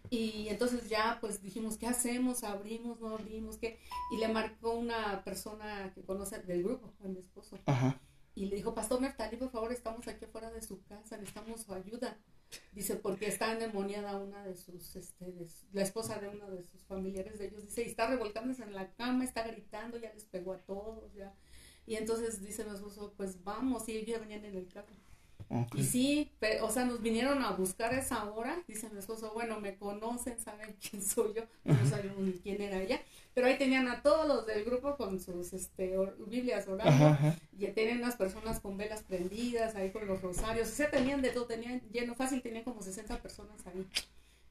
[0.10, 2.44] Y entonces ya, pues, dijimos, ¿qué hacemos?
[2.44, 3.00] ¿Abrimos?
[3.00, 3.58] ¿No abrimos?
[3.58, 3.80] ¿Qué?
[4.12, 7.58] Y le marcó una persona que conoce del grupo, a mi esposo.
[7.66, 8.00] Ajá.
[8.36, 11.74] Y le dijo, Pastor Neftali, por favor, estamos aquí afuera de su casa, necesitamos su
[11.74, 12.18] ayuda.
[12.72, 15.34] Dice, porque está endemoniada una de sus, este,
[15.72, 17.64] la esposa de uno de sus familiares de ellos.
[17.64, 21.36] Dice, y está revolcándose en la cama, está gritando, ya les pegó a todos, ya.
[21.86, 24.96] Y entonces dice mi esposo, pues vamos, y ellos ya venían en el carro.
[25.76, 26.32] Y sí,
[26.62, 28.64] o sea, nos vinieron a buscar a esa hora.
[28.68, 31.44] Dice mi esposo, bueno, me conocen, saben quién soy yo.
[31.64, 33.00] No sabíamos ni quién era ella.
[33.36, 36.92] Pero ahí tenían a todos los del grupo con sus este, or- Biblias orando.
[36.92, 37.36] Ajá, ajá.
[37.58, 40.70] Y tenían unas personas con velas prendidas ahí con los rosarios.
[40.70, 43.86] O sea, tenían de todo, tenían lleno fácil, tenían como 60 personas ahí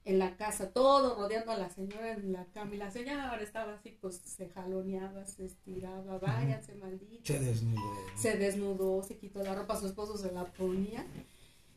[0.05, 2.75] en la casa, todo rodeando a la señora en la cama.
[2.75, 7.81] Y la señora estaba así, pues se jaloneaba, se estiraba, váyanse malditos Se desnudó.
[8.17, 11.07] se desnudó, se quitó la ropa, su esposo se la ponía.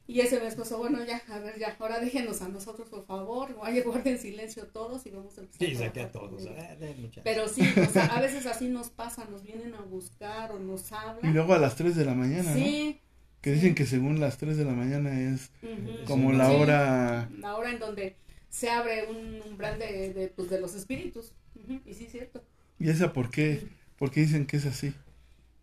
[0.07, 3.55] Y ese mi esposo, bueno, ya, a ver, ya, ahora déjenos a nosotros, por favor,
[3.59, 5.67] vaya, guarden silencio todos y vamos a empezar.
[5.67, 6.43] Sí, saqué a todos.
[6.45, 10.59] eh, Pero sí, o sea, a veces así nos pasa, nos vienen a buscar o
[10.59, 11.33] nos Y hablan.
[11.33, 12.59] luego a las 3 de la mañana, ¿no?
[13.45, 15.51] Que dicen que según las 3 de la mañana es
[16.07, 17.29] como la Sí, hora...
[17.37, 18.15] La hora en donde
[18.49, 21.31] se abre un umbral de, de, pues, de los espíritus.
[21.53, 22.43] Ujú, Y sí, es cierto.
[22.79, 23.67] ¿Y esa por qué?
[23.99, 24.95] ¿Por qué dicen que es así?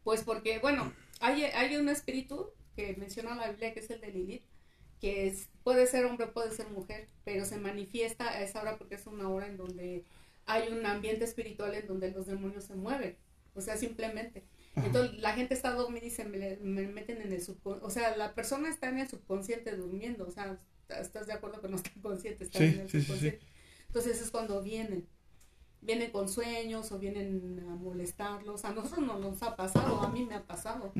[0.04, 4.12] Pues porque, bueno, hay, hay un espíritu que menciona la Biblia que es el de
[4.12, 4.44] Lilith,
[5.00, 8.94] que es, puede ser hombre, puede ser mujer, pero se manifiesta a esa hora porque
[8.94, 10.04] es una hora en donde
[10.46, 13.16] hay un ambiente espiritual en donde los demonios se mueven,
[13.56, 14.44] o sea, simplemente.
[14.74, 18.16] Entonces la gente está dormida y se me, me meten en el subconsciente, o sea,
[18.16, 20.58] la persona está en el subconsciente durmiendo, o sea,
[20.88, 22.44] ¿estás de acuerdo que no está consciente?
[22.44, 23.02] Está Sí, en el sí, sí, sí.
[23.02, 23.46] subconsciente.
[23.88, 25.08] Entonces es cuando vienen
[25.80, 28.64] vienen con sueños o vienen a molestarlos.
[28.64, 30.92] A nosotros no nos ha pasado, a mí me ha pasado.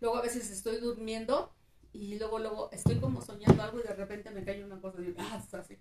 [0.00, 1.52] Luego a veces estoy durmiendo
[1.92, 5.06] y luego luego estoy como soñando algo y de repente me cae una cosa y
[5.06, 5.76] digo, ah, está así.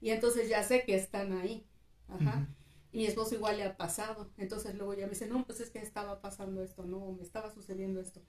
[0.00, 1.64] Y entonces ya sé que están ahí.
[2.08, 2.48] Ajá.
[2.92, 4.30] Y mi esposo igual le ha pasado.
[4.36, 7.50] Entonces luego ya me dice, no, pues es que estaba pasando esto, no, me estaba
[7.50, 8.20] sucediendo esto.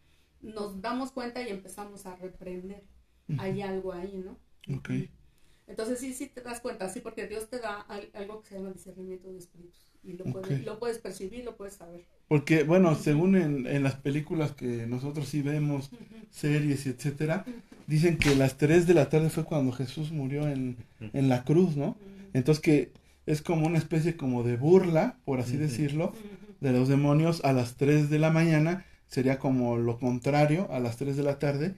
[0.41, 2.83] Nos damos cuenta y empezamos a reprender.
[3.37, 4.37] Hay algo ahí, ¿no?
[4.75, 4.89] Ok.
[5.65, 8.55] Entonces sí, sí te das cuenta, sí, porque Dios te da al- algo que se
[8.55, 9.91] llama discernimiento de espíritus.
[10.03, 12.05] Y lo, puedes, lo puedes percibir, lo puedes saber.
[12.27, 16.03] Porque, bueno, según en, en las películas que nosotros sí vemos, Ujú.
[16.31, 17.45] series y etcétera,
[17.87, 21.77] dicen que las 3 de la tarde fue cuando Jesús murió en, en la cruz,
[21.77, 21.95] ¿no?
[22.33, 22.91] Entonces que
[23.25, 25.61] es como una especie como de burla, por así Ujú.
[25.63, 26.55] decirlo, Ujú.
[26.61, 30.97] de los demonios a las 3 de la mañana, sería como lo contrario a las
[30.97, 31.75] 3 de la tarde,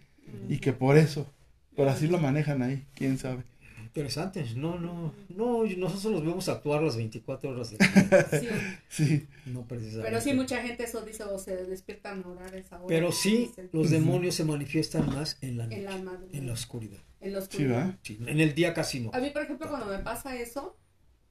[0.49, 1.27] y que por eso,
[1.75, 3.43] por así lo manejan ahí, quién sabe.
[3.81, 4.43] Interesante.
[4.55, 8.27] No, no, no, nosotros los vemos actuar las 24 horas del día.
[8.29, 8.47] Sí,
[8.89, 10.09] Sí, No precisamente.
[10.09, 12.87] pero sí, mucha gente eso dice, o se despiertan a orar esa hora.
[12.87, 16.99] Pero sí, los demonios se manifiestan más en la noche, En la en la oscuridad.
[17.21, 17.75] En la sí, oscuridad.
[17.85, 17.99] ¿verdad?
[18.01, 19.11] Sí, en el día casi no.
[19.13, 20.77] A mí, por ejemplo, cuando me pasa eso,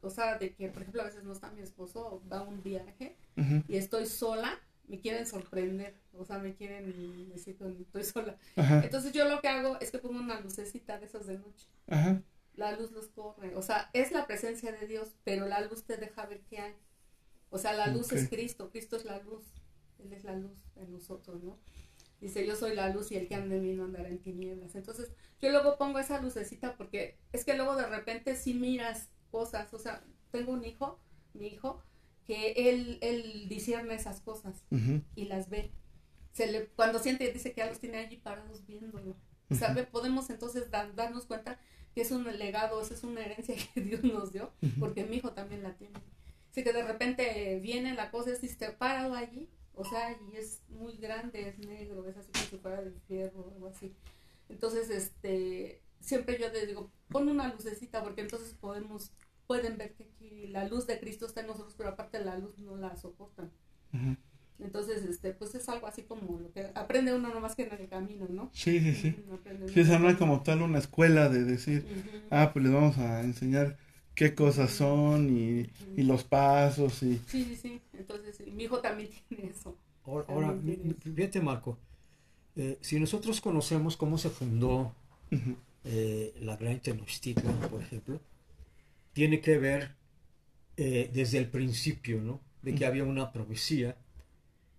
[0.04, 2.62] o sea, de que, por ejemplo, a veces no está mi esposo, va a un
[2.62, 3.16] viaje
[3.68, 8.36] y estoy sola, me quieren sorprender, o sea, me quieren decir que estoy sola.
[8.56, 11.66] Ajá, Entonces yo lo que hago es que pongo una lucecita de esas de noche.
[11.88, 12.22] ajá,
[12.56, 15.96] La luz los corre, o sea, es la presencia de Dios, pero la luz te
[15.96, 16.74] deja ver qué hay.
[17.50, 19.42] O sea, la luz es Cristo, Cristo es la luz,
[19.98, 21.58] Él es la luz en nosotros, ¿no?
[22.20, 24.74] Dice, yo soy la luz y el que ande en mí no andará en tinieblas.
[24.74, 29.74] Entonces, yo luego pongo esa lucecita porque es que luego de repente sí miras cosas,
[29.74, 31.00] o sea, tengo un hijo,
[31.32, 31.82] mi hijo,
[32.24, 35.72] que él, él discierne esas cosas ujú, y las ve.
[36.32, 39.16] Se le, cuando siente, dice que ya los tiene allí parados viéndolo.
[39.50, 39.76] O sea, Ujú.
[39.76, 41.58] ve- podemos entonces da- darnos cuenta
[41.94, 44.72] que es un legado, esa es una herencia que Dios nos dio, Ujú.
[44.78, 45.98] porque mi hijo también la tiene.
[46.52, 50.62] Así que de repente viene la cosa, es está parado allí, o sea, y es
[50.68, 53.92] muy grande, es negro, es así como si fuera de fierro o algo así.
[54.48, 59.12] Entonces, este, siempre yo le digo, pon una lucecita, porque entonces podemos,
[59.46, 62.58] pueden ver que aquí la luz de Cristo está en nosotros, pero aparte la luz
[62.58, 63.50] no la soportan.
[63.92, 64.16] ujú.
[64.60, 67.88] Entonces, este, pues es algo así como lo que aprende uno nomás que en el
[67.88, 68.50] camino, ¿no?
[68.52, 69.16] Sí, sí, sí.
[69.32, 72.26] Aprende Sí, esa no hay como tal una escuela de decir, Ujú.
[72.30, 73.76] ah, pues les vamos a enseñar
[74.14, 77.18] qué cosas son y, y los pasos y...
[77.26, 77.82] Sí, sí, sí.
[77.94, 79.76] Entonces, mi hijo también tiene eso.
[80.06, 80.54] Ahora, ahora,
[81.00, 81.78] fíjate Marco,
[82.56, 84.92] eh, si nosotros conocemos cómo se fundó
[85.84, 88.20] eh, la Gran Tenochtitlan, por ejemplo,
[89.12, 89.94] tiene que ver
[90.76, 92.40] eh, desde el principio, ¿no?
[92.62, 93.96] De que había una profecía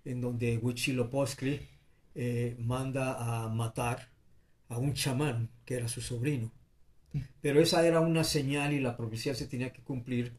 [0.03, 1.61] en donde Huitzilopochtli
[2.15, 4.09] eh, manda a matar
[4.69, 6.51] a un chamán que era su sobrino.
[7.41, 10.33] Pero esa era una señal y la profecía se tenía que cumplir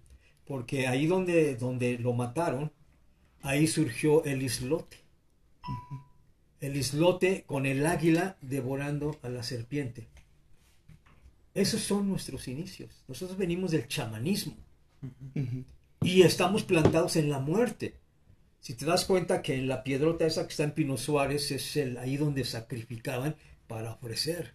[0.47, 2.73] porque ahí donde, donde lo mataron,
[3.43, 4.99] ahí surgió el islote.
[6.61, 10.07] El islote con el águila devorando a la serpiente.
[11.57, 12.91] Esos son nuestros inicios.
[13.09, 14.55] Nosotros venimos del chamanismo
[16.03, 17.95] y estamos plantados en la muerte.
[18.61, 21.79] Si te das cuenta que en la piedrota esa que está en Pino Suárez es
[21.79, 23.37] el, ahí donde sacrificaban
[23.69, 24.55] para ofrecer.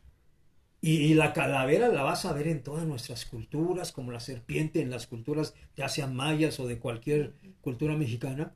[0.79, 4.79] Y, y la calavera la vas a ver en todas nuestras culturas, como la serpiente
[4.79, 8.53] en las culturas, ya sean mayas o de cualquier cultura mexicana.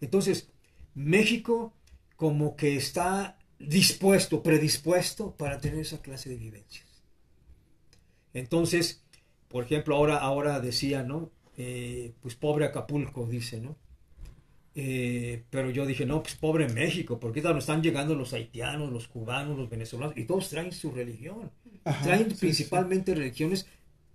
[0.00, 0.48] Entonces,
[0.94, 1.74] México
[2.14, 6.83] como que está dispuesto, predispuesto para tener esa clase de vivencias.
[8.34, 9.02] Entonces,
[9.48, 11.30] por ejemplo, ahora, ahora decía, ¿no?
[11.56, 13.76] Eh, pues pobre Acapulco, dice, ¿no?
[14.74, 19.56] Eh, pero yo dije, no, pues pobre México, porque están llegando los haitianos, los cubanos,
[19.56, 21.52] los venezolanos, y todos traen su religión.
[21.84, 23.66] Ajá, traen sí, principalmente religiones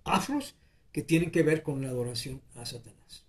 [0.04, 0.54] afros
[0.92, 3.24] que tienen que ver con la adoración a Satanás.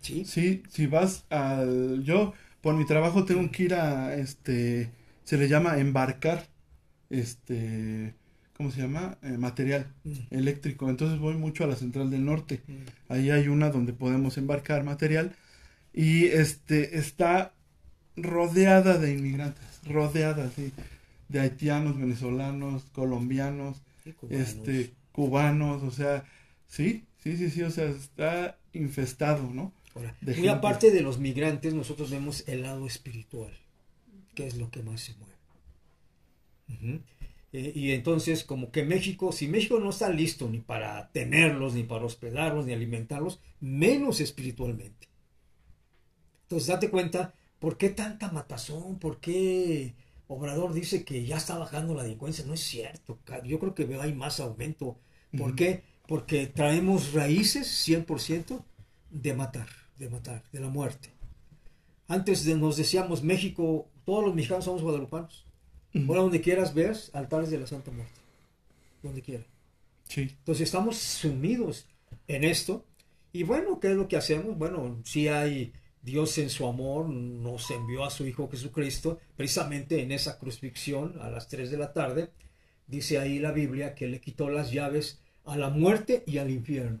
[0.00, 0.24] ¿Sí?
[0.24, 2.02] Sí, si vas al...
[2.02, 4.90] Yo, por mi trabajo, tengo que ir a, este,
[5.24, 6.48] se le llama embarcar,
[7.10, 8.14] este,
[8.62, 9.18] ¿cómo se llama?
[9.22, 10.10] Eh, material Mm.
[10.30, 10.88] eléctrico.
[10.88, 12.60] Entonces voy mucho a la Central del Norte.
[12.68, 12.72] Mm.
[13.12, 15.34] Ahí hay una donde podemos embarcar material
[15.92, 17.52] y este está
[18.16, 20.72] rodeada de inmigrantes, rodeada sí,
[21.28, 23.82] de haitianos, venezolanos, colombianos,
[24.20, 24.40] cubanos.
[24.48, 26.24] este, cubanos, o sea,
[26.68, 29.72] sí, sí, sí, sí, o sea, está infestado, ¿no?
[29.96, 30.50] Ahora, muy gente.
[30.50, 33.52] aparte de los migrantes, nosotros vemos el lado espiritual,
[34.36, 35.32] que es lo que más se mueve.
[37.52, 41.82] Eh, y entonces, como que México, si México no está listo ni para tenerlos, ni
[41.82, 45.08] para hospedarlos, ni alimentarlos, menos espiritualmente.
[46.44, 48.98] Entonces, date cuenta, ¿por qué tanta matazón?
[48.98, 49.94] ¿Por qué
[50.28, 52.44] Obrador dice que ya está bajando la delincuencia?
[52.46, 53.18] No es cierto.
[53.44, 54.98] Yo creo que hay más aumento.
[55.36, 55.82] ¿Por qué?
[56.06, 58.64] Porque traemos raíces 100%
[59.10, 61.10] de matar, de matar, de la muerte.
[62.08, 65.46] Antes de, nos decíamos México, todos los mexicanos somos guadalupanos.
[65.94, 68.20] Ahora donde quieras ves altares de la Santa Muerte.
[69.02, 69.44] Donde quiera.
[70.08, 71.86] Sí, Entonces estamos sumidos
[72.28, 72.84] en esto.
[73.32, 74.56] Y bueno, ¿qué es lo que hacemos?
[74.56, 75.72] Bueno, si hay
[76.02, 81.30] Dios en su amor, nos envió a su Hijo Jesucristo, precisamente en esa crucifixión a
[81.30, 82.30] las 3 de la tarde,
[82.86, 87.00] dice ahí la Biblia que le quitó las llaves a la muerte y al infierno.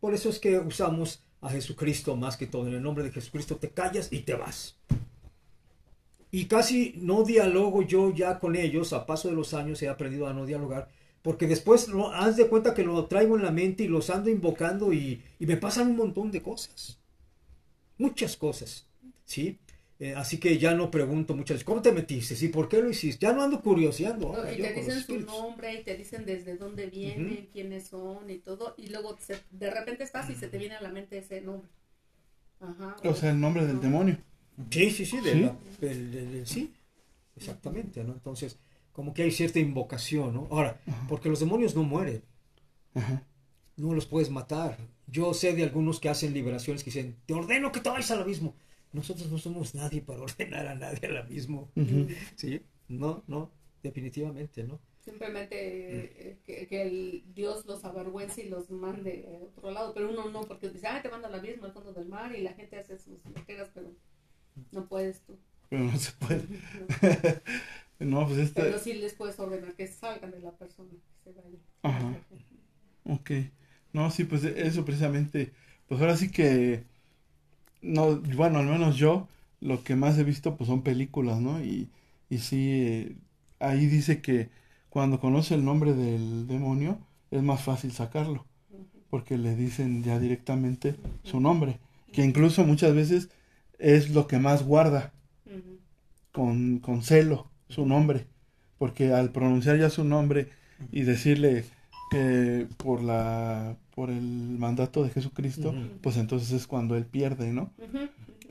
[0.00, 2.66] Por eso es que usamos a Jesucristo más que todo.
[2.66, 4.76] En el nombre de Jesucristo te callas y te vas.
[6.32, 10.26] Y casi no dialogo yo ya con ellos, a paso de los años he aprendido
[10.26, 10.88] a no dialogar,
[11.22, 14.30] porque después lo, haz de cuenta que lo traigo en la mente y los ando
[14.30, 16.98] invocando y, y me pasan un montón de cosas.
[17.98, 18.86] Muchas cosas,
[19.24, 19.58] ¿sí?
[20.00, 22.34] Eh, así que ya no pregunto muchas veces, ¿cómo te metiste?
[22.34, 22.48] ¿Sí?
[22.48, 23.24] ¿Por qué lo hiciste?
[23.24, 24.28] Ya no ando curioseando.
[24.28, 27.86] No, ahora y yo te dicen su nombre y te dicen desde dónde vienen, quiénes
[27.88, 30.88] son y todo, y luego se- de repente estás y se te viene a la
[30.90, 31.68] mente ese nombre.
[32.60, 32.96] Ajá.
[33.04, 34.18] o sea, el nombre del demonio.
[34.70, 35.40] Sí, sí, sí, de ¿Sí?
[35.40, 36.72] la- del- del- del- sí,
[37.36, 38.12] exactamente, ¿no?
[38.12, 38.58] Entonces,
[38.92, 40.48] como que hay cierta invocación, ¿no?
[40.50, 42.22] Ahora, porque los demonios no mueren,
[42.94, 43.26] Ajá.
[43.76, 44.76] no los puedes matar.
[45.06, 48.20] Yo sé de algunos que hacen liberaciones que dicen, te ordeno que te vayas al
[48.22, 48.54] abismo.
[48.92, 51.70] Nosotros no somos nadie para ordenar a nadie al abismo.
[51.76, 52.06] Ujú.
[52.36, 52.60] ¿Sí?
[52.88, 53.50] No, no,
[53.82, 54.78] definitivamente, ¿no?
[55.00, 55.56] Simplemente
[56.30, 60.30] eh, que, que el Dios los avergüence y los mande a otro lado, pero uno
[60.30, 62.78] no, porque dice, ah, te manda al abismo, al fondo del mar, y la gente
[62.78, 63.90] hace sus loqueras, pero
[64.72, 65.36] no puedes tú.
[65.68, 66.42] Pero no se puede.
[67.98, 68.20] No.
[68.20, 68.62] no, pues este...
[68.62, 70.90] Pero sí les puedes ordenar que salgan de la persona,
[71.24, 71.60] que se vayan.
[71.82, 72.14] Ajá.
[73.04, 73.30] Ok.
[73.92, 75.52] No, sí, pues eso precisamente.
[75.88, 76.84] Pues ahora sí que.
[77.82, 79.28] No, bueno, al menos yo
[79.60, 81.62] lo que más he visto pues son películas, ¿no?
[81.62, 81.88] Y,
[82.30, 83.16] y sí, eh,
[83.58, 84.50] ahí dice que
[84.88, 86.98] cuando conoce el nombre del demonio
[87.30, 88.44] es más fácil sacarlo,
[89.10, 91.78] porque le dicen ya directamente su nombre,
[92.12, 93.30] que incluso muchas veces
[93.82, 95.12] es lo que más guarda
[96.32, 98.26] con, con celo su nombre,
[98.78, 100.48] porque al pronunciar ya su nombre
[100.90, 101.64] y decirle
[102.10, 104.22] que por la por el
[104.58, 107.70] mandato de Jesucristo, pues entonces es cuando él pierde, ¿no?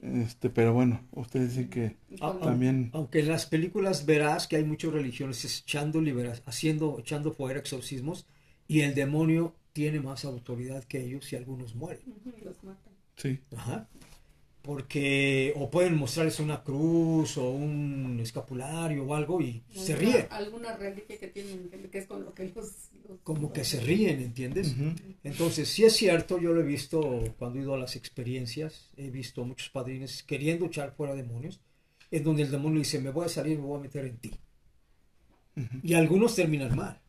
[0.01, 4.63] Este, pero bueno, ustedes dicen que Ah, también Aunque en las películas verás que hay
[4.63, 8.25] muchas religiones echando libera- haciendo, echando fuera exorcismos
[8.67, 12.01] y el demonio tiene más autoridad que ellos y algunos mueren.
[12.07, 12.93] Ujú, los matan.
[13.15, 13.87] sí, Ajá.
[14.61, 20.27] Porque o pueden mostrarles una cruz o un escapulario o algo y se ríen.
[20.29, 22.55] Alguna reliquia que tienen, que- es con lo que los...
[23.09, 24.75] los- Como que se ríen, ¿entiendes?
[25.23, 29.09] Entonces, sí es cierto, yo lo he visto cuando he ido a las experiencias, he
[29.09, 31.59] visto muchos padrines queriendo echar fuera demonios,
[32.11, 34.31] en donde el demonio dice, me voy a salir, me voy a meter en ti.
[35.57, 35.79] ujú.
[35.81, 36.99] Y algunos terminan mal.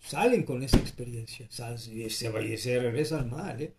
[0.00, 1.46] Salen con esa experiencia.
[1.50, 3.62] sal- y se, se regresan mal.
[3.62, 3.72] ¿eh?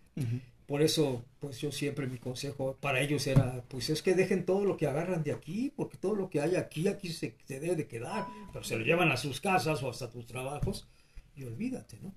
[0.67, 4.65] Por eso, pues yo siempre mi consejo para ellos era, pues es que dejen todo
[4.65, 7.75] lo que agarran de aquí, porque todo lo que hay aquí, aquí se, se debe
[7.75, 8.25] de quedar.
[8.51, 10.87] Pero se lo llevan a sus casas o hasta tus trabajos
[11.35, 12.13] y olvídate, ¿no?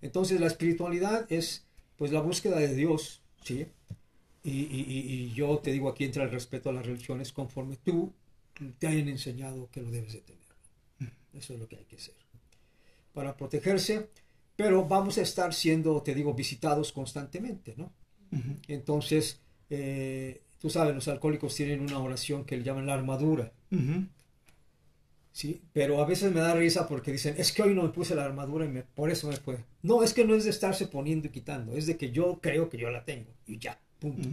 [0.00, 1.66] Entonces la espiritualidad es
[1.96, 3.66] pues la búsqueda de Dios, ¿sí?
[4.44, 8.14] Y- y- y yo te digo, aquí entra el respeto a las religiones conforme tú
[8.78, 10.38] te hayan enseñado que lo debes de tener.
[11.34, 12.14] Eso es lo que hay que hacer.
[13.12, 14.08] Para protegerse,
[14.58, 17.92] pero vamos a estar siendo, te digo, visitados constantemente, ¿no?
[18.68, 19.40] Entonces,
[19.70, 23.52] eh, tú sabes, los alcohólicos tienen una oración que le llaman la armadura.
[25.32, 28.14] Sí, pero a veces me da risa porque dicen, es que hoy no me puse
[28.14, 29.58] la armadura y me- por eso me fue.
[29.82, 32.68] No, es que no es de estarse poniendo y quitando, es de que yo creo
[32.68, 34.28] que yo la tengo y ya, punto.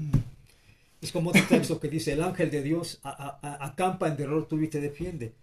[1.02, 4.18] Es como otro texto que dice, el ángel de Dios a- a- a- acampa en
[4.18, 5.34] derror tuyo y te defiende.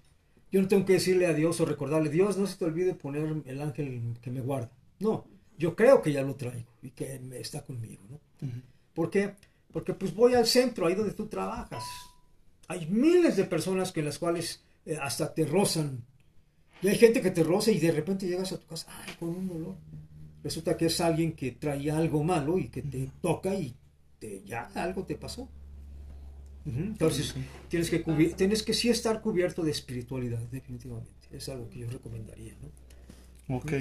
[0.53, 3.43] Yo no tengo que decirle a Dios o recordarle, Dios, no se te olvide poner
[3.47, 4.71] el ángel que me guarda.
[5.01, 5.25] No,
[5.57, 8.21] yo creo que ya lo traigo y que me está conmigo, ¿no?
[8.93, 9.35] ¿Por qué?
[9.73, 11.83] Porque pues voy al centro, ahí donde tú trabajas.
[12.69, 16.05] Hay miles de personas que las cuales eh, hasta te rozan.
[16.83, 19.31] Y hay gente que te roza y de repente llegas a tu casa, ay, con
[19.31, 19.77] un dolor.
[20.45, 23.75] Resulta que es alguien que trae algo malo y que te toca y
[24.19, 25.49] te, ya algo te pasó.
[26.65, 27.35] Entonces,
[27.69, 27.99] tienes que,
[28.37, 31.11] tienes que sí estar cubierto de espiritualidad, definitivamente.
[31.33, 33.57] Es algo que yo recomendaría, ¿no?
[33.57, 33.73] Ok.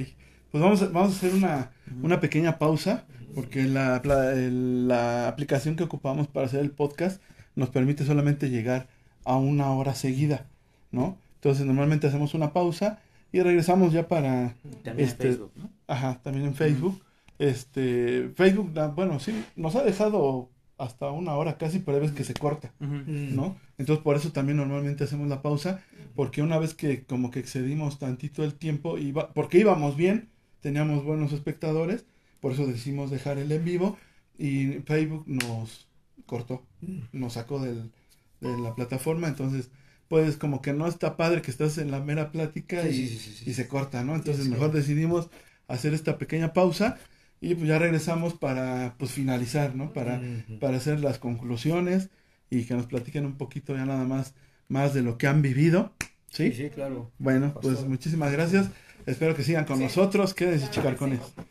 [0.52, 1.72] Pues vamos a, vamos a hacer una,
[2.02, 3.06] una pequeña pausa,
[3.36, 7.22] porque la, la aplicación que ocupamos para hacer el podcast
[7.56, 8.88] nos permite solamente llegar
[9.24, 10.48] a una hora seguida,
[10.92, 11.18] ¿no?
[11.36, 13.02] Entonces normalmente hacemos una pausa
[13.32, 14.56] y regresamos ya para...
[14.84, 15.70] También Este, en Facebook, ¿no?
[15.88, 17.02] Ajá, también en Facebook.
[17.40, 20.50] Este, Facebook, bueno, sí, nos ha dejado
[20.82, 22.72] hasta una hora casi, pero hay veces que se corta.
[22.80, 23.04] Ujú.
[23.08, 23.58] ¿no?
[23.78, 25.82] Entonces por eso también normalmente hacemos la pausa,
[26.16, 30.30] porque una vez que como que excedimos tantito el tiempo, iba, porque íbamos bien,
[30.62, 32.06] teníamos buenos espectadores,
[32.40, 33.98] por eso decidimos dejar el en vivo
[34.38, 35.88] y Facebook nos
[36.26, 36.64] cortó,
[37.12, 37.92] nos sacó del,
[38.40, 39.70] de la plataforma, entonces
[40.08, 43.08] pues como que no está padre que estás en la mera plática Sí, y, sí,
[43.08, 43.50] sí, sí, sí.
[43.52, 44.16] y se corta, ¿no?
[44.16, 45.30] Entonces Sí, mejor decidimos
[45.68, 46.98] hacer esta pequeña pausa
[47.42, 49.92] y pues ya regresamos para pues finalizar, ¿no?
[49.94, 50.22] Para
[50.60, 52.10] para hacer las conclusiones
[52.50, 54.34] y que nos platiquen un poquito ya nada más
[54.70, 55.94] más de lo que han vivido.
[56.30, 56.52] ¿Sí?
[56.52, 57.12] Sí, sí, claro.
[57.18, 58.70] Bueno, pues muchísimas gracias.
[59.06, 59.84] Espero que sigan con Sí.
[59.84, 60.34] nosotros.
[60.34, 61.20] Quédense Claro chicarcones.
[61.36, 61.42] sí.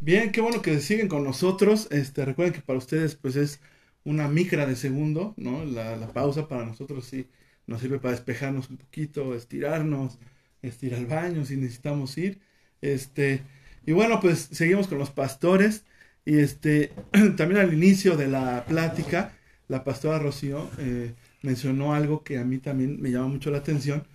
[0.00, 1.88] Bien, qué bueno que siguen con nosotros.
[1.90, 3.60] Este, recuerden que para ustedes pues es
[4.04, 5.64] una micra de segundo, ¿no?
[5.64, 7.28] La, la pausa para nosotros sí
[7.66, 10.18] nos sirve para despejarnos un poquito, estirarnos,
[10.62, 12.40] ir al baño si necesitamos ir.
[12.80, 13.42] Este,
[13.88, 15.86] y bueno, pues seguimos con los pastores.
[16.26, 16.92] Y este,
[17.38, 19.32] también al inicio de la plática,
[19.66, 24.06] la pastora Rocío eh, mencionó algo que a mí también me llama mucho la atención.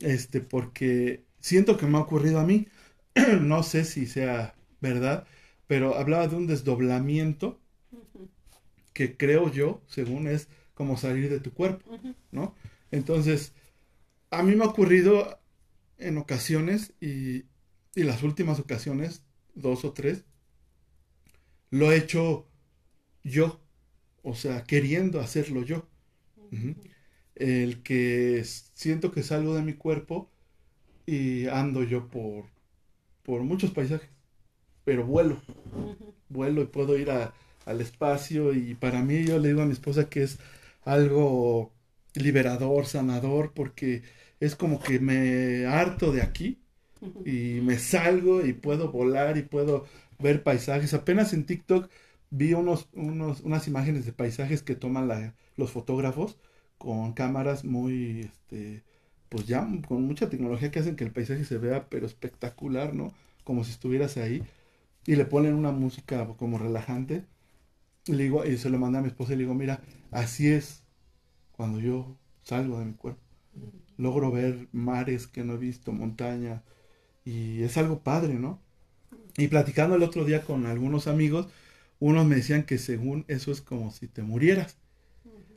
[0.00, 2.68] Este, porque siento que me ha ocurrido a mí.
[3.40, 5.26] no sé si sea verdad,
[5.66, 7.58] pero hablaba de un desdoblamiento
[8.92, 11.98] que creo yo, según es como salir de tu cuerpo.
[12.32, 12.54] ¿no?
[12.90, 13.54] Entonces,
[14.30, 15.40] a mí me ha ocurrido
[15.96, 17.46] en ocasiones y,
[17.96, 19.24] y las últimas ocasiones,
[19.56, 20.24] dos o tres,
[21.70, 22.48] lo he hecho
[23.24, 23.60] yo,
[24.22, 25.88] o sea, queriendo hacerlo yo.
[27.34, 30.30] El que siento que salgo de mi cuerpo
[31.06, 32.46] y ando yo por,
[33.24, 34.10] por muchos paisajes,
[34.84, 35.40] pero vuelo,
[36.30, 37.34] vuelo y puedo ir a-
[37.66, 40.38] al espacio y para mí yo le digo a mi esposa que es
[40.84, 41.72] algo
[42.14, 44.02] liberador, sanador, porque
[44.40, 46.60] es como que me harto de aquí.
[47.24, 49.86] Y me salgo y puedo volar y puedo
[50.18, 50.94] ver paisajes.
[50.94, 51.90] Apenas en TikTok
[52.30, 56.38] vi unos, unos, unas imágenes de paisajes que toman los fotógrafos
[56.78, 58.84] con cámaras muy, este,
[59.28, 63.12] pues ya con mucha tecnología que hacen que el paisaje se vea pero espectacular, ¿no?
[63.44, 64.42] Como si estuvieras ahí.
[65.06, 67.24] Y le ponen una música como relajante.
[68.06, 69.80] Le digo, y se lo mandé a mi esposa y le digo, mira,
[70.10, 70.84] así es
[71.52, 73.20] cuando yo salgo de mi cuerpo.
[73.98, 76.62] Logro ver mares que no he visto, montañas,
[77.26, 78.60] y es algo padre, ¿no?
[79.38, 81.48] Y platicando el otro día con algunos amigos,
[82.00, 84.78] unos me decían que según eso es como si te murieras.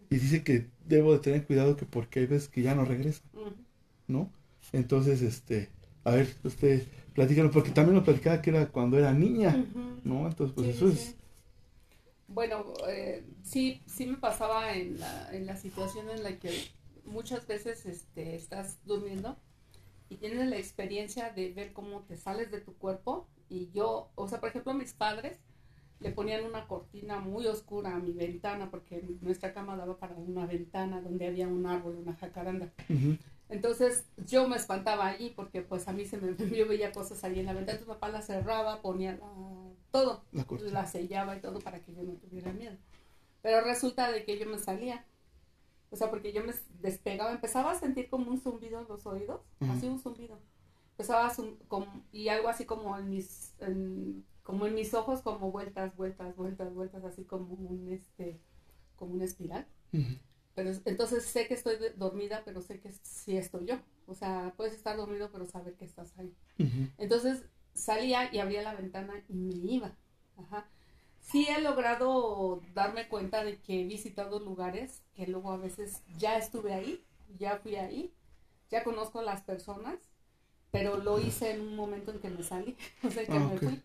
[0.10, 3.22] Y dice que debo de tener cuidado que porque hay veces que ya no regresa.
[4.08, 4.32] ¿no?
[4.74, 5.70] Entonces, este,
[6.04, 6.84] a ver, usted,
[7.16, 9.66] platícanos, porque también nos platicaba que era cuando era niña.
[10.04, 10.28] ¿no?
[10.28, 10.94] Entonces, pues Sí, eso sí.
[10.94, 11.16] es...
[12.28, 16.72] Bueno, eh, sí, sí me pasaba en la, en la situación en la que
[17.06, 19.38] muchas veces este, estás durmiendo
[20.10, 24.28] y tienes la experiencia de ver cómo te sales de tu cuerpo y yo, o
[24.28, 25.38] sea, por ejemplo, mis padres
[26.00, 30.46] le ponían una cortina muy oscura a mi ventana porque nuestra cama daba para una
[30.46, 32.72] ventana donde había un árbol, una jacaranda.
[33.50, 37.40] Entonces yo me espantaba allí porque pues a mí se me yo veía cosas ahí
[37.40, 41.60] en la ventana, entonces papá la cerraba, ponía la- todo, la la sellaba y todo
[41.60, 42.78] para que yo no tuviera miedo.
[43.42, 45.06] Pero resulta de que yo me salía.
[45.92, 49.42] O sea, porque yo me despegaba, empezaba a sentir como un zumbido en los oídos,
[49.60, 49.72] Ujú.
[49.72, 50.40] así un zumbido.
[50.92, 55.22] Empezaba a zum- como- y algo así como en mis en- como en mis ojos
[55.22, 58.40] como vueltas, vueltas, vueltas, vueltas, así como un este
[58.96, 59.66] como una espiral.
[59.94, 60.16] Ujú,
[60.56, 63.80] Pero es- entonces sé que estoy dormida, pero sé que sí estoy yo.
[64.08, 66.34] O sea, puedes estar dormido, pero saber que estás ahí.
[66.60, 69.96] ujú, Entonces salía y abría la ventana y me iba.
[70.38, 70.68] Ajá.
[71.32, 76.38] Sí he logrado darme cuenta de que he visitado lugares que luego a veces ya
[76.38, 77.04] estuve ahí,
[77.38, 78.14] ya fui ahí,
[78.72, 80.00] ya conozco a las personas,
[80.72, 83.60] pero lo hice en un momento en que me salí, o sea, que Ah, me
[83.60, 83.82] fui.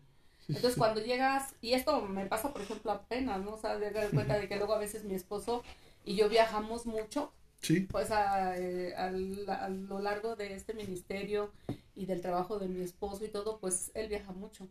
[0.46, 0.78] Sí, Entonces sí.
[0.78, 3.54] cuando llegas, y esto me pasa por ejemplo apenas, ¿no?
[3.54, 5.62] O sea, de dar cuenta de que luego a veces mi esposo
[6.04, 7.32] y yo viajamos mucho,
[7.62, 11.52] Sí, pues a, eh, a lo largo de este ministerio
[11.96, 14.68] y del trabajo de mi esposo y todo, pues él viaja mucho.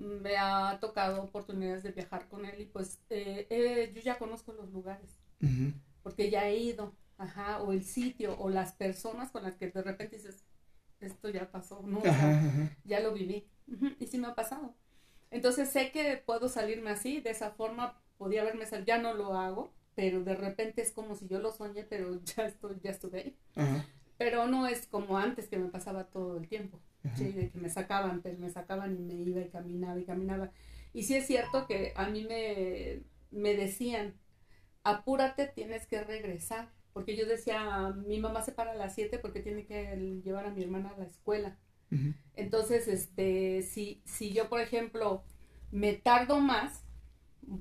[0.00, 4.52] Me ha tocado oportunidades de viajar con él y pues eh, eh, yo ya conozco
[4.54, 5.18] los lugares,
[6.02, 9.82] porque ya he ido, ajá, o el sitio, o las personas con las que de
[9.82, 10.44] repente dices,
[11.00, 12.00] esto ya pasó, ¿no?
[12.04, 12.40] Ajá,
[12.84, 13.46] ya lo viví.
[13.98, 14.74] Y sí me ha pasado.
[15.30, 19.34] Entonces sé que puedo salirme así, de esa forma podía haberme salido, ya no lo
[19.34, 23.18] hago, pero de repente es como si yo lo soñé, pero ya estoy, ya estuve
[23.20, 23.36] ahí.
[23.54, 23.86] Ajá,
[24.18, 26.80] Pero no es como antes que me pasaba todo el tiempo.
[27.14, 27.32] ¿Sí?
[27.32, 30.50] de que me sacaban, pero me sacaban y me iba y caminaba y caminaba.
[30.92, 34.14] Y sí es cierto que a mí me, me decían,
[34.84, 36.70] apúrate, tienes que regresar.
[36.92, 40.50] Porque yo decía, mi mamá se para a las 7 porque tiene que llevar a
[40.50, 41.58] mi hermana a la escuela.
[42.34, 45.24] Entonces, este, si, si yo, por ejemplo,
[45.70, 46.84] me tardo más,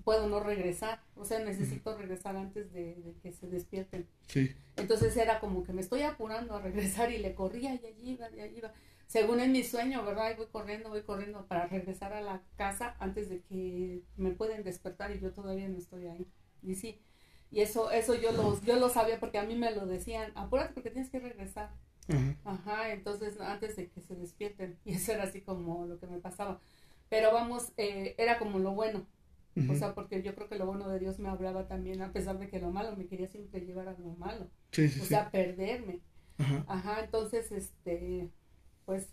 [0.03, 1.01] puedo no regresar.
[1.15, 4.07] O sea, necesito regresar antes de, de que se despierten.
[4.27, 8.11] sí, Entonces era como que me estoy apurando a regresar y le corría y allí
[8.11, 8.73] iba, y allí iba.
[9.09, 10.31] Según en mi sueño, ¿verdad?
[10.33, 14.63] Y voy corriendo, voy corriendo para regresar a la casa antes de que me pueden
[14.63, 16.27] despertar y yo todavía no estoy ahí.
[16.63, 17.01] Y sí,
[17.51, 20.73] y eso, eso yo lo, yo lo sabía porque a mí me lo decían, apúrate
[20.75, 21.71] porque tienes que regresar.
[22.09, 24.79] ajá, Ajá, entonces antes de que se despierten.
[24.85, 26.61] Y eso era así como lo que me pasaba.
[27.09, 29.07] Pero vamos, eh, era como lo bueno.
[29.55, 29.71] ujú.
[29.71, 32.39] O sea, porque yo creo que lo bueno de Dios me hablaba también, a pesar
[32.39, 34.49] de que lo malo me quería siempre llevar a lo malo.
[34.71, 35.09] sí, sí, O sí.
[35.09, 36.01] sea, perderme.
[36.39, 38.31] Ajá, Ajá, entonces, este,
[38.89, 39.07] pues,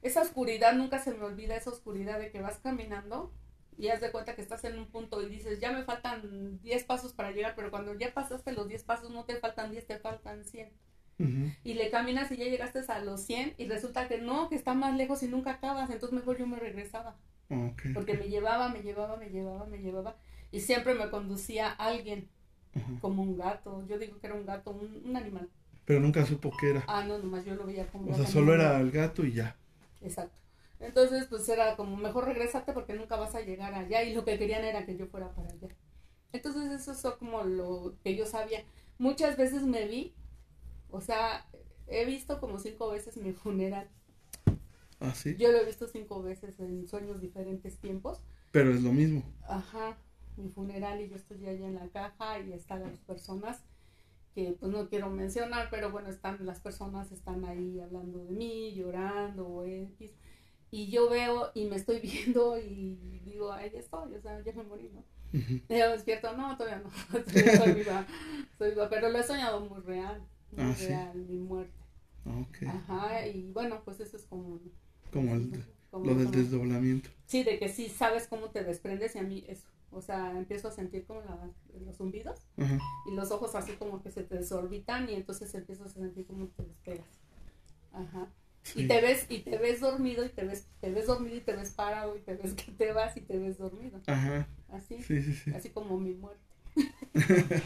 [0.00, 3.30] esa oscuridad, nunca se me olvida esa oscuridad de que vas caminando
[3.76, 6.82] y haz de cuenta que estás en un punto y dices, ya me faltan 10
[6.84, 9.98] pasos para llegar, pero cuando ya pasaste los 10 pasos no te faltan 10, te
[9.98, 10.72] faltan 100
[11.18, 14.56] ujú, y le caminas y ya llegaste a los 100 y resulta que no, que
[14.56, 17.16] está más lejos y nunca acabas, entonces mejor yo me regresaba,
[17.92, 20.16] porque me llevaba, me llevaba, me llevaba, me llevaba
[20.52, 22.30] y siempre me conducía alguien
[23.00, 25.50] como un gato, yo digo que era un gato, un, un animal.
[25.88, 26.84] Pero nunca supo qué era.
[26.86, 29.56] Ah, no, nomás yo lo veía como O sea, solo era el gato y ya.
[30.02, 30.38] Exacto.
[30.80, 34.38] Entonces, pues era como, mejor regresate porque nunca vas a llegar allá y lo que
[34.38, 35.68] querían era que yo fuera para allá.
[36.34, 38.64] Entonces, eso es como lo que yo sabía.
[38.98, 40.12] Muchas veces me vi,
[40.90, 41.46] o sea,
[41.86, 43.88] he visto como cinco veces mi funeral.
[45.00, 45.36] Ah, sí.
[45.38, 48.20] Yo lo he visto cinco veces en sueños diferentes tiempos.
[48.52, 49.22] Pero es lo mismo.
[49.48, 49.96] Ajá,
[50.36, 53.62] mi funeral y yo estoy allá en la caja y están las personas
[54.38, 58.72] que pues no quiero mencionar, pero bueno, están las personas están ahí hablando de mí,
[58.72, 60.12] llorando o X.
[60.70, 64.62] Y yo veo y me estoy viendo y digo, ahí estoy, o sea, ya me
[64.62, 65.02] morí, ¿no?
[65.32, 68.06] Y yo despierto, no, todavía no, estoy viva,
[68.52, 70.22] estoy viva, pero lo he soñado muy real,
[70.52, 70.86] muy Ah, sí.
[70.86, 71.72] real, mi muerte.
[72.24, 72.62] Ah, Ok.
[72.68, 74.60] Ajá, y bueno, pues eso es como...
[75.12, 77.10] Como el, como- lo del como- desdoblamiento.
[77.26, 79.66] Sí, de que sí sabes cómo te desprendes y a mí eso.
[79.90, 81.50] O sea, empiezo a sentir como la-
[81.84, 82.40] los zumbidos
[83.10, 86.46] y los ojos así como que se te desorbitan y entonces empiezas a sentir como
[86.48, 87.06] te despegas.
[87.92, 88.28] Ajá.
[88.62, 88.82] Sí.
[88.82, 91.56] Y te ves y te ves dormido y te ves te ves dormido y te
[91.56, 94.00] ves parado y te ves que te vas y te ves dormido.
[94.06, 94.46] Ajá.
[94.70, 95.02] Así.
[95.02, 95.50] Sí, sí, sí.
[95.54, 96.42] Así como mi muerte.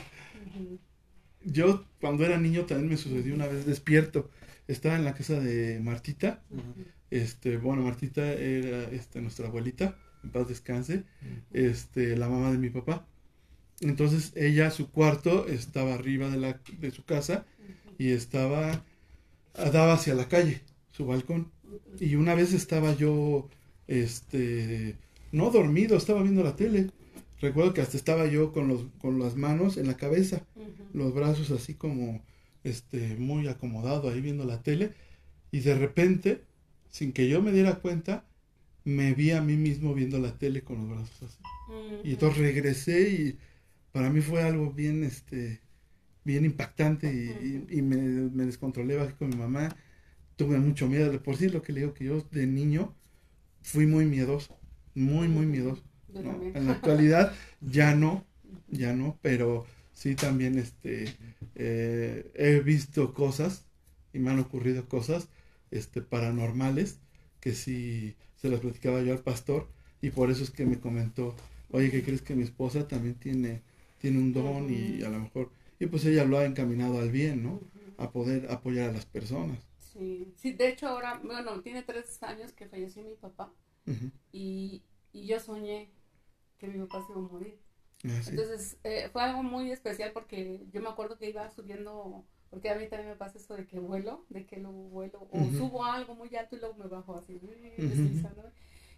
[1.44, 4.30] Yo cuando era niño también me sucedió una vez despierto.
[4.68, 6.42] Estaba en la casa de Martita.
[7.10, 11.04] Este, bueno, Martita era este, nuestra abuelita, en paz descanse,
[11.52, 13.06] este, la mamá de mi papá.
[13.80, 17.44] Entonces ella, su cuarto estaba arriba de, la, de su casa
[17.98, 18.84] y estaba,
[19.54, 20.60] daba hacia la calle,
[20.92, 21.50] su balcón.
[21.98, 23.48] Y una vez estaba yo,
[23.88, 24.96] este,
[25.32, 26.90] no dormido, estaba viendo la tele.
[27.40, 30.46] Recuerdo que hasta estaba yo con, los, con las manos en la cabeza
[30.92, 32.22] los brazos así como
[32.64, 34.92] este muy acomodado ahí viendo la tele
[35.50, 36.42] y de repente
[36.90, 38.24] sin que yo me diera cuenta
[38.84, 41.42] me vi a mí mismo viendo la tele con los brazos así.
[42.02, 43.38] Y entonces regresé y
[43.92, 45.60] para mí fue algo bien este
[46.24, 49.76] bien impactante y, y- y me, me descontrolé bajé con mi mamá.
[50.36, 51.10] Tuve mucho miedo.
[51.12, 52.94] De por sí lo que le digo que yo de niño
[53.62, 54.58] fui muy miedoso
[54.94, 55.82] muy muy miedoso.
[56.54, 58.26] En la actualidad ya no,
[58.68, 61.16] ya no, pero sí también este
[61.54, 63.64] eh, he visto cosas
[64.12, 65.28] y me han ocurrido cosas
[65.70, 66.98] este paranormales
[67.40, 69.68] que sí se las platicaba yo al pastor
[70.02, 71.34] y por eso es que me comentó,
[71.70, 73.62] oye, ¿qué crees que mi esposa también tiene,
[74.00, 77.42] tiene un don y a lo mejor, y pues ella lo ha encaminado al bien,
[77.42, 77.60] ¿no?
[77.98, 79.58] A poder apoyar a las personas.
[79.78, 83.52] Sí, sí, de hecho ahora, bueno, tiene tres años que falleció mi papá
[84.32, 84.82] y,
[85.12, 85.90] y yo soñé
[86.58, 87.58] que mi papá se iba a morir.
[88.04, 88.30] Ah, sí.
[88.30, 92.74] Entonces eh, fue algo muy especial porque yo me acuerdo que iba subiendo, porque a
[92.76, 96.14] mí también me pasa eso de que vuelo, de que luego vuelo, o subo algo
[96.14, 97.40] muy alto y luego me bajo así,
[97.78, 98.50] deslizándome.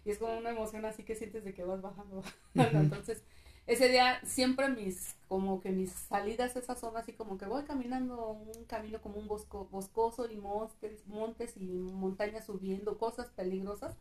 [0.03, 2.21] y es como una emoción así que sientes de que vas bajando.
[2.53, 3.23] Entonces
[3.65, 7.63] ese día siempre mis, como que mis salidas a esa zona, así como que voy
[7.63, 13.95] caminando un camino como un bosco, boscoso y montes, montes y montañas subiendo, cosas peligrosas.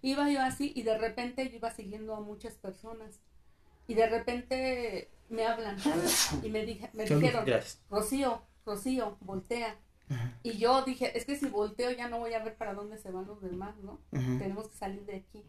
[0.00, 3.20] Iba yo así y de repente yo iba siguiendo a muchas personas.
[3.86, 5.76] Y de repente me hablan
[6.42, 7.20] y me, dije, me Salud.
[7.20, 7.82] dijeron, Gracias.
[7.90, 9.76] Rocío, Rocío, voltea.
[10.08, 12.98] Ajá, Y yo dije, es que si volteo ya no voy a ver para dónde
[12.98, 13.98] se van los demás, ¿no?
[14.12, 14.38] ajá.
[14.38, 15.42] tenemos que salir de aquí.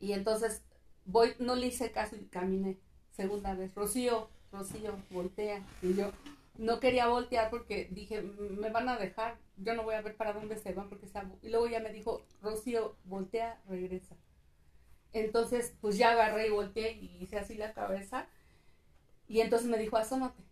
[0.00, 0.62] Y entonces
[1.04, 2.78] voy, no le hice caso y caminé.
[3.12, 5.62] Segunda vez, Rocío, Rocío, voltea.
[5.82, 6.10] Y yo
[6.58, 10.16] no quería voltear porque dije, "M- me van a dejar, yo no voy a ver
[10.16, 14.16] para dónde se van porque se Y luego ya me dijo, Rocío, voltea, regresa.
[15.12, 18.26] Entonces, pues ya agarré y volteé y hice así la cabeza.
[19.28, 20.42] Y entonces me dijo, asómate.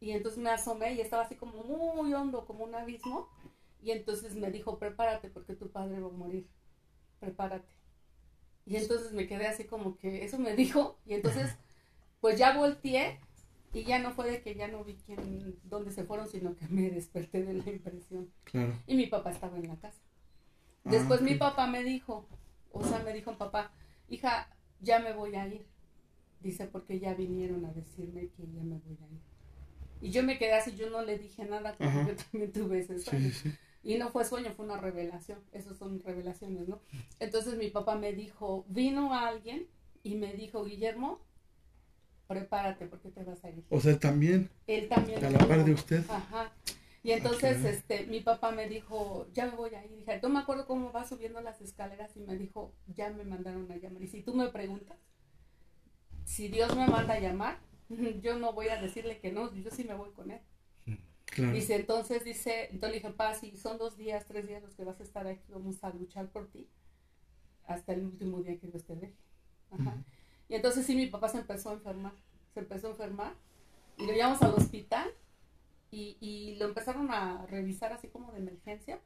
[0.00, 3.28] Y entonces me asomé y estaba así como muy hondo, como un abismo.
[3.82, 6.48] Y entonces me dijo, prepárate porque tu padre va a morir.
[7.20, 7.72] Prepárate.
[8.64, 10.98] Y entonces me quedé así como que eso me dijo.
[11.06, 11.56] Y entonces,
[12.20, 13.18] pues ya volteé
[13.72, 16.66] y ya no fue de que ya no vi quién, dónde se fueron, sino que
[16.68, 18.30] me desperté de la impresión.
[18.44, 18.72] Claro.
[18.86, 20.00] Y mi papá estaba en la casa.
[20.84, 22.26] Ah, Después mi papá me dijo,
[22.72, 23.72] o sea, me dijo papá,
[24.08, 25.66] hija, ya me voy a ir.
[26.40, 29.27] Dice, porque ya vinieron a decirme que ya me voy a ir.
[30.00, 32.98] Y yo me quedé así, yo no le dije nada, porque yo también tuve ese
[32.98, 33.30] sueño.
[33.30, 33.52] sí, sí.
[33.82, 35.38] Y no fue sueño, fue una revelación.
[35.52, 36.80] Esas son revelaciones, ¿no?
[37.20, 39.66] Entonces mi papá me dijo, vino alguien
[40.02, 41.20] y me dijo, Guillermo,
[42.26, 43.64] prepárate porque te vas a ir.
[43.70, 45.24] O sea, también Él también.
[45.24, 46.04] a la par de usted.
[46.10, 46.52] Ajá.
[47.02, 47.74] Y entonces, caray.
[47.74, 49.96] este, mi papá me dijo, ya me voy a ir.
[49.96, 53.70] Dije, no me acuerdo cómo va subiendo las escaleras y me dijo, ya me mandaron
[53.70, 54.02] a llamar.
[54.02, 54.98] Y si tú me preguntas,
[56.24, 57.58] si Dios me manda a llamar,
[58.22, 60.40] yo no voy a decirle que no, yo sí me voy con él.
[61.26, 61.52] Claro.
[61.52, 64.84] Dice, entonces, dice, entonces le dije, pa, si son dos días, tres días los que
[64.84, 66.66] vas a estar aquí, vamos a luchar por ti
[67.66, 69.14] hasta el último día que Dios te deje.
[69.70, 70.02] Ajá.
[70.48, 72.12] Y entonces sí, mi papá se empezó a enfermar,
[72.54, 73.34] se empezó a enfermar
[73.98, 75.10] y lo llevamos al hospital
[75.90, 79.00] y, y lo empezaron a revisar así como de emergencia,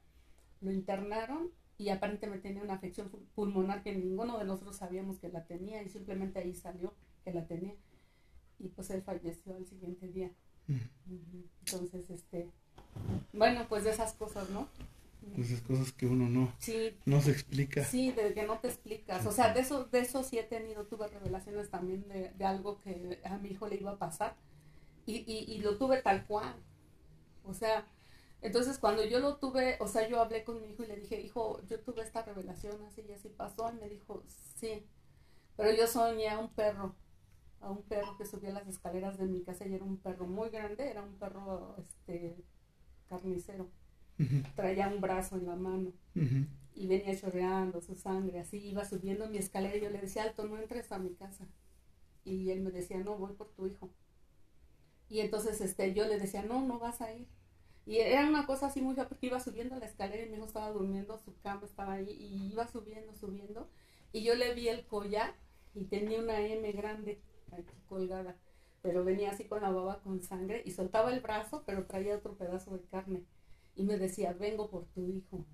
[0.61, 5.29] lo internaron y aparentemente tenía una afección pu- pulmonar que ninguno de nosotros sabíamos que
[5.29, 7.75] la tenía y simplemente ahí salió que la tenía
[8.63, 10.31] y pues él falleció al siguiente día.
[11.67, 12.49] Entonces, este,
[13.33, 14.69] bueno, pues de esas cosas, ¿no?
[15.35, 17.85] Pues esas cosas que uno no, Sí, no se explica.
[17.85, 19.27] sí, de que no te explicas.
[19.27, 22.79] O sea, de eso, de eso sí he tenido, tuve revelaciones también de, de algo
[22.81, 24.37] que a mi hijo le iba a pasar
[25.07, 26.55] y, y, y lo tuve tal cual.
[27.45, 27.87] O sea,
[28.43, 31.21] entonces cuando yo lo tuve, o sea, yo hablé con mi hijo y le dije,
[31.21, 33.71] hijo, yo tuve esta revelación así y así pasó.
[33.73, 34.25] Y me dijo,
[34.57, 34.87] sí,
[35.57, 36.97] pero yo soñé a un perro,
[37.63, 40.51] a un perro que subía las escaleras de mi casa y era un perro muy
[40.51, 42.37] grande, era un perro, este,
[43.09, 43.71] carnicero.
[44.57, 45.93] Traía un brazo en la mano
[46.75, 50.47] y venía chorreando su sangre, así iba subiendo mi escalera y yo le decía, Alto,
[50.47, 51.47] no entres a mi casa.
[52.25, 53.91] Y él me decía, no, voy por tu hijo.
[55.09, 57.27] Y entonces este, yo le decía, no, no vas a ir.
[57.85, 60.47] Y era una cosa así muy fea porque iba subiendo la escalera y mi hijo
[60.47, 63.69] estaba durmiendo, su cama estaba ahí y iba subiendo, subiendo.
[64.13, 65.35] Y yo le vi el collar
[65.75, 67.21] y tenía una M grande
[67.53, 68.37] aquí colgada,
[68.83, 72.37] pero venía así con la baba con sangre y soltaba el brazo, pero traía otro
[72.37, 73.25] pedazo de carne.
[73.75, 75.45] Y me decía, vengo por tu hijo.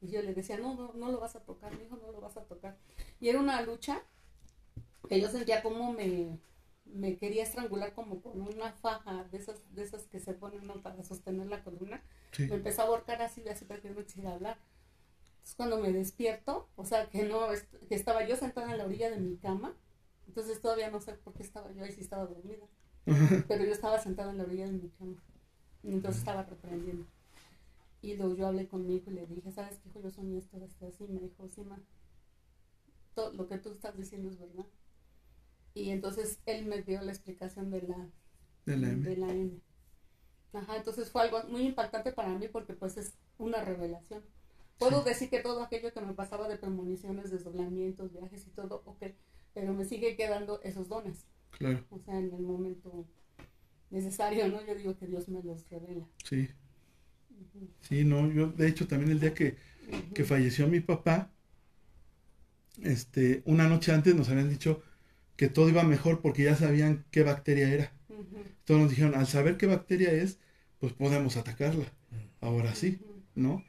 [0.00, 2.20] Y yo le decía, no, no, no lo vas a tocar, mi hijo no lo
[2.20, 2.76] vas a tocar.
[3.20, 4.02] Y era una lucha
[5.08, 6.38] que yo sentía como me,
[6.84, 10.82] me quería estrangular como con una faja de esas, de esas que se ponen ¿no?
[10.82, 12.02] para sostener la columna.
[12.32, 12.46] Sí.
[12.46, 14.58] Me empezó a ahorcar así, así para que no me quisiera hablar.
[15.36, 17.40] Entonces cuando me despierto, o sea, que no,
[17.88, 19.74] que estaba yo sentada en la orilla de mi cama,
[20.28, 22.66] entonces todavía no sé por qué estaba yo ahí si estaba dormida,
[23.48, 25.16] pero yo estaba sentada en la orilla de mi cama,
[25.82, 27.06] y entonces estaba reprendiendo.
[28.00, 30.00] Y luego yo hablé con mi hijo y le dije, ¿sabes qué hijo?
[30.00, 31.04] Yo soñé esto, esto, así.
[31.04, 31.80] Y me dijo, sí, ma,
[33.14, 34.66] todo lo que tú estás diciendo es verdad.
[35.74, 38.10] Y entonces él me dio la explicación de la,
[38.66, 39.08] De la M.
[39.08, 39.60] de la M.
[40.52, 44.22] Ajá, entonces fue algo muy impactante para mí porque pues es una revelación.
[44.78, 49.02] Puedo decir que todo aquello que me pasaba de premoniciones, desdoblamientos, viajes y todo, ok,
[49.58, 51.26] pero me sigue quedando esos dones.
[51.50, 53.04] Claro, O sea, en el momento
[53.90, 54.64] necesario, ¿no?
[54.64, 56.06] Yo digo que Dios me los revela.
[56.24, 56.48] sí.
[57.80, 59.56] Sí, no, yo de hecho también el día que,
[60.14, 61.30] que falleció mi papá,
[62.82, 64.82] este, una noche antes nos habían dicho
[65.36, 67.92] que todo iba mejor porque ya sabían qué bacteria era.
[68.08, 68.24] Ujú,
[68.60, 70.38] Entonces nos dijeron, al saber qué bacteria es,
[70.80, 71.86] pues podemos atacarla.
[72.40, 73.00] Ahora sí.
[73.34, 73.64] ¿no?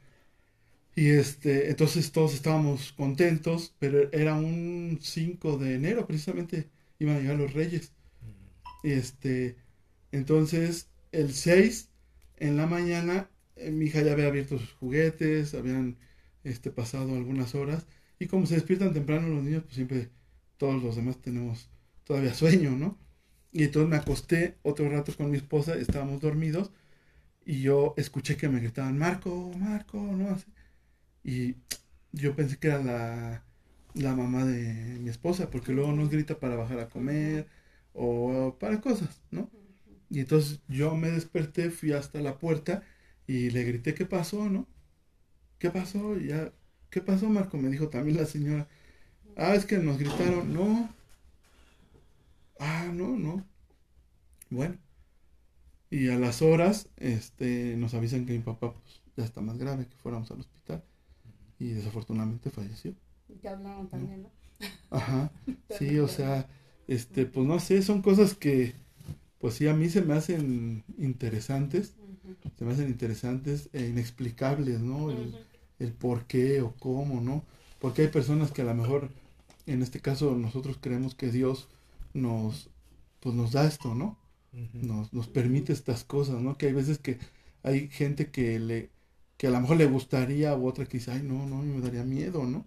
[1.00, 6.68] Y este, entonces todos estábamos contentos, pero era un 5 de enero precisamente
[7.00, 7.94] iban a llegar los reyes.
[8.84, 9.56] Este,
[10.12, 11.90] entonces, el 6,
[12.36, 15.98] en la mañana, eh, mi hija ya había abierto sus juguetes, habían
[16.44, 17.86] este, pasado algunas horas,
[18.20, 20.10] y como se despiertan temprano los niños, pues siempre
[20.58, 21.70] todos los demás tenemos
[22.04, 22.98] todavía sueño, ¿no?
[23.54, 26.72] Y entonces me acosté otro rato con mi esposa, estábamos dormidos,
[27.46, 30.32] y yo escuché que me gritaban, Marco, Marco, ¿no?
[30.32, 30.46] Así.
[31.30, 31.58] Y
[32.12, 33.44] yo pensé que era la,
[33.94, 37.48] la mamá de mi esposa, porque luego nos grita para bajar a comer
[37.94, 39.52] o para cosas, ¿no?
[40.10, 42.84] Y entonces yo me desperté, fui hasta la puerta
[43.28, 44.68] y le grité, ¿qué pasó, no?
[45.60, 46.18] ¿Qué pasó?
[46.18, 46.54] Ya,
[46.90, 47.58] ¿qué pasó, Marco?
[47.58, 48.68] Me dijo también la señora.
[49.38, 50.90] Ah, es que nos gritaron, no.
[52.60, 53.46] Ah, no, no.
[54.50, 54.78] Bueno.
[55.92, 59.88] Y a las horas, este, nos avisan que mi papá pues, ya está más grave,
[59.88, 60.84] que fuéramos al hospital.
[61.60, 62.94] Y desafortunadamente falleció.
[63.42, 64.32] Ya hablaron también, ¿no?
[64.90, 65.32] Ajá.
[65.70, 66.48] Sí, o sea,
[66.88, 68.74] este, pues no sé, son cosas que,
[69.40, 71.96] pues sí, a mí se me hacen interesantes,
[72.58, 75.12] se me hacen interesantes e inexplicables, ¿no?
[75.12, 75.36] El,
[75.80, 77.44] el por qué o cómo, ¿no?
[77.80, 79.10] Porque hay personas que a lo mejor,
[79.66, 81.70] en este caso, nosotros creemos que Dios
[82.14, 82.70] nos,
[83.22, 84.18] pues nos da esto, ¿no?
[84.74, 86.58] Nos, nos permite estas cosas, ¿no?
[86.58, 87.20] Que hay veces que
[87.64, 88.90] hay gente que le,
[89.40, 92.04] que a lo mejor le gustaría o otra que dice, ay, no, no, me daría
[92.04, 92.66] miedo, ¿no?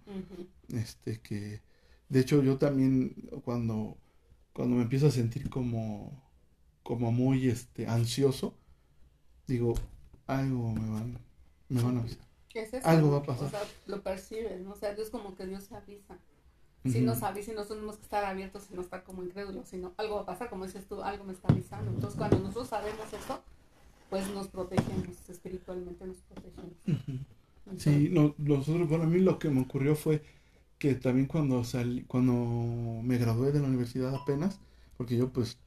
[0.69, 1.61] Este, que,
[2.09, 3.13] de hecho, yo también
[3.45, 3.95] cuando,
[4.53, 6.19] cuando me empiezo a sentir como,
[6.81, 8.57] como muy, este, ansioso,
[9.45, 9.75] digo,
[10.25, 11.19] algo me van,
[11.69, 12.25] me van a avisar.
[12.49, 12.87] ¿Qué es eso?
[12.87, 13.45] Algo va a pasar.
[13.45, 14.71] O sea, lo percibes, ¿no?
[14.71, 16.17] O sea, es como que Dios avisa.
[16.85, 17.05] Si Ujú.
[17.05, 20.15] nos avisa y nosotros tenemos que estar abiertos y no estar como incrédulos, sino algo
[20.15, 21.91] va a pasar, como dices tú, algo me está avisando.
[21.91, 23.43] Entonces, cuando nosotros sabemos eso,
[24.13, 26.75] pues nos protegemos, espiritualmente nos protegemos.
[27.79, 30.21] Sí, no, nosotros, bueno, a mí lo que me ocurrió fue
[30.77, 34.59] que también cuando salí, cuando me gradué de la universidad apenas,
[34.97, 35.57] porque yo pues,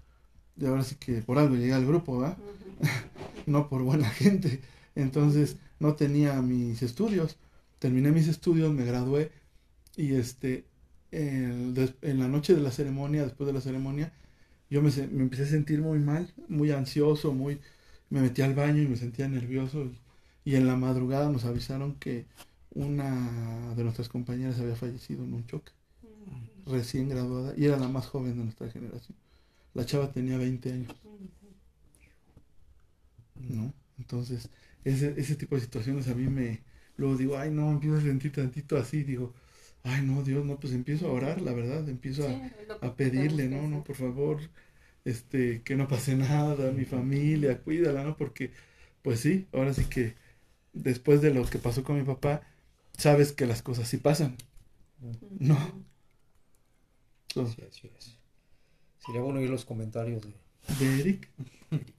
[0.54, 2.38] de ahora sí que por algo llegué al grupo, ¿verdad?
[3.46, 4.60] No por buena gente.
[4.94, 7.38] Entonces no tenía mis estudios.
[7.80, 9.32] Terminé mis estudios, me gradué
[9.96, 10.66] y este,
[11.10, 14.12] el- en la noche de la ceremonia, después de la ceremonia,
[14.70, 17.60] yo me, me empecé a sentir muy mal, muy ansioso, muy,
[18.10, 19.84] me metí al baño y me sentía nervioso.
[19.84, 20.00] Y,
[20.44, 22.26] y en la madrugada nos avisaron que
[22.70, 25.72] una de nuestras compañeras había fallecido en un choque,
[26.66, 29.16] recién graduada, y era la más joven de nuestra generación.
[29.74, 30.94] La chava tenía 20 años.
[33.34, 33.72] ¿no?
[33.98, 34.48] Entonces,
[34.84, 36.62] ese, ese tipo de situaciones a mí me,
[36.96, 39.34] luego digo, ay no, empiezo a sentir tantito así, digo,
[39.82, 43.68] ay no, Dios, no, pues empiezo a orar, la verdad, empiezo a, a pedirle, no,
[43.68, 44.40] no, por favor,
[45.06, 48.18] este, que no pase nada, mi familia, cuídala, ¿no?
[48.18, 48.52] Porque,
[49.02, 50.16] pues sí, ahora sí que
[50.74, 52.42] después de lo que pasó con mi papá,
[52.98, 54.36] sabes que las cosas sí pasan,
[55.40, 55.58] ¿no?
[57.28, 58.18] Entonces, Sí, así es.
[58.98, 60.34] Sería bueno oír los comentarios de
[60.80, 61.28] de Eric,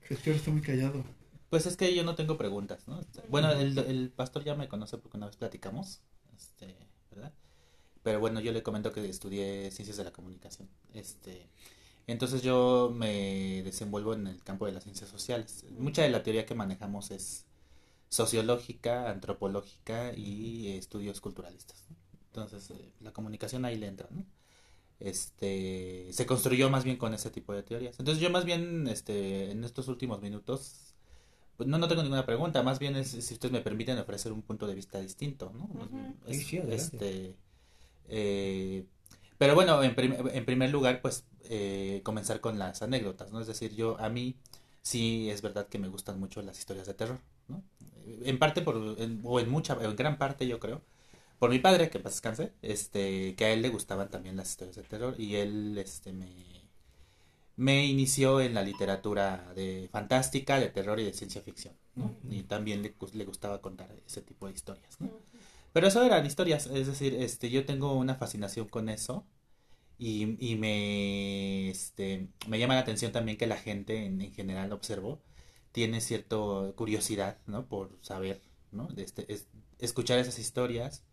[0.09, 1.05] es que ahora está muy callado.
[1.49, 2.99] Pues es que yo no tengo preguntas, ¿no?
[3.29, 6.01] Bueno, el, el pastor ya me conoce porque una vez platicamos,
[6.35, 6.75] este,
[7.09, 7.33] ¿verdad?
[8.03, 10.69] Pero bueno, yo le comento que estudié ciencias de la comunicación.
[10.93, 11.49] Este,
[12.07, 15.65] entonces yo me desenvuelvo en el campo de las ciencias sociales.
[15.77, 17.45] Mucha de la teoría que manejamos es
[18.09, 21.85] sociológica, antropológica y estudios culturalistas.
[21.89, 21.97] ¿no?
[22.27, 24.25] Entonces, eh, la comunicación ahí le entra, ¿no?
[24.99, 27.99] Este, se construyó más bien con ese tipo de teorías.
[27.99, 30.95] Entonces yo más bien, este, en estos últimos minutos,
[31.57, 34.43] pues no, no tengo ninguna pregunta, más bien es si ustedes me permiten ofrecer un
[34.43, 35.65] punto de vista distinto, ¿no?
[35.65, 36.15] Ujú.
[36.27, 36.75] Es- Sí, sí, adelante.
[36.97, 37.35] este,
[38.09, 38.85] eh,
[39.37, 43.39] pero bueno, en, prim- en primer lugar, pues eh, comenzar con las anécdotas, ¿no?
[43.41, 44.35] Es decir, yo a mí
[44.81, 47.63] sí es verdad que me gustan mucho las historias de terror, ¿no?
[48.23, 50.81] En parte por, en- o en mucha, en gran parte yo creo,
[51.39, 54.75] por mi padre, que paz descanse, este, que a él le gustaban también las historias
[54.77, 56.27] de terror y él, este, me,
[57.55, 62.13] me inició en la literatura de fantástica, de terror y de ciencia ficción, ¿no?
[62.29, 65.09] Y también le, le gustaba contar ese tipo de historias, ¿no?
[65.77, 69.27] Pero eso eran historias, es decir, este, yo tengo una fascinación con eso
[69.99, 74.73] y, y me, este, me llama la atención también que la gente en, en general
[74.73, 75.21] observo
[75.73, 76.37] tiene cierta
[76.75, 77.67] curiosidad, ¿no?
[77.67, 78.41] Por saber,
[78.71, 78.87] ¿no?
[78.89, 79.47] De este, es-
[79.79, 81.05] escuchar esas historias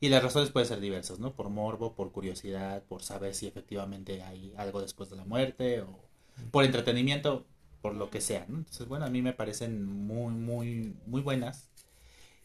[0.00, 1.34] y las razones pueden ser diversas, ¿no?
[1.36, 6.08] Por morbo, por curiosidad, por saber si efectivamente hay algo después de la muerte o
[6.52, 7.46] por entretenimiento,
[7.82, 8.58] por lo que sea, ¿no?
[8.58, 11.70] Entonces, bueno, a mí me parecen muy, muy, muy buenas.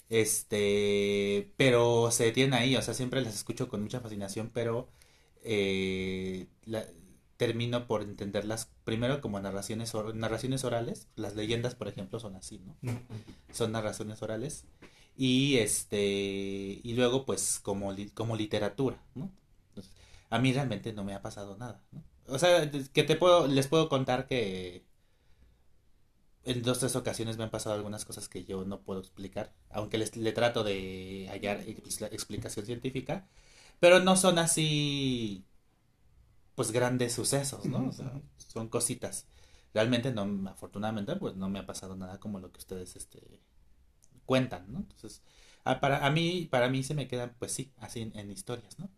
[0.09, 4.89] Este, pero se detienen ahí, o sea, siempre las escucho con mucha fascinación, pero
[5.43, 6.85] eh, la-
[7.37, 11.07] termino por entenderlas primero como narraciones, or- narraciones orales.
[11.15, 12.75] Las leyendas, por ejemplo, son así, ¿no?
[13.51, 14.65] Son narraciones orales.
[15.15, 15.99] Y este,
[16.83, 19.31] y luego, pues, como, como literatura, ¿no?
[19.69, 19.93] Entonces,
[20.29, 22.03] a mí realmente no me ha pasado nada, ¿no?
[22.29, 24.83] o sea, que te puedo, les puedo contar que
[26.47, 29.97] en dos tres ocasiones me han pasado algunas cosas que yo no puedo explicar, aunque
[29.97, 31.61] les, le trato de hallar
[32.11, 33.27] explicación científica,
[33.81, 35.45] pero no son así,
[36.55, 37.89] pues grandes sucesos, ¿no?
[37.89, 39.27] O sea, son cositas.
[39.73, 43.41] Realmente no, afortunadamente, pues no me ha pasado nada como lo que ustedes, este,
[44.25, 44.79] cuentan, ¿no?
[44.79, 45.21] Entonces,
[45.65, 48.89] a, para, a mí, para mí se me quedan, pues sí, así en, historias, ¿no?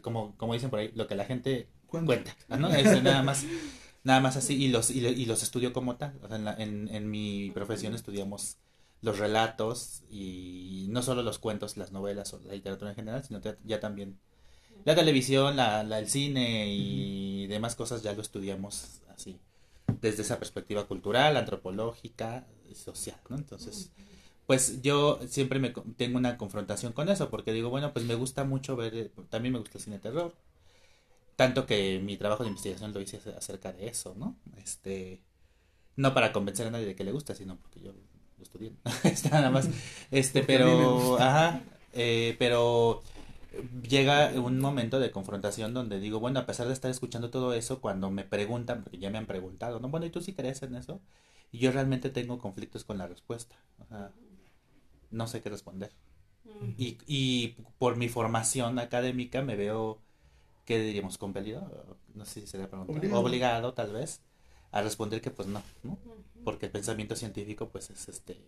[0.00, 2.70] como, como dicen por ahí, lo que la gente cuenta, ¿no?
[2.70, 3.44] Es nada más
[4.04, 6.18] Nada más así, y los, y, los estudio como tal.
[6.22, 8.56] O sea, en, en, mi profesión estudiamos
[9.00, 13.40] los relatos y no solo los cuentos, las novelas o la literatura en general, sino
[13.64, 14.18] ya también
[14.84, 19.38] la televisión, la, la, el cine y demás cosas ya lo estudiamos así,
[20.00, 23.36] desde esa perspectiva cultural, antropológica y social, ¿no?
[23.36, 23.92] Entonces,
[24.46, 28.44] pues yo siempre me tengo una confrontación con eso, porque digo, bueno, pues me gusta
[28.44, 30.34] mucho ver, también me gusta el cine terror,
[31.42, 34.36] tanto que mi trabajo de investigación lo hice acerca de eso, ¿no?
[34.58, 35.20] Este,
[35.96, 38.74] no para convencer a nadie de que le gusta, sino porque yo lo estudié.
[39.04, 39.68] Está nada más.
[40.12, 41.62] Este, pero, ajá,
[41.94, 43.02] eh, pero
[43.88, 47.80] llega un momento de confrontación donde digo, bueno, a pesar de estar escuchando todo eso,
[47.80, 49.88] cuando me preguntan, porque ya me han preguntado, ¿no?
[49.88, 51.00] Bueno, ¿y tú sí crees en eso?
[51.50, 53.56] Y yo realmente tengo conflictos con la respuesta.
[53.80, 54.12] O sea,
[55.10, 55.90] no sé qué responder.
[56.78, 59.98] Y, y por mi formación académica me veo
[60.64, 61.18] ¿qué diríamos?
[61.18, 61.98] ¿Compelido?
[62.14, 62.92] No sé si sería pregunta.
[63.18, 63.74] Obligado.
[63.74, 64.20] tal vez,
[64.70, 65.98] a responder que pues no, ¿no?
[66.44, 68.40] Porque el pensamiento científico pues es este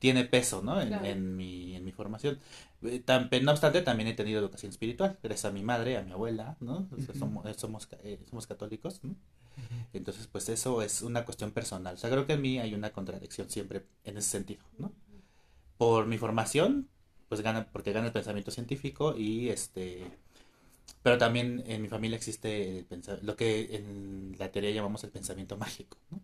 [0.00, 0.80] tiene peso, ¿no?
[0.80, 2.40] En, mi, en mi formación.
[2.82, 3.04] Eh,
[3.42, 6.88] no obstante, también he tenido educación espiritual, gracias a mi madre, a mi abuela, ¿no?
[7.18, 9.14] somos, eh, somos, eh, somos católicos, ¿no?
[9.92, 11.94] Entonces, pues eso es una cuestión personal.
[11.94, 14.90] O sea, creo que en mí hay una contradicción siempre en ese sentido, ¿no?
[15.76, 16.88] Por mi formación,
[17.28, 20.10] pues gana, porque gana el pensamiento científico y este
[21.02, 22.86] pero también en mi familia existe
[23.22, 26.20] lo que en la teoría llamamos el pensamiento mágico, ¿no?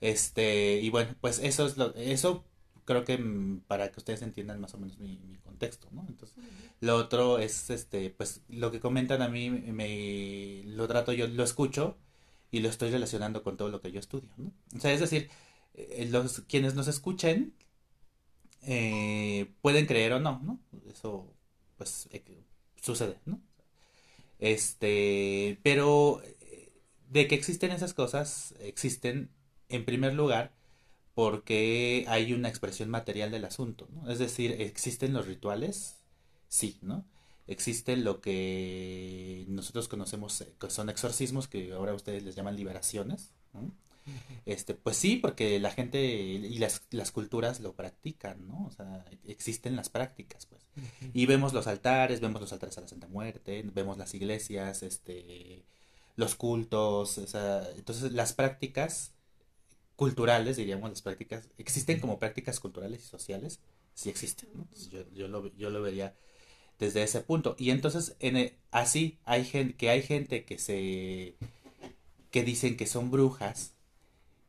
[0.00, 2.44] Este, y bueno, pues eso es lo, eso
[2.86, 3.18] creo que
[3.66, 6.04] para que ustedes entiendan más o menos mi, contexto, ¿no?
[6.08, 6.38] Entonces,
[6.80, 11.44] lo otro es, este, pues, lo que comentan a mí, me, lo trato yo, lo
[11.44, 11.96] escucho
[12.50, 14.52] y lo estoy relacionando con todo lo que yo estudio, ¿no?
[14.74, 15.30] O sea, es decir,
[15.74, 17.54] eh, los, quienes nos escuchen
[18.62, 20.60] eh, pueden creer o no, ¿no?
[20.90, 21.32] Eso,
[21.76, 22.22] pues, eh,
[22.80, 23.40] sucede, ¿no?
[24.38, 26.72] Este, pero eh,
[27.08, 29.30] de que existen esas cosas, existen
[29.68, 30.54] en primer lugar
[31.14, 34.10] porque hay una expresión material del asunto, ¿no?
[34.10, 36.02] Es decir, existen los rituales,
[36.48, 37.06] sí, ¿no?
[37.46, 43.32] Existe lo que nosotros conocemos, eh, que son exorcismos, que ahora ustedes les llaman liberaciones,
[43.54, 43.72] ¿no?
[44.44, 48.66] Este, pues sí, porque la gente y las, las culturas lo practican, ¿no?
[48.66, 50.62] O sea, existen las prácticas, pues.
[51.12, 55.64] Y vemos los altares, vemos los altares a la Santa Muerte, vemos las iglesias, este,
[56.16, 59.12] los cultos, o sea, entonces las prácticas
[59.96, 63.60] culturales, diríamos, las prácticas, existen como prácticas culturales y sociales,
[63.94, 64.68] sí existen, ¿no?
[64.90, 66.14] yo, yo, lo, yo lo vería
[66.78, 67.56] desde ese punto.
[67.58, 71.36] Y entonces, en así, hay gente, que hay gente que se,
[72.30, 73.75] que dicen que son brujas,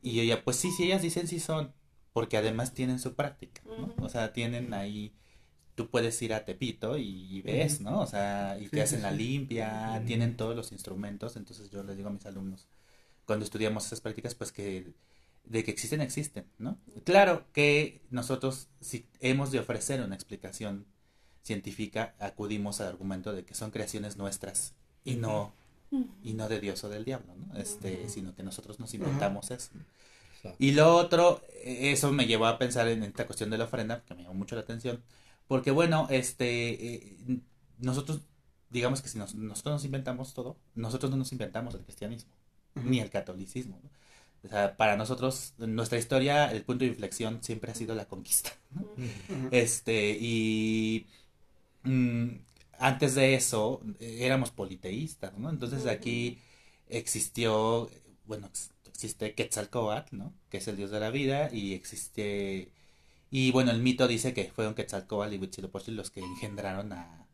[0.02, 1.72] y ella, pues sí, sí, ellas dicen sí son,
[2.12, 3.94] porque además tienen su práctica, ¿no?
[4.04, 5.12] O sea, tienen ahí,
[5.74, 8.00] tú puedes ir a Tepito y, ves, ¿no?
[8.00, 12.08] O sea, y te hacen la limpia, tienen todos los instrumentos, entonces yo les digo
[12.08, 12.66] a mis alumnos,
[13.24, 14.92] cuando estudiamos esas prácticas, pues que
[15.44, 16.78] de que existen, existen, ¿no?
[17.04, 20.86] Claro que nosotros, si hemos de ofrecer una explicación
[21.42, 25.54] científica, acudimos al argumento de que son creaciones nuestras y no
[26.22, 27.58] y no de Dios o del diablo, ¿no?
[27.58, 29.70] Este, sino que nosotros nos inventamos eso.
[30.58, 34.02] Y lo otro, e, eso me llevó a pensar en esta cuestión de la ofrenda,
[34.06, 35.02] que me llamó mucho la atención,
[35.46, 37.40] porque bueno, este, eh,
[37.78, 38.20] nosotros,
[38.70, 42.30] digamos que si nosotros nos inventamos todo, nosotros no nos inventamos el cristianismo,
[42.74, 43.80] ni el catolicismo,
[44.44, 48.50] O sea, para nosotros, nuestra historia, el punto de inflexión siempre ha sido la conquista.
[49.50, 51.06] Este, y
[51.82, 52.28] mm,
[52.78, 55.50] antes de eso éramos politeístas, ¿no?
[55.50, 56.38] Entonces aquí
[56.88, 57.90] existió,
[58.24, 58.50] bueno,
[58.86, 60.34] existe Quetzalcóatl, ¿no?
[60.48, 62.72] Que es el dios de la vida y existe
[63.30, 67.26] y bueno, el mito dice que fueron Quetzalcóatl y Huitzilopochtli los que engendraron a,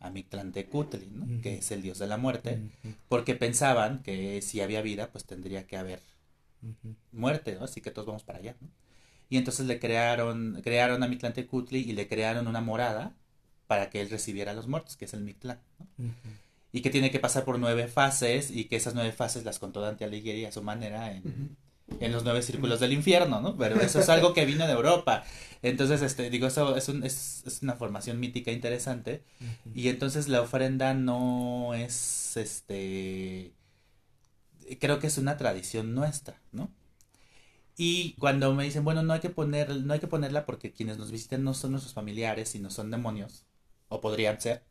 [0.00, 1.40] a Mictlantecutli, ¿no?
[1.42, 2.60] Que es el dios de la muerte,
[3.08, 6.02] porque pensaban que si había vida, pues tendría que haber
[7.12, 7.64] muerte, ¿no?
[7.64, 8.68] Así que todos vamos para allá, ¿no?
[9.30, 13.14] Y entonces le crearon, crearon a Mictlantecutli y le crearon una morada
[13.68, 15.60] para que él recibiera a los muertos, que es el Mictlán.
[16.72, 19.80] Y que tiene que pasar por nueve fases y que esas nueve fases las contó
[19.80, 21.56] Dante Alighieri a su manera en,
[22.00, 23.56] en los nueve círculos del infierno, ¿no?
[23.56, 25.24] Pero eso es algo que vino de Europa.
[25.62, 29.22] Entonces, este, digo, eso es, un, es, es una formación mítica interesante.
[29.74, 33.52] Y entonces la ofrenda no es, este,
[34.80, 36.70] creo que es una tradición nuestra, ¿no?
[37.80, 40.98] Y cuando me dicen, bueno, no hay que poner, no hay que ponerla porque quienes
[40.98, 43.44] nos visiten no son nuestros familiares, sino son demonios,
[43.88, 44.62] o podrían ser,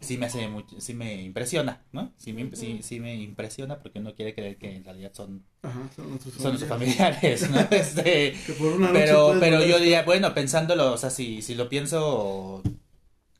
[0.00, 2.12] sí me hace mucho, sí me impresiona, ¿no?
[2.18, 5.88] Sí me, sí, sí me impresiona porque uno quiere creer que en realidad son, Ajá,
[5.96, 7.40] son nuestros son nuestros familiares.
[7.40, 7.76] familiares, ¿no?
[7.76, 11.54] Este, Que por una noche pero, pero yo diría, bueno, pensándolo, o sea, si, si
[11.54, 12.62] lo pienso,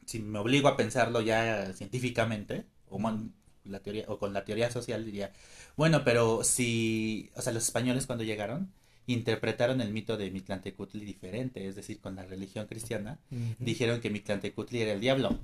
[0.06, 3.34] si me obligo a pensarlo ya científicamente, o, mon-
[3.64, 5.32] la teoría, o con la teoría social, diría,
[5.76, 8.72] bueno, pero si, o sea, los españoles cuando llegaron,
[9.06, 13.18] interpretaron el mito de Mictlantecutli diferente, es decir, con la religión cristiana,
[13.58, 15.38] dijeron que Mictlantecutli era el diablo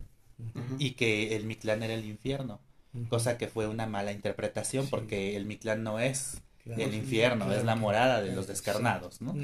[0.78, 2.61] y que el Mictlán era el infierno,
[3.09, 4.91] cosa que fue una mala interpretación Sí.
[4.91, 9.23] porque el Mictlán no es Claro, el infierno, claro, es la morada de los descarnados,
[9.23, 9.35] ¿no?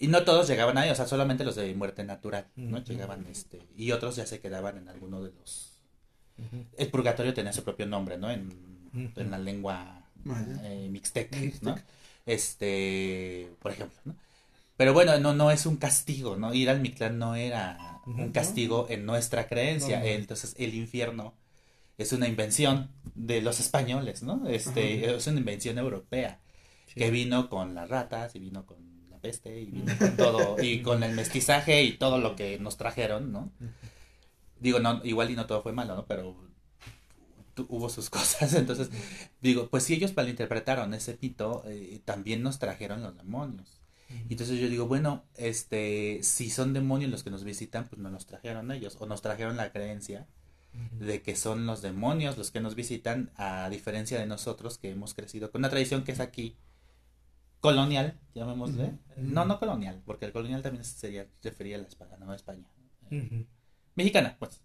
[0.00, 2.82] Y no todos llegaban ahí, o sea, solamente los de muerte natural, ¿no?
[2.82, 5.78] Llegaban, este, y otros ya se quedaban en alguno de los...
[6.76, 8.30] El purgatorio tenía su propio nombre, ¿no?
[8.30, 8.52] En,
[9.16, 10.08] en la lengua
[10.64, 11.62] eh, mixtec, Mixtec.
[11.62, 11.76] ¿no?
[12.28, 14.14] Este, por ejemplo, ¿no?
[14.76, 16.54] Pero bueno, no, no es un castigo, ¿no?
[16.54, 20.04] Ir al Mictlán no era un castigo en nuestra creencia.
[20.04, 21.34] Entonces, el infierno
[21.96, 24.46] es una invención de los españoles, ¿no?
[24.48, 26.38] Este, es una invención europea
[26.86, 26.94] Sí.
[26.94, 28.78] que vino con las ratas y vino con
[29.10, 32.76] la peste y vino con todo y con el mestizaje y todo lo que nos
[32.78, 33.50] trajeron, ¿no?
[34.60, 36.06] Digo, no, igual y no todo fue malo, ¿no?
[36.06, 36.34] Pero
[37.68, 38.90] hubo sus cosas, entonces
[39.40, 43.80] digo, pues si ellos malinterpretaron ese mito, eh, también nos trajeron los demonios.
[44.30, 48.24] Entonces yo digo, bueno, este, si son demonios los que nos visitan, pues no nos
[48.24, 50.26] trajeron ellos, o nos trajeron la creencia
[50.92, 55.12] de que son los demonios los que nos visitan, a diferencia de nosotros que hemos
[55.12, 56.56] crecido con una tradición que es aquí
[57.60, 58.98] colonial, llamémosle.
[59.16, 62.64] No, no colonial, porque el colonial también sería, refería a la España, no a España.
[63.94, 64.62] Mexicana, pues.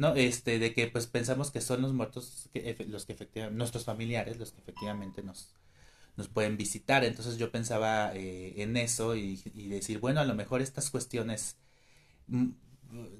[0.00, 0.14] ¿No?
[0.14, 4.38] Este, de que pues pensamos que son los muertos que, los que efectivamente, nuestros familiares,
[4.38, 5.54] los que efectivamente nos,
[6.16, 7.04] nos pueden visitar.
[7.04, 11.58] Entonces yo pensaba eh, en eso y, y decir, bueno, a lo mejor estas cuestiones
[12.28, 12.48] mm,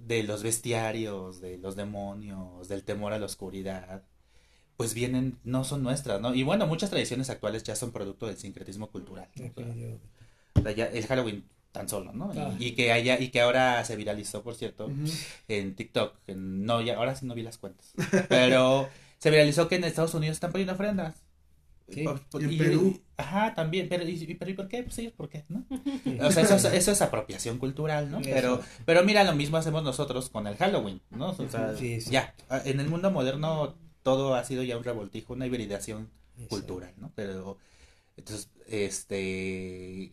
[0.07, 4.05] de los bestiarios, de los demonios, del temor a la oscuridad,
[4.79, 6.35] pues vienen, no son nuestras, ¿no?
[6.35, 9.29] Y bueno, muchas tradiciones actuales ya son producto del sincretismo cultural.
[10.55, 12.33] o sea, ya el Halloween tan solo, ¿no?
[12.37, 12.55] Ah.
[12.59, 14.91] Y, y que haya, y que ahora se viralizó, por cierto,
[15.49, 16.15] en TikTok.
[16.35, 17.93] no, ya, ahora sí no vi las cuentas.
[18.29, 18.89] Pero
[19.19, 21.23] se viralizó que en Estados Unidos están poniendo ofrendas.
[21.89, 22.05] Sí.
[22.05, 23.01] Por- por- Y en Perú.
[23.17, 23.89] Ajá, también.
[23.89, 24.85] Pero ¿y, y- pero, ¿y por qué?
[24.85, 25.45] Pues sí, ¿por qué?
[25.49, 25.65] ¿No?
[26.25, 28.21] O sea, eso, es- eso es apropiación cultural, ¿no?
[28.21, 28.31] Eso.
[28.33, 31.31] Pero, pero mira, lo mismo hacemos nosotros con el Halloween, ¿no?
[31.31, 32.11] O sea, Sí, sí.
[32.11, 32.33] ya,
[32.65, 33.75] en el mundo moderno
[34.05, 36.09] todo ha sido ya un revoltijo, una hibridación
[36.49, 37.11] cultural, ¿no?
[37.17, 37.59] Pero,
[38.17, 40.13] entonces, este,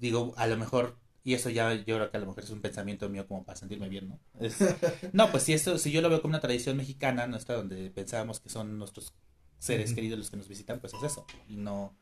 [0.00, 2.60] digo, a lo mejor, y eso ya yo creo que a lo mejor es un
[2.60, 4.20] pensamiento mío como para sentirme bien, ¿no?
[4.40, 4.58] Es-
[5.12, 8.40] no, pues si eso, si yo lo veo como una tradición mexicana, nuestra, donde pensábamos
[8.40, 9.14] que son nuestros
[9.58, 11.94] seres queridos los que nos visitan, pues es eso, y no,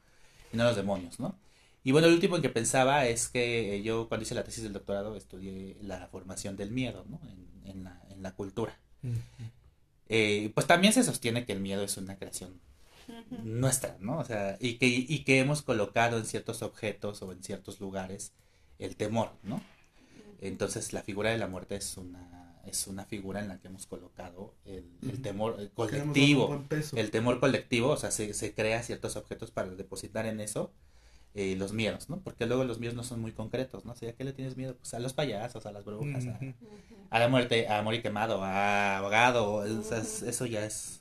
[0.52, 1.38] y no los demonios, ¿no?
[1.84, 4.62] Y bueno, el último en que pensaba es que eh, yo cuando hice la tesis
[4.64, 7.20] del doctorado estudié la formación del miedo, ¿no?
[7.28, 8.78] En, en la, en la cultura.
[10.08, 12.60] Eh, pues también se sostiene que el miedo es una creación
[13.42, 14.18] nuestra, ¿no?
[14.18, 18.32] O sea, y que, y que hemos colocado en ciertos objetos o en ciertos lugares
[18.78, 19.60] el temor, ¿no?
[20.40, 23.86] Entonces la figura de la muerte es una, es una figura en la que hemos
[23.86, 24.84] colocado el,
[25.22, 26.48] temor el colectivo,
[26.98, 30.72] el temor colectivo, o sea, se, se crea ciertos objetos para depositar en eso
[31.34, 32.20] eh, los miedos, ¿no?
[32.20, 33.92] Porque luego los miedos no son muy concretos, ¿no?
[33.92, 34.76] O sea, ¿a qué le tienes miedo?
[34.76, 36.24] Pues a los payasos, a las brujas,
[37.10, 41.00] a, la muerte, a morir quemado, a ahogado, o sea, es- eso ya es...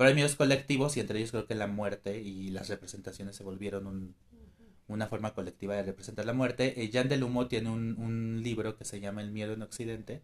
[0.00, 3.44] Pero hay miedos colectivos y entre ellos creo que la muerte y las representaciones se
[3.44, 4.14] volvieron un-
[4.88, 6.82] una forma colectiva de representar la muerte.
[6.82, 10.22] Eh, Jean Delumeau tiene un, un libro que se llama El miedo en Occidente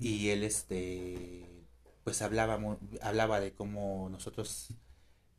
[0.00, 1.46] y él este
[2.04, 2.58] pues hablaba
[3.02, 4.74] hablaba de cómo nosotros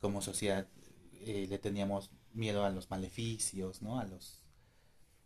[0.00, 0.68] como sociedad
[1.26, 4.00] eh, le teníamos miedo a los maleficios, ¿no?
[4.00, 4.44] A los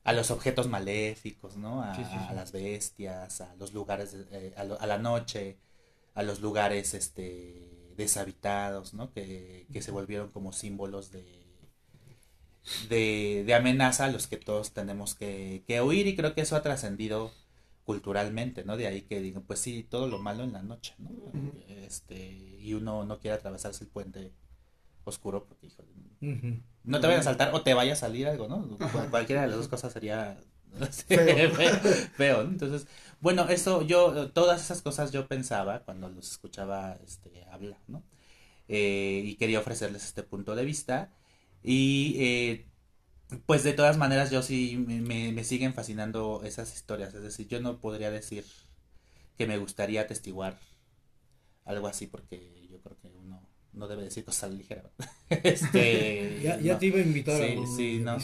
[0.04, 1.82] a los objetos maléficos, ¿no?
[1.82, 2.16] A, Sí, sí, sí.
[2.28, 5.58] a las bestias, a los lugares, eh, a, lo- a la noche,
[6.14, 9.12] a los lugares este deshabitados, ¿no?
[9.12, 11.24] Que, que se volvieron como símbolos de,
[12.88, 16.56] de, de amenaza a los que todos tenemos que, que huir y creo que eso
[16.56, 17.32] ha trascendido
[17.84, 18.76] culturalmente, ¿no?
[18.76, 21.10] De ahí que digan, pues sí, todo lo malo en la noche, ¿no?
[21.68, 22.16] Este,
[22.60, 24.32] y uno no quiere atravesarse el puente
[25.04, 25.88] oscuro porque, híjole,
[26.84, 28.80] no te vaya a saltar o te vaya a salir algo, ¿no?
[28.90, 30.38] Cual- cualquiera de las dos cosas sería
[31.12, 31.50] Feo.
[31.54, 31.74] feo,
[32.16, 32.50] feo, ¿no?
[32.50, 32.86] Entonces,
[33.20, 38.02] bueno, eso yo, todas esas cosas yo pensaba cuando los escuchaba este, hablar, ¿no?
[38.68, 41.12] Eh, y quería ofrecerles este punto de vista.
[41.62, 42.66] Y eh,
[43.46, 47.14] pues de todas maneras yo sí me, me- siguen fascinando esas historias.
[47.14, 48.44] Es decir, yo no podría decir
[49.38, 50.58] que me gustaría atestiguar
[51.64, 53.08] algo así porque yo creo que
[53.76, 54.84] no debe decir cosas ligeras.
[55.30, 56.78] este, ya, ya no.
[56.78, 58.16] te iba a invitar Sí, a un- sí, no,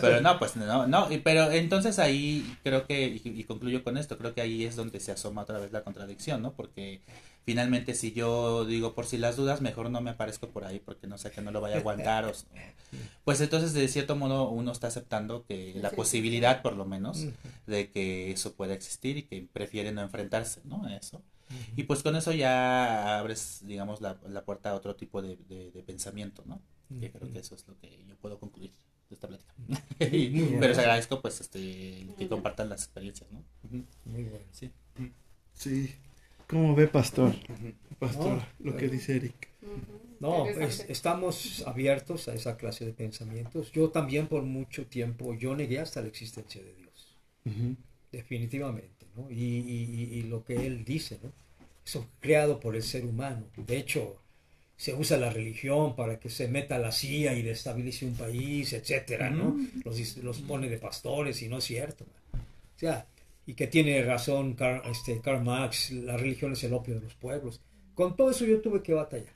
[0.00, 4.18] pero no, pues no, no, pero entonces ahí creo que, y, y concluyo con esto,
[4.18, 6.52] creo que ahí es donde se asoma otra vez la contradicción, ¿no?
[6.52, 7.00] Porque
[7.44, 11.06] finalmente si yo digo por si las dudas, mejor no me aparezco por ahí porque
[11.06, 12.32] no sé que no lo vaya a aguantar, o,
[13.24, 17.26] pues entonces de cierto modo uno está aceptando que la posibilidad por lo menos
[17.66, 20.84] de que eso pueda existir y que prefiere no enfrentarse, ¿no?
[20.86, 21.20] A eso.
[21.76, 25.70] Y pues con eso ya abres, digamos, la, la puerta a otro tipo de, de-
[25.70, 26.60] de pensamiento, ¿no?
[27.00, 28.70] Que creo que eso es lo que yo puedo concluir
[29.08, 29.54] de esta plática.
[30.00, 30.60] Y- Muy bien.
[30.60, 33.42] Pero les agradezco, pues, este, que compartan las experiencias, ¿no?
[34.04, 34.44] Muy bueno.
[34.52, 34.70] Sí.
[35.54, 35.94] Sí.
[36.48, 37.34] ¿Cómo ve, pastor?
[37.98, 39.48] Pastor, No, lo que dice Eric.
[40.20, 40.92] No, es- interesante.
[40.92, 43.72] estamos abiertos a esa clase de pensamientos.
[43.72, 47.16] Yo también por mucho tiempo, yo negué hasta la existencia de Dios,
[48.10, 49.30] definitivamente, ¿no?
[49.30, 51.32] Y- y lo que él dice, ¿no?
[51.84, 53.44] Eso creado por el ser humano.
[53.56, 54.16] De hecho,
[54.76, 59.30] se usa la religión para que se meta la CIA y destabilice un país, etcétera,
[59.30, 59.56] ¿no?
[59.84, 62.04] Los, los pone de pastores y no es cierto.
[62.34, 63.06] O sea,
[63.46, 67.14] y que tiene razón Karl, este, Karl Marx, la religión es el opio de los
[67.14, 67.60] pueblos.
[67.94, 69.32] Con todo eso yo tuve que batallar.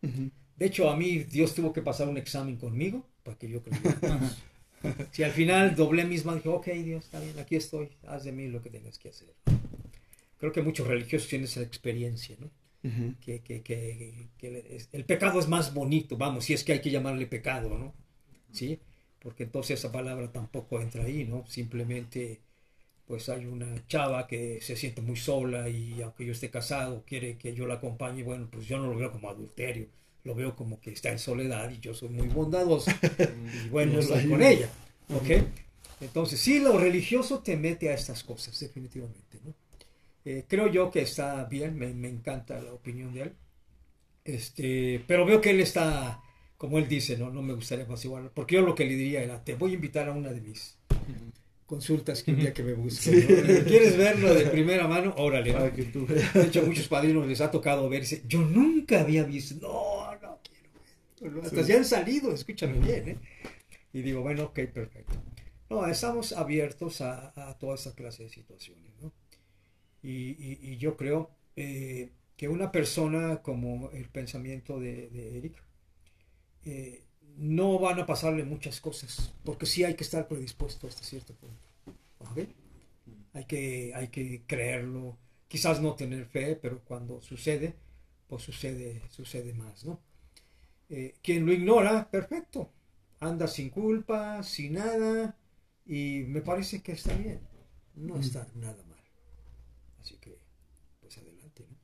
[0.00, 4.20] De hecho, a mí Dios tuvo que pasar un examen conmigo para que yo creyera.
[5.12, 8.32] si al final doblé mis manos, dije, ok, Dios, está bien, aquí estoy, haz de
[8.32, 9.28] mí lo que tengas que hacer.
[10.42, 12.50] Creo que muchos religiosos tienen esa experiencia, ¿no?
[13.20, 14.48] Que, que- que- que
[14.92, 17.94] el pecado es más bonito, vamos, si es que hay que llamarle pecado, ¿no?
[18.52, 18.80] ¿Sí?
[19.20, 21.46] Porque entonces esa palabra tampoco entra ahí, ¿no?
[21.48, 22.42] Simplemente,
[23.06, 27.38] pues hay una chava que se siente muy sola y aunque yo esté casado, quiere
[27.38, 29.88] que yo la acompañe, bueno, pues yo no lo veo como adulterio,
[30.24, 32.90] lo veo como que está en soledad y yo soy muy bondadoso
[33.52, 34.70] y bueno, estoy con ella,
[35.10, 35.30] ¿ok?
[36.00, 39.54] Entonces, sí, lo religioso te mete a estas cosas, definitivamente, ¿no?
[40.24, 43.32] Eh, creo yo que está bien, me, me encanta la opinión de él.
[44.24, 46.20] Este, pero veo que él está,
[46.56, 49.42] como él dice, no, no me gustaría apaciguarlo, porque yo lo que le diría era,
[49.42, 50.78] te voy a invitar a una de mis
[51.66, 53.10] consultas que un día que me busque.
[53.10, 53.64] ¿no?
[53.66, 55.14] ¿Quieres verlo de primera mano?
[55.16, 55.72] Órale.
[55.74, 56.06] que tú.
[56.06, 60.14] De hecho, muchos padrinos les ha tocado ver y dice, yo nunca había visto, no,
[60.20, 60.70] no quiero
[61.20, 61.42] verlo.
[61.42, 63.18] Hasta ya han salido, escúchame bien, ¿eh?
[63.92, 65.14] Y digo, bueno, ok, perfecto.
[65.70, 69.12] No, estamos abiertos a, a toda esa clase de situaciones, ¿no?
[70.02, 75.62] Y, y- y yo creo eh, que una persona como el pensamiento de, de Eric,
[76.64, 77.04] eh,
[77.36, 81.56] no van a pasarle muchas cosas, porque sí hay que estar predispuesto hasta cierto punto.
[83.34, 85.16] Hay que, hay que creerlo,
[85.48, 87.74] quizás no tener fe, pero cuando sucede,
[88.28, 90.00] pues sucede, sucede más, ¿no?
[90.90, 92.70] Eh, quien lo ignora, perfecto,
[93.20, 95.36] anda sin culpa, sin nada,
[95.86, 97.40] y me parece que está bien,
[97.96, 99.00] no está nada mal.
[100.00, 100.38] Así que,
[101.00, 101.76] pues adelante, ¿no?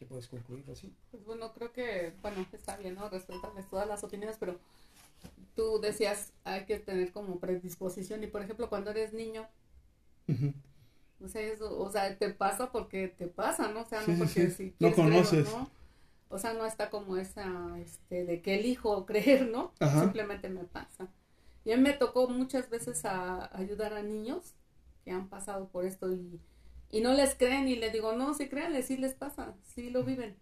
[0.00, 0.90] ¿Qué puedes concluir así?
[1.10, 3.10] Pues bueno, creo que, bueno, está bien, ¿no?
[3.10, 4.58] Respetarles todas las opiniones, pero
[5.54, 8.24] tú decías, hay que tener como predisposición.
[8.24, 9.46] Y por ejemplo, cuando eres niño,
[11.22, 13.82] o sea, eso, o sea, te pasa porque te pasa, ¿no?
[13.82, 14.72] O sea, Sí, no porque sí.
[14.72, 15.52] si No quieres creer o conoces.
[15.52, 15.70] no.
[16.30, 19.74] O sea, no está como esa, este, de que elijo creer, ¿no?
[19.80, 20.00] Ajá.
[20.00, 21.08] Simplemente me pasa.
[21.66, 24.54] Y a mí me tocó muchas veces a ayudar a niños
[25.04, 26.40] que han pasado por esto y,
[26.90, 30.04] y no les creen y les digo, no, sí créanle, sí les pasa, sí lo
[30.04, 30.36] viven.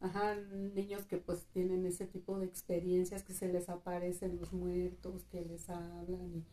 [0.00, 5.24] Ajá, niños que pues tienen ese tipo de experiencias, que se les aparecen los muertos,
[5.32, 6.44] que les hablan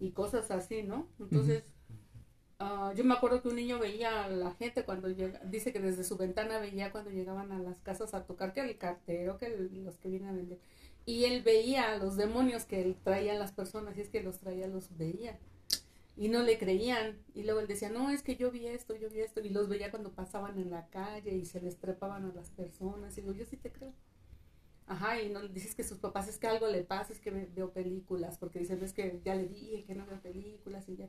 [0.00, 1.08] y, y cosas así, ¿no?
[1.20, 1.64] Entonces,
[2.58, 5.80] ah, yo me acuerdo que un niño veía a la gente cuando llega, dice que
[5.80, 9.46] desde su ventana veía cuando llegaban a las casas a tocar, que el cartero, que
[9.46, 10.58] el- los que vienen a vender.
[11.06, 14.38] Y él veía a los demonios que él traían las personas, y es que los
[14.38, 15.38] traía, los veía.
[16.16, 17.18] Y no le creían.
[17.34, 19.40] Y luego él decía, no, es que yo vi esto, yo vi esto.
[19.40, 23.16] Y los veía cuando pasaban en la calle y se les trepaban a las personas.
[23.18, 23.92] Y digo, yo sí te creo.
[24.86, 27.48] Ajá, y no dices que sus papás es que algo le pasa, es que ve-
[27.54, 31.08] veo películas, porque dicen, es que ya le dije que no veo películas y ya.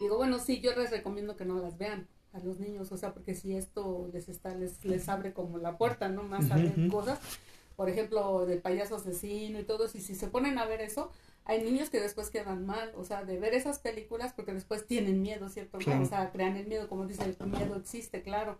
[0.00, 3.12] Digo, bueno, sí, yo les recomiendo que no las vean a los niños, o sea,
[3.14, 6.22] porque si esto les está, les, les abre como la puerta, ¿no?
[6.22, 7.18] Más a ver cosas,
[7.76, 11.10] por ejemplo, del payaso asesino y todo, y si se ponen a ver eso,
[11.48, 15.22] hay niños que después quedan mal, o sea, de ver esas películas, porque después tienen
[15.22, 15.78] miedo, ¿cierto?
[15.78, 16.02] Claro.
[16.02, 18.58] O sea, crean el miedo, como dice, el miedo existe, claro.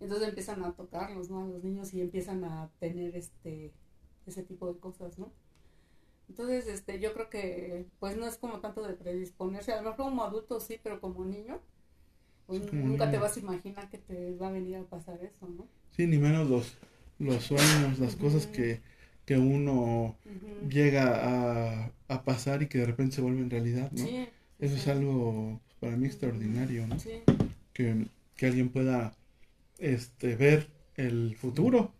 [0.00, 1.44] Entonces empiezan a tocarlos, ¿no?
[1.44, 3.72] A los niños y empiezan a tener este
[4.26, 5.30] ese tipo de cosas, ¿no?
[6.30, 10.06] Entonces, este, yo creo que, pues no es como tanto de predisponerse, a lo mejor
[10.06, 11.60] como adulto sí, pero como niño,
[12.46, 15.46] pues como nunca te vas a imaginar que te va a venir a pasar eso,
[15.46, 15.68] ¿no?
[15.90, 16.78] Sí, ni menos los,
[17.18, 18.80] los sueños, las cosas que,
[19.30, 20.16] que uno
[20.68, 21.04] llega
[21.84, 24.04] a, a pasar y que de repente se vuelven realidad, ¿no?
[24.04, 24.28] Sí,
[24.58, 26.98] Eso sí, es algo pues, para mí extraordinario, ¿no?
[26.98, 27.22] Sí,
[27.72, 29.12] Que, que alguien pueda
[29.78, 30.66] este, ver
[30.96, 31.92] el futuro.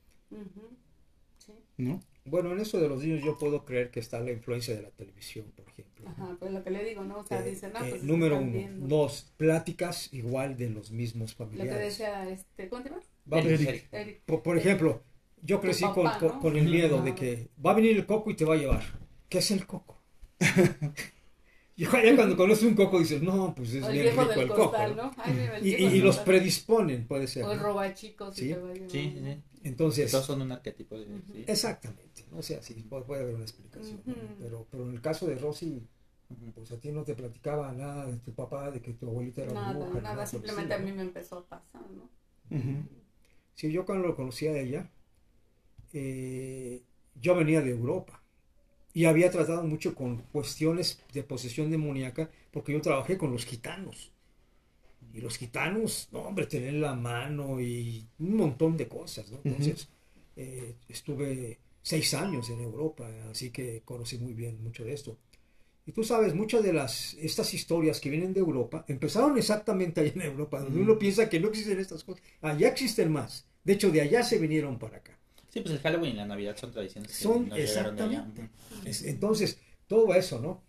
[1.77, 2.01] ¿no?
[2.25, 4.91] Bueno, en eso de los niños yo puedo creer que está la influencia de la
[4.91, 6.09] televisión, por ejemplo.
[6.09, 7.19] Ajá, pues lo que le digo, ¿no?
[7.21, 8.53] O sea, Eh, dicen, ah, eh, pues número uno.
[8.53, 8.87] viendo.
[8.89, 11.81] Dos, pláticas igual de los mismos Lo que familiares.
[11.99, 13.07] decía, este, ¿cómo te llamas?
[13.33, 13.89] Va a Eric, Eric.
[13.93, 14.21] Eric.
[14.27, 15.03] por, por ejemplo,
[15.43, 16.41] yo crecí papá, con, con- ¿no?
[16.41, 18.83] con el miedo de que va a venir el coco y te va a llevar.
[19.29, 19.99] ¿Qué es el coco?
[21.77, 24.41] y ya cuando conoces un coco dices, no, pues es el bien viejo rico del
[24.41, 24.71] el coco.
[24.71, 25.03] costal, ¿no?
[25.05, 25.15] ¿no?
[25.19, 27.45] Ay, mira, el Y, y- los predisponen, puede ser.
[27.45, 27.65] O el ¿no?
[27.65, 28.35] robachicos.
[28.35, 28.47] Sí.
[28.51, 28.91] y te va a llevar.
[28.91, 29.43] Sí, sí, sí.
[29.63, 30.99] Entonces, Todos son un arquetipo.
[30.99, 31.45] de- sí.
[31.47, 32.25] exactamente.
[32.33, 34.01] O sea, sí, puede, haber una explicación.
[34.05, 34.13] ¿no?
[34.13, 34.23] Ujú.
[34.41, 35.83] pero, pero en el caso de Rosy,
[36.55, 39.53] pues a ti no te platicaba nada de tu papá, de que tu abuelita era
[39.53, 40.97] Nada, bruja, nada, por el simplemente a mí ¿no?
[40.97, 42.57] me empezó a pasar, ¿no?
[42.57, 42.85] Ujú.
[43.55, 44.91] Sí, yo cuando lo conocí a ella,
[45.93, 46.83] eh,
[47.21, 48.23] yo venía de Europa
[48.93, 54.13] y había tratado mucho con cuestiones de posesión demoníaca porque yo trabajé con los gitanos.
[55.13, 59.41] Y los gitanos, no, hombre, tenían la mano y un montón de cosas, ¿no?
[59.45, 59.89] Entonces,
[60.37, 65.19] eh, estuve seis años en Europa, así que conocí muy bien mucho de esto.
[65.87, 70.13] Y tú sabes, muchas de las, estas historias que vienen de Europa, empezaron exactamente allá
[70.15, 72.23] en Europa, donde uno piensa que no existen estas cosas.
[72.41, 73.47] Allá existen más.
[73.65, 75.19] De hecho, de allá se vinieron para acá.
[75.51, 78.49] Sí, pues el Halloween y la Navidad son tradiciones Son exactamente.
[78.85, 80.63] Es- Entonces, todo eso, ¿no?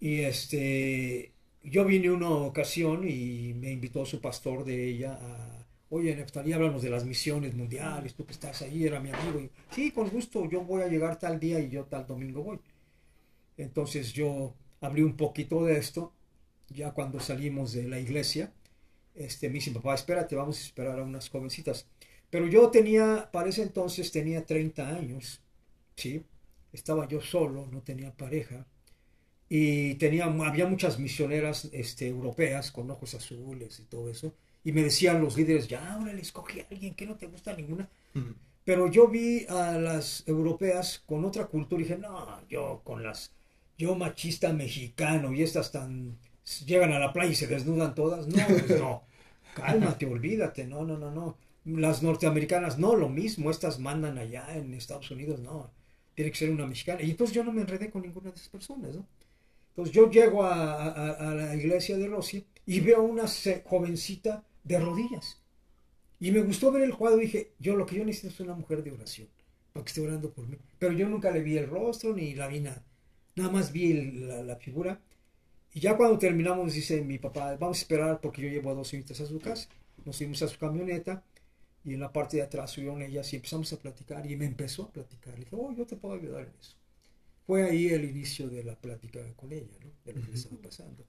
[0.00, 1.32] Y este,
[1.62, 6.82] yo vine una ocasión y me invitó su pastor de ella a, oye, Neftalí, háblanos
[6.82, 9.40] de las misiones mundiales, tú que estás ahí, era mi amigo.
[9.40, 12.60] Y, sí, con gusto, yo voy a llegar tal día y yo tal domingo voy.
[13.56, 16.12] Entonces yo abrí un poquito de esto,
[16.70, 18.52] ya cuando salimos de la iglesia,
[19.14, 21.86] este, me dice, papá, espérate, vamos a esperar a unas jovencitas.
[22.30, 25.40] Pero yo tenía, para ese entonces tenía 30 años,
[25.96, 26.24] ¿sí?
[26.72, 28.66] Estaba yo solo, no tenía pareja.
[29.48, 34.32] Y tenía, había muchas misioneras este, europeas con ojos azules y todo eso.
[34.62, 37.52] Y me decían los líderes, ya, ahora le escoge a alguien que no te gusta
[37.54, 37.88] ninguna.
[38.64, 43.32] Pero yo vi a las europeas con otra cultura y dije, no, yo con las,
[43.76, 46.18] yo machista mexicano y estas tan,
[46.66, 48.28] llegan a la playa y se desnudan todas.
[48.28, 49.02] No, pues no,
[49.54, 51.36] cálmate, olvídate, no, no, no, no.
[51.64, 55.70] Las norteamericanas, no, lo mismo, estas mandan allá en Estados Unidos, no,
[56.14, 57.02] tiene que ser una mexicana.
[57.02, 59.06] Y entonces yo no me enredé con ninguna de esas personas, ¿no?
[59.70, 63.24] Entonces yo llego a, la iglesia de Rossi y veo una
[63.64, 65.40] jovencita de rodillas.
[66.18, 68.54] Y me gustó ver el cuadro y dije, yo lo que yo necesito es una
[68.54, 69.28] mujer de oración,
[69.72, 70.58] para que esté orando por mí.
[70.78, 72.84] Pero yo nunca le vi el rostro ni la vi nada.
[73.36, 75.00] Nada más vi la figura.
[75.72, 78.88] Y ya cuando terminamos, dice mi papá, vamos a esperar porque yo llevo a dos
[78.88, 79.68] señoritas a su casa.
[80.04, 81.22] Nos fuimos a su camioneta
[81.84, 84.84] y en la parte de atrás subieron ellas y empezamos a platicar y me empezó
[84.84, 85.34] a platicar.
[85.34, 86.74] Le dije, oh, yo te puedo ayudar en eso.
[87.46, 89.90] Fue ahí el inicio de la plática con ella, ¿no?
[90.04, 91.04] De lo que le estaba pasando.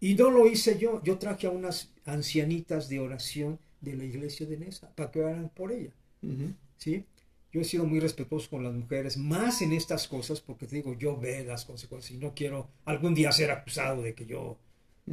[0.00, 4.46] Y no lo hice yo, yo traje a unas ancianitas de oración de la iglesia
[4.46, 5.92] de Nesa para que oraran por ella,
[6.22, 6.52] Ujú.
[6.76, 7.04] ¿sí?
[7.52, 10.92] Yo he sido muy respetuoso con las mujeres, más en estas cosas, porque te digo,
[10.94, 14.58] yo veo las consecuencias y no quiero algún día ser acusado de que yo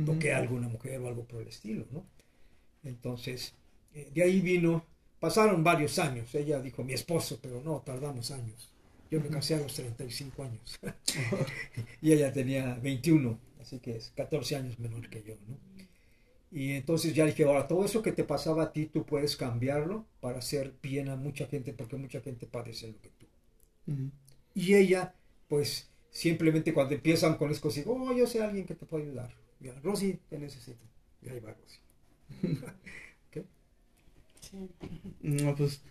[0.06, 2.06] toqué a alguna mujer o algo por el estilo, ¿no?
[2.84, 3.54] Entonces,
[3.94, 4.86] eh, de ahí vino,
[5.20, 8.70] pasaron varios años, ella dijo mi esposo, pero no, tardamos años.
[9.10, 10.80] Yo me casé a los 35 años
[12.02, 15.58] y ella tenía 21, así que es 14 años menor que yo, ¿no?
[16.52, 20.06] Y entonces ya dije, ahora todo eso que te pasaba a ti, tú puedes cambiarlo
[20.22, 23.26] para hacer bien a mucha gente, porque mucha gente padece lo que tú.
[24.54, 25.16] Y ella,
[25.48, 29.06] pues, simplemente cuando empiezan con esto, digo, oh, yo sé a alguien que te puede
[29.06, 29.34] ayudar.
[29.60, 30.86] Ya, Rosy, te necesito.
[31.24, 31.80] Y ahí va Rosy.
[35.22, 35.82] No, pues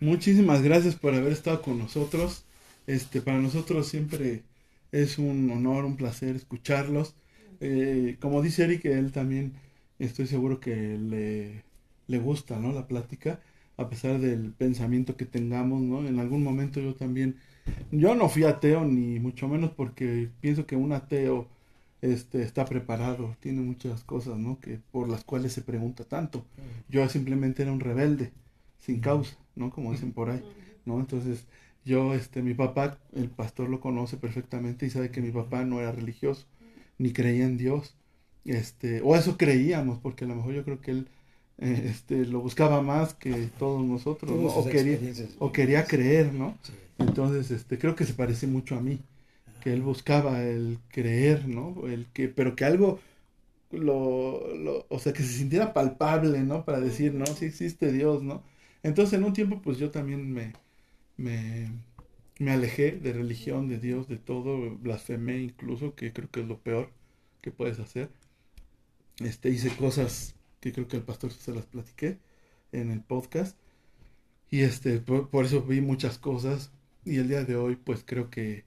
[0.00, 2.44] muchísimas gracias por haber estado con nosotros.
[2.86, 4.44] Este, para nosotros siempre
[4.92, 7.14] es un honor, un placer escucharlos.
[7.60, 9.54] Eh, como dice Eric, él también
[9.98, 11.64] estoy seguro que le,
[12.06, 12.72] le gusta, ¿no?
[12.72, 13.40] La plática,
[13.76, 16.06] a pesar del pensamiento que tengamos, ¿no?
[16.06, 17.36] En algún momento yo también,
[17.90, 21.48] yo no fui ateo ni mucho menos porque pienso que un ateo
[22.12, 24.60] este, está preparado, tiene muchas cosas, ¿no?
[24.60, 26.44] Que por las cuales se pregunta tanto.
[26.88, 28.32] Yo simplemente era un rebelde,
[28.78, 29.70] sin causa, ¿no?
[29.70, 30.42] Como dicen por ahí,
[30.84, 31.00] ¿no?
[31.00, 31.46] Entonces,
[31.84, 35.80] yo, este, mi papá, el pastor lo conoce perfectamente y sabe que mi papá no
[35.80, 36.46] era religioso,
[36.98, 37.96] ni creía en Dios,
[38.44, 41.08] este, o eso creíamos, porque a lo mejor yo creo que él,
[41.58, 44.98] eh, este, lo buscaba más que todos nosotros, O quería,
[45.38, 46.56] o quería creer, ¿no?
[46.98, 49.00] Entonces, este, creo que se parece mucho a mí,
[49.66, 51.88] que él buscaba el creer, ¿no?
[51.88, 53.00] El que, pero que algo,
[53.72, 56.64] lo, lo, o sea, que se sintiera palpable, ¿no?
[56.64, 58.44] Para decir, no, sí existe Dios, ¿no?
[58.84, 60.52] Entonces, en un tiempo, pues yo también me,
[61.16, 61.72] me,
[62.38, 66.60] me alejé de religión, de Dios, de todo, blasfemé incluso, que creo que es lo
[66.60, 66.92] peor
[67.40, 68.08] que puedes hacer.
[69.18, 72.18] Este, hice cosas que creo que al pastor se las platiqué
[72.70, 73.58] en el podcast.
[74.48, 76.70] Y este, por, por eso vi muchas cosas
[77.04, 78.64] y el día de hoy pues creo que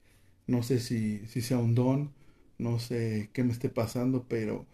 [0.49, 2.11] no sé si, si sea un don,
[2.57, 4.65] no sé qué me esté pasando, pero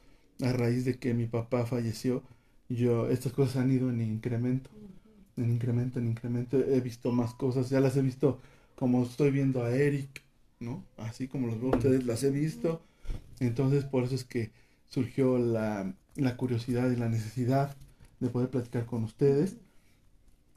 [0.42, 2.24] a raíz de que mi papá falleció,
[2.70, 4.70] yo, estas cosas han ido en incremento,
[5.38, 8.40] en incremento, en incremento, he visto más cosas, ya las he visto
[8.76, 10.24] como estoy viendo a Eric,
[10.60, 10.86] ¿no?
[10.98, 12.82] Así como los veo a ustedes, las he visto,
[13.40, 14.52] entonces por eso es que
[14.90, 17.76] surgió la, la curiosidad y la necesidad
[18.22, 19.58] de poder platicar con ustedes.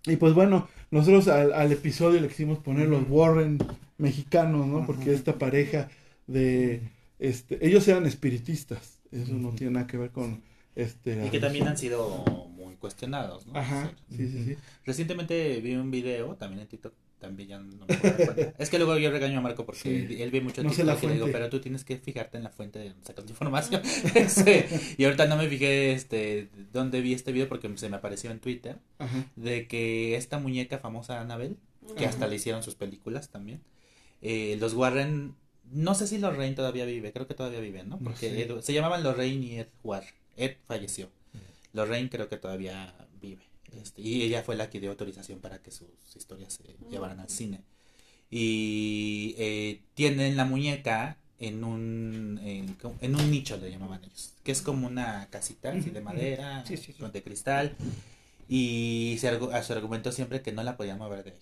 [0.07, 3.59] Y pues bueno, nosotros al, al episodio le quisimos poner los Warren
[3.99, 4.87] mexicanos, ¿no?
[4.87, 5.89] Porque esta pareja
[6.27, 6.83] de,
[7.19, 10.43] este, ellos eran espiritistas, eso no tiene nada que ver con,
[10.77, 11.27] este...
[11.27, 13.59] Y que también han sido muy cuestionados, ¿no?
[13.59, 14.57] Ajá, sí, sí, sí.
[14.85, 18.55] Recientemente vi un video, también en TikTok, también ya no me puedo dar cuenta.
[18.59, 20.23] Es que luego yo regaño a Marco porque Sí.
[20.23, 22.51] él ve mucho No TikTok y le digo, pero tú tienes que fijarte en la
[22.51, 23.83] fuente de donde sacas la información.
[24.15, 28.31] Este, y ahorita no me fijé este dónde vi este video porque se me apareció
[28.31, 29.27] en Twitter Ajá.
[29.37, 31.57] de que esta muñeca famosa Annabelle,
[31.97, 33.61] que hasta le hicieron sus películas también,
[34.23, 35.35] eh, los Warren,
[35.73, 37.97] no sé si Lorraine todavía vive, creo que todavía viven, ¿no?
[37.97, 38.43] No Porque sé.
[38.43, 40.15] Ed- se llamaban Lorraine y Ed Warren.
[40.37, 41.11] Ed falleció.
[41.73, 42.95] Lorraine creo que todavía.
[43.73, 47.29] Este, y ella fue la que dio autorización para que sus historias se llevaran al
[47.29, 47.63] cine.
[48.31, 54.53] Y eh, tienen la muñeca en un, en, en un nicho, le llamaban ellos, que
[54.53, 57.05] es como una casita así de madera, Sí, sí, sí.
[57.13, 57.75] de cristal.
[58.49, 61.39] Y se, a su argumento siempre que no la podían mover de ahí.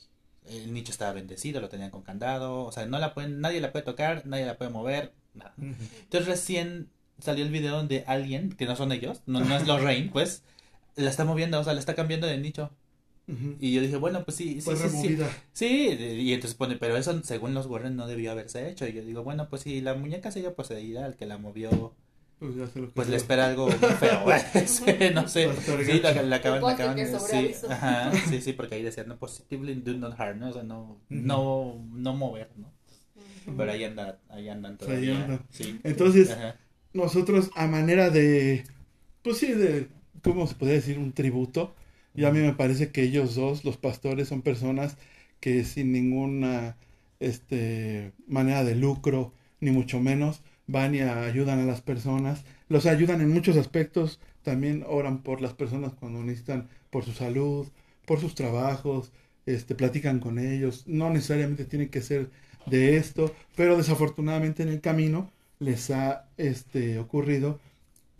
[0.62, 3.72] El nicho estaba bendecido, lo tenían con candado, o sea, no la pueden, nadie la
[3.72, 5.54] puede tocar, nadie la puede mover, nada.
[5.58, 6.88] Entonces recién
[7.18, 10.42] salió el video donde alguien, que no son ellos, no, no es Lorraine, pues,
[10.96, 12.70] la está moviendo, o sea, la está cambiando de nicho.
[13.58, 14.88] Y yo dije, bueno, pues sí, sí, Fue sí, sí.
[14.88, 15.28] removida.
[15.52, 15.66] Sí,
[15.98, 18.86] y entonces pone, pero eso según los Warren no debió haberse hecho.
[18.86, 21.92] Y yo digo, bueno, pues si la muñeca sigue poseída, el que la movió,
[22.38, 24.24] Pues ya se lo pues le espera algo muy feo.
[24.66, 25.50] Sí, no sé.
[25.84, 29.74] Sí, la, la acaban, la acaban sí, ajá, sí, sí, porque ahí decía, no, positively
[29.74, 30.50] do not harm, ¿no?
[30.50, 32.72] O sea, no, no, no mover, ¿no?
[33.56, 35.24] Pero ahí anda, ahí andan Pues Ahí todavía.
[35.24, 35.46] andan.
[35.50, 35.80] Sí.
[35.84, 36.56] Entonces, Ajá.
[36.92, 38.64] nosotros a manera de,
[39.22, 39.88] pues sí, de,
[40.26, 40.98] ¿cómo se podría decir?
[40.98, 41.74] Un tributo.
[42.14, 44.96] Y a mí me parece que ellos dos, los pastores, son personas
[45.40, 46.76] que sin ninguna
[47.20, 52.44] este, manera de lucro, ni mucho menos, van y ayudan a las personas.
[52.68, 54.18] Los ayudan en muchos aspectos.
[54.42, 57.68] También oran por las personas cuando necesitan, por su salud,
[58.04, 59.12] por sus trabajos,
[59.46, 60.84] este, platican con ellos.
[60.88, 62.30] No necesariamente tiene que ser
[62.66, 65.30] de esto, pero desafortunadamente en el camino
[65.60, 67.60] les ha este, ocurrido,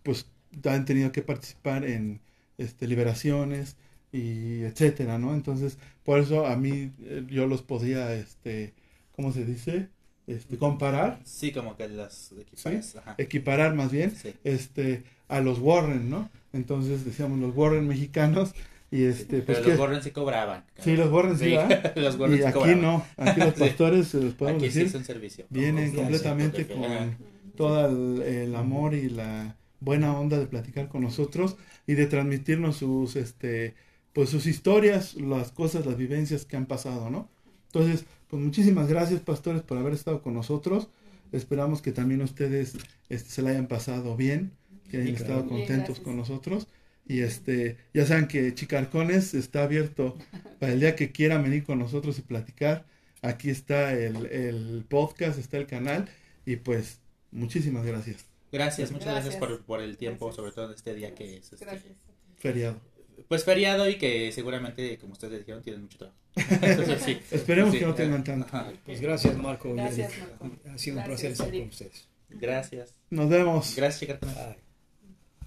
[0.05, 0.27] pues
[0.65, 2.21] han tenido que participar en
[2.59, 3.77] este, liberaciones
[4.13, 5.35] y etcétera, ¿no?
[5.35, 8.73] Entonces, por eso a mí eh, yo los podía, este,
[9.13, 9.89] ¿cómo se dice?
[10.27, 12.97] Este, comparar, Sí, como que las equipadas.
[12.97, 13.15] Ajá.
[13.19, 14.35] equiparar más bien, Sí.
[14.45, 16.31] este, a los Warren, ¿no?
[16.53, 18.53] Entonces decíamos los Warren mexicanos
[18.91, 20.65] y este, pues Pero que- los Warren sí cobraban.
[20.79, 21.55] Sí, los Warren sí,
[21.97, 22.83] los Warren y aquí cobraban.
[22.83, 25.45] no, aquí los pastores, se los podemos Aquí decir, es un servicio.
[25.51, 27.17] vienen completamente con
[27.57, 32.77] todo el, el amor y la buena onda de platicar con nosotros y de transmitirnos
[32.77, 33.75] sus este
[34.13, 37.29] pues sus historias, las cosas, las vivencias que han pasado, ¿no?
[37.67, 40.89] Entonces, pues muchísimas gracias, pastores, por haber estado con nosotros.
[41.33, 42.79] Esperamos que también ustedes
[43.11, 44.53] este, se la hayan pasado bien,
[44.89, 45.45] que hayan Sí, estado.
[45.45, 46.69] Bien, contentos con nosotros.
[47.07, 50.17] Y este, ya saben que Chicarcones está abierto
[50.59, 52.87] para el día que quieran venir con nosotros y platicar.
[53.23, 56.09] Aquí está el, el podcast, está el canal.
[56.47, 57.01] Y pues,
[57.31, 58.36] muchísimas gracias.
[58.53, 59.59] Gracias, muchas gracias, Gracias.
[59.59, 60.37] por, por el tiempo, Gracias.
[60.37, 61.95] sobre todo en este día que es este, Gracias.
[62.39, 62.81] Feriado.
[63.29, 66.19] pues feriado y que seguramente, como ustedes dijeron, tienen mucho trabajo.
[66.63, 67.19] Entonces, sí.
[67.31, 68.47] Esperemos Sí, que no tengan tanto.
[68.47, 68.73] ajá.
[68.85, 69.73] Pues gracias, Marco.
[69.75, 70.13] Gracias.
[70.41, 70.57] Marco.
[70.73, 72.09] Ha sido un placer estar con ustedes.
[72.29, 72.95] Gracias.
[73.11, 73.75] Nos vemos.
[73.77, 74.37] Gracias, Chicarcones.
[74.37, 74.66] Bye.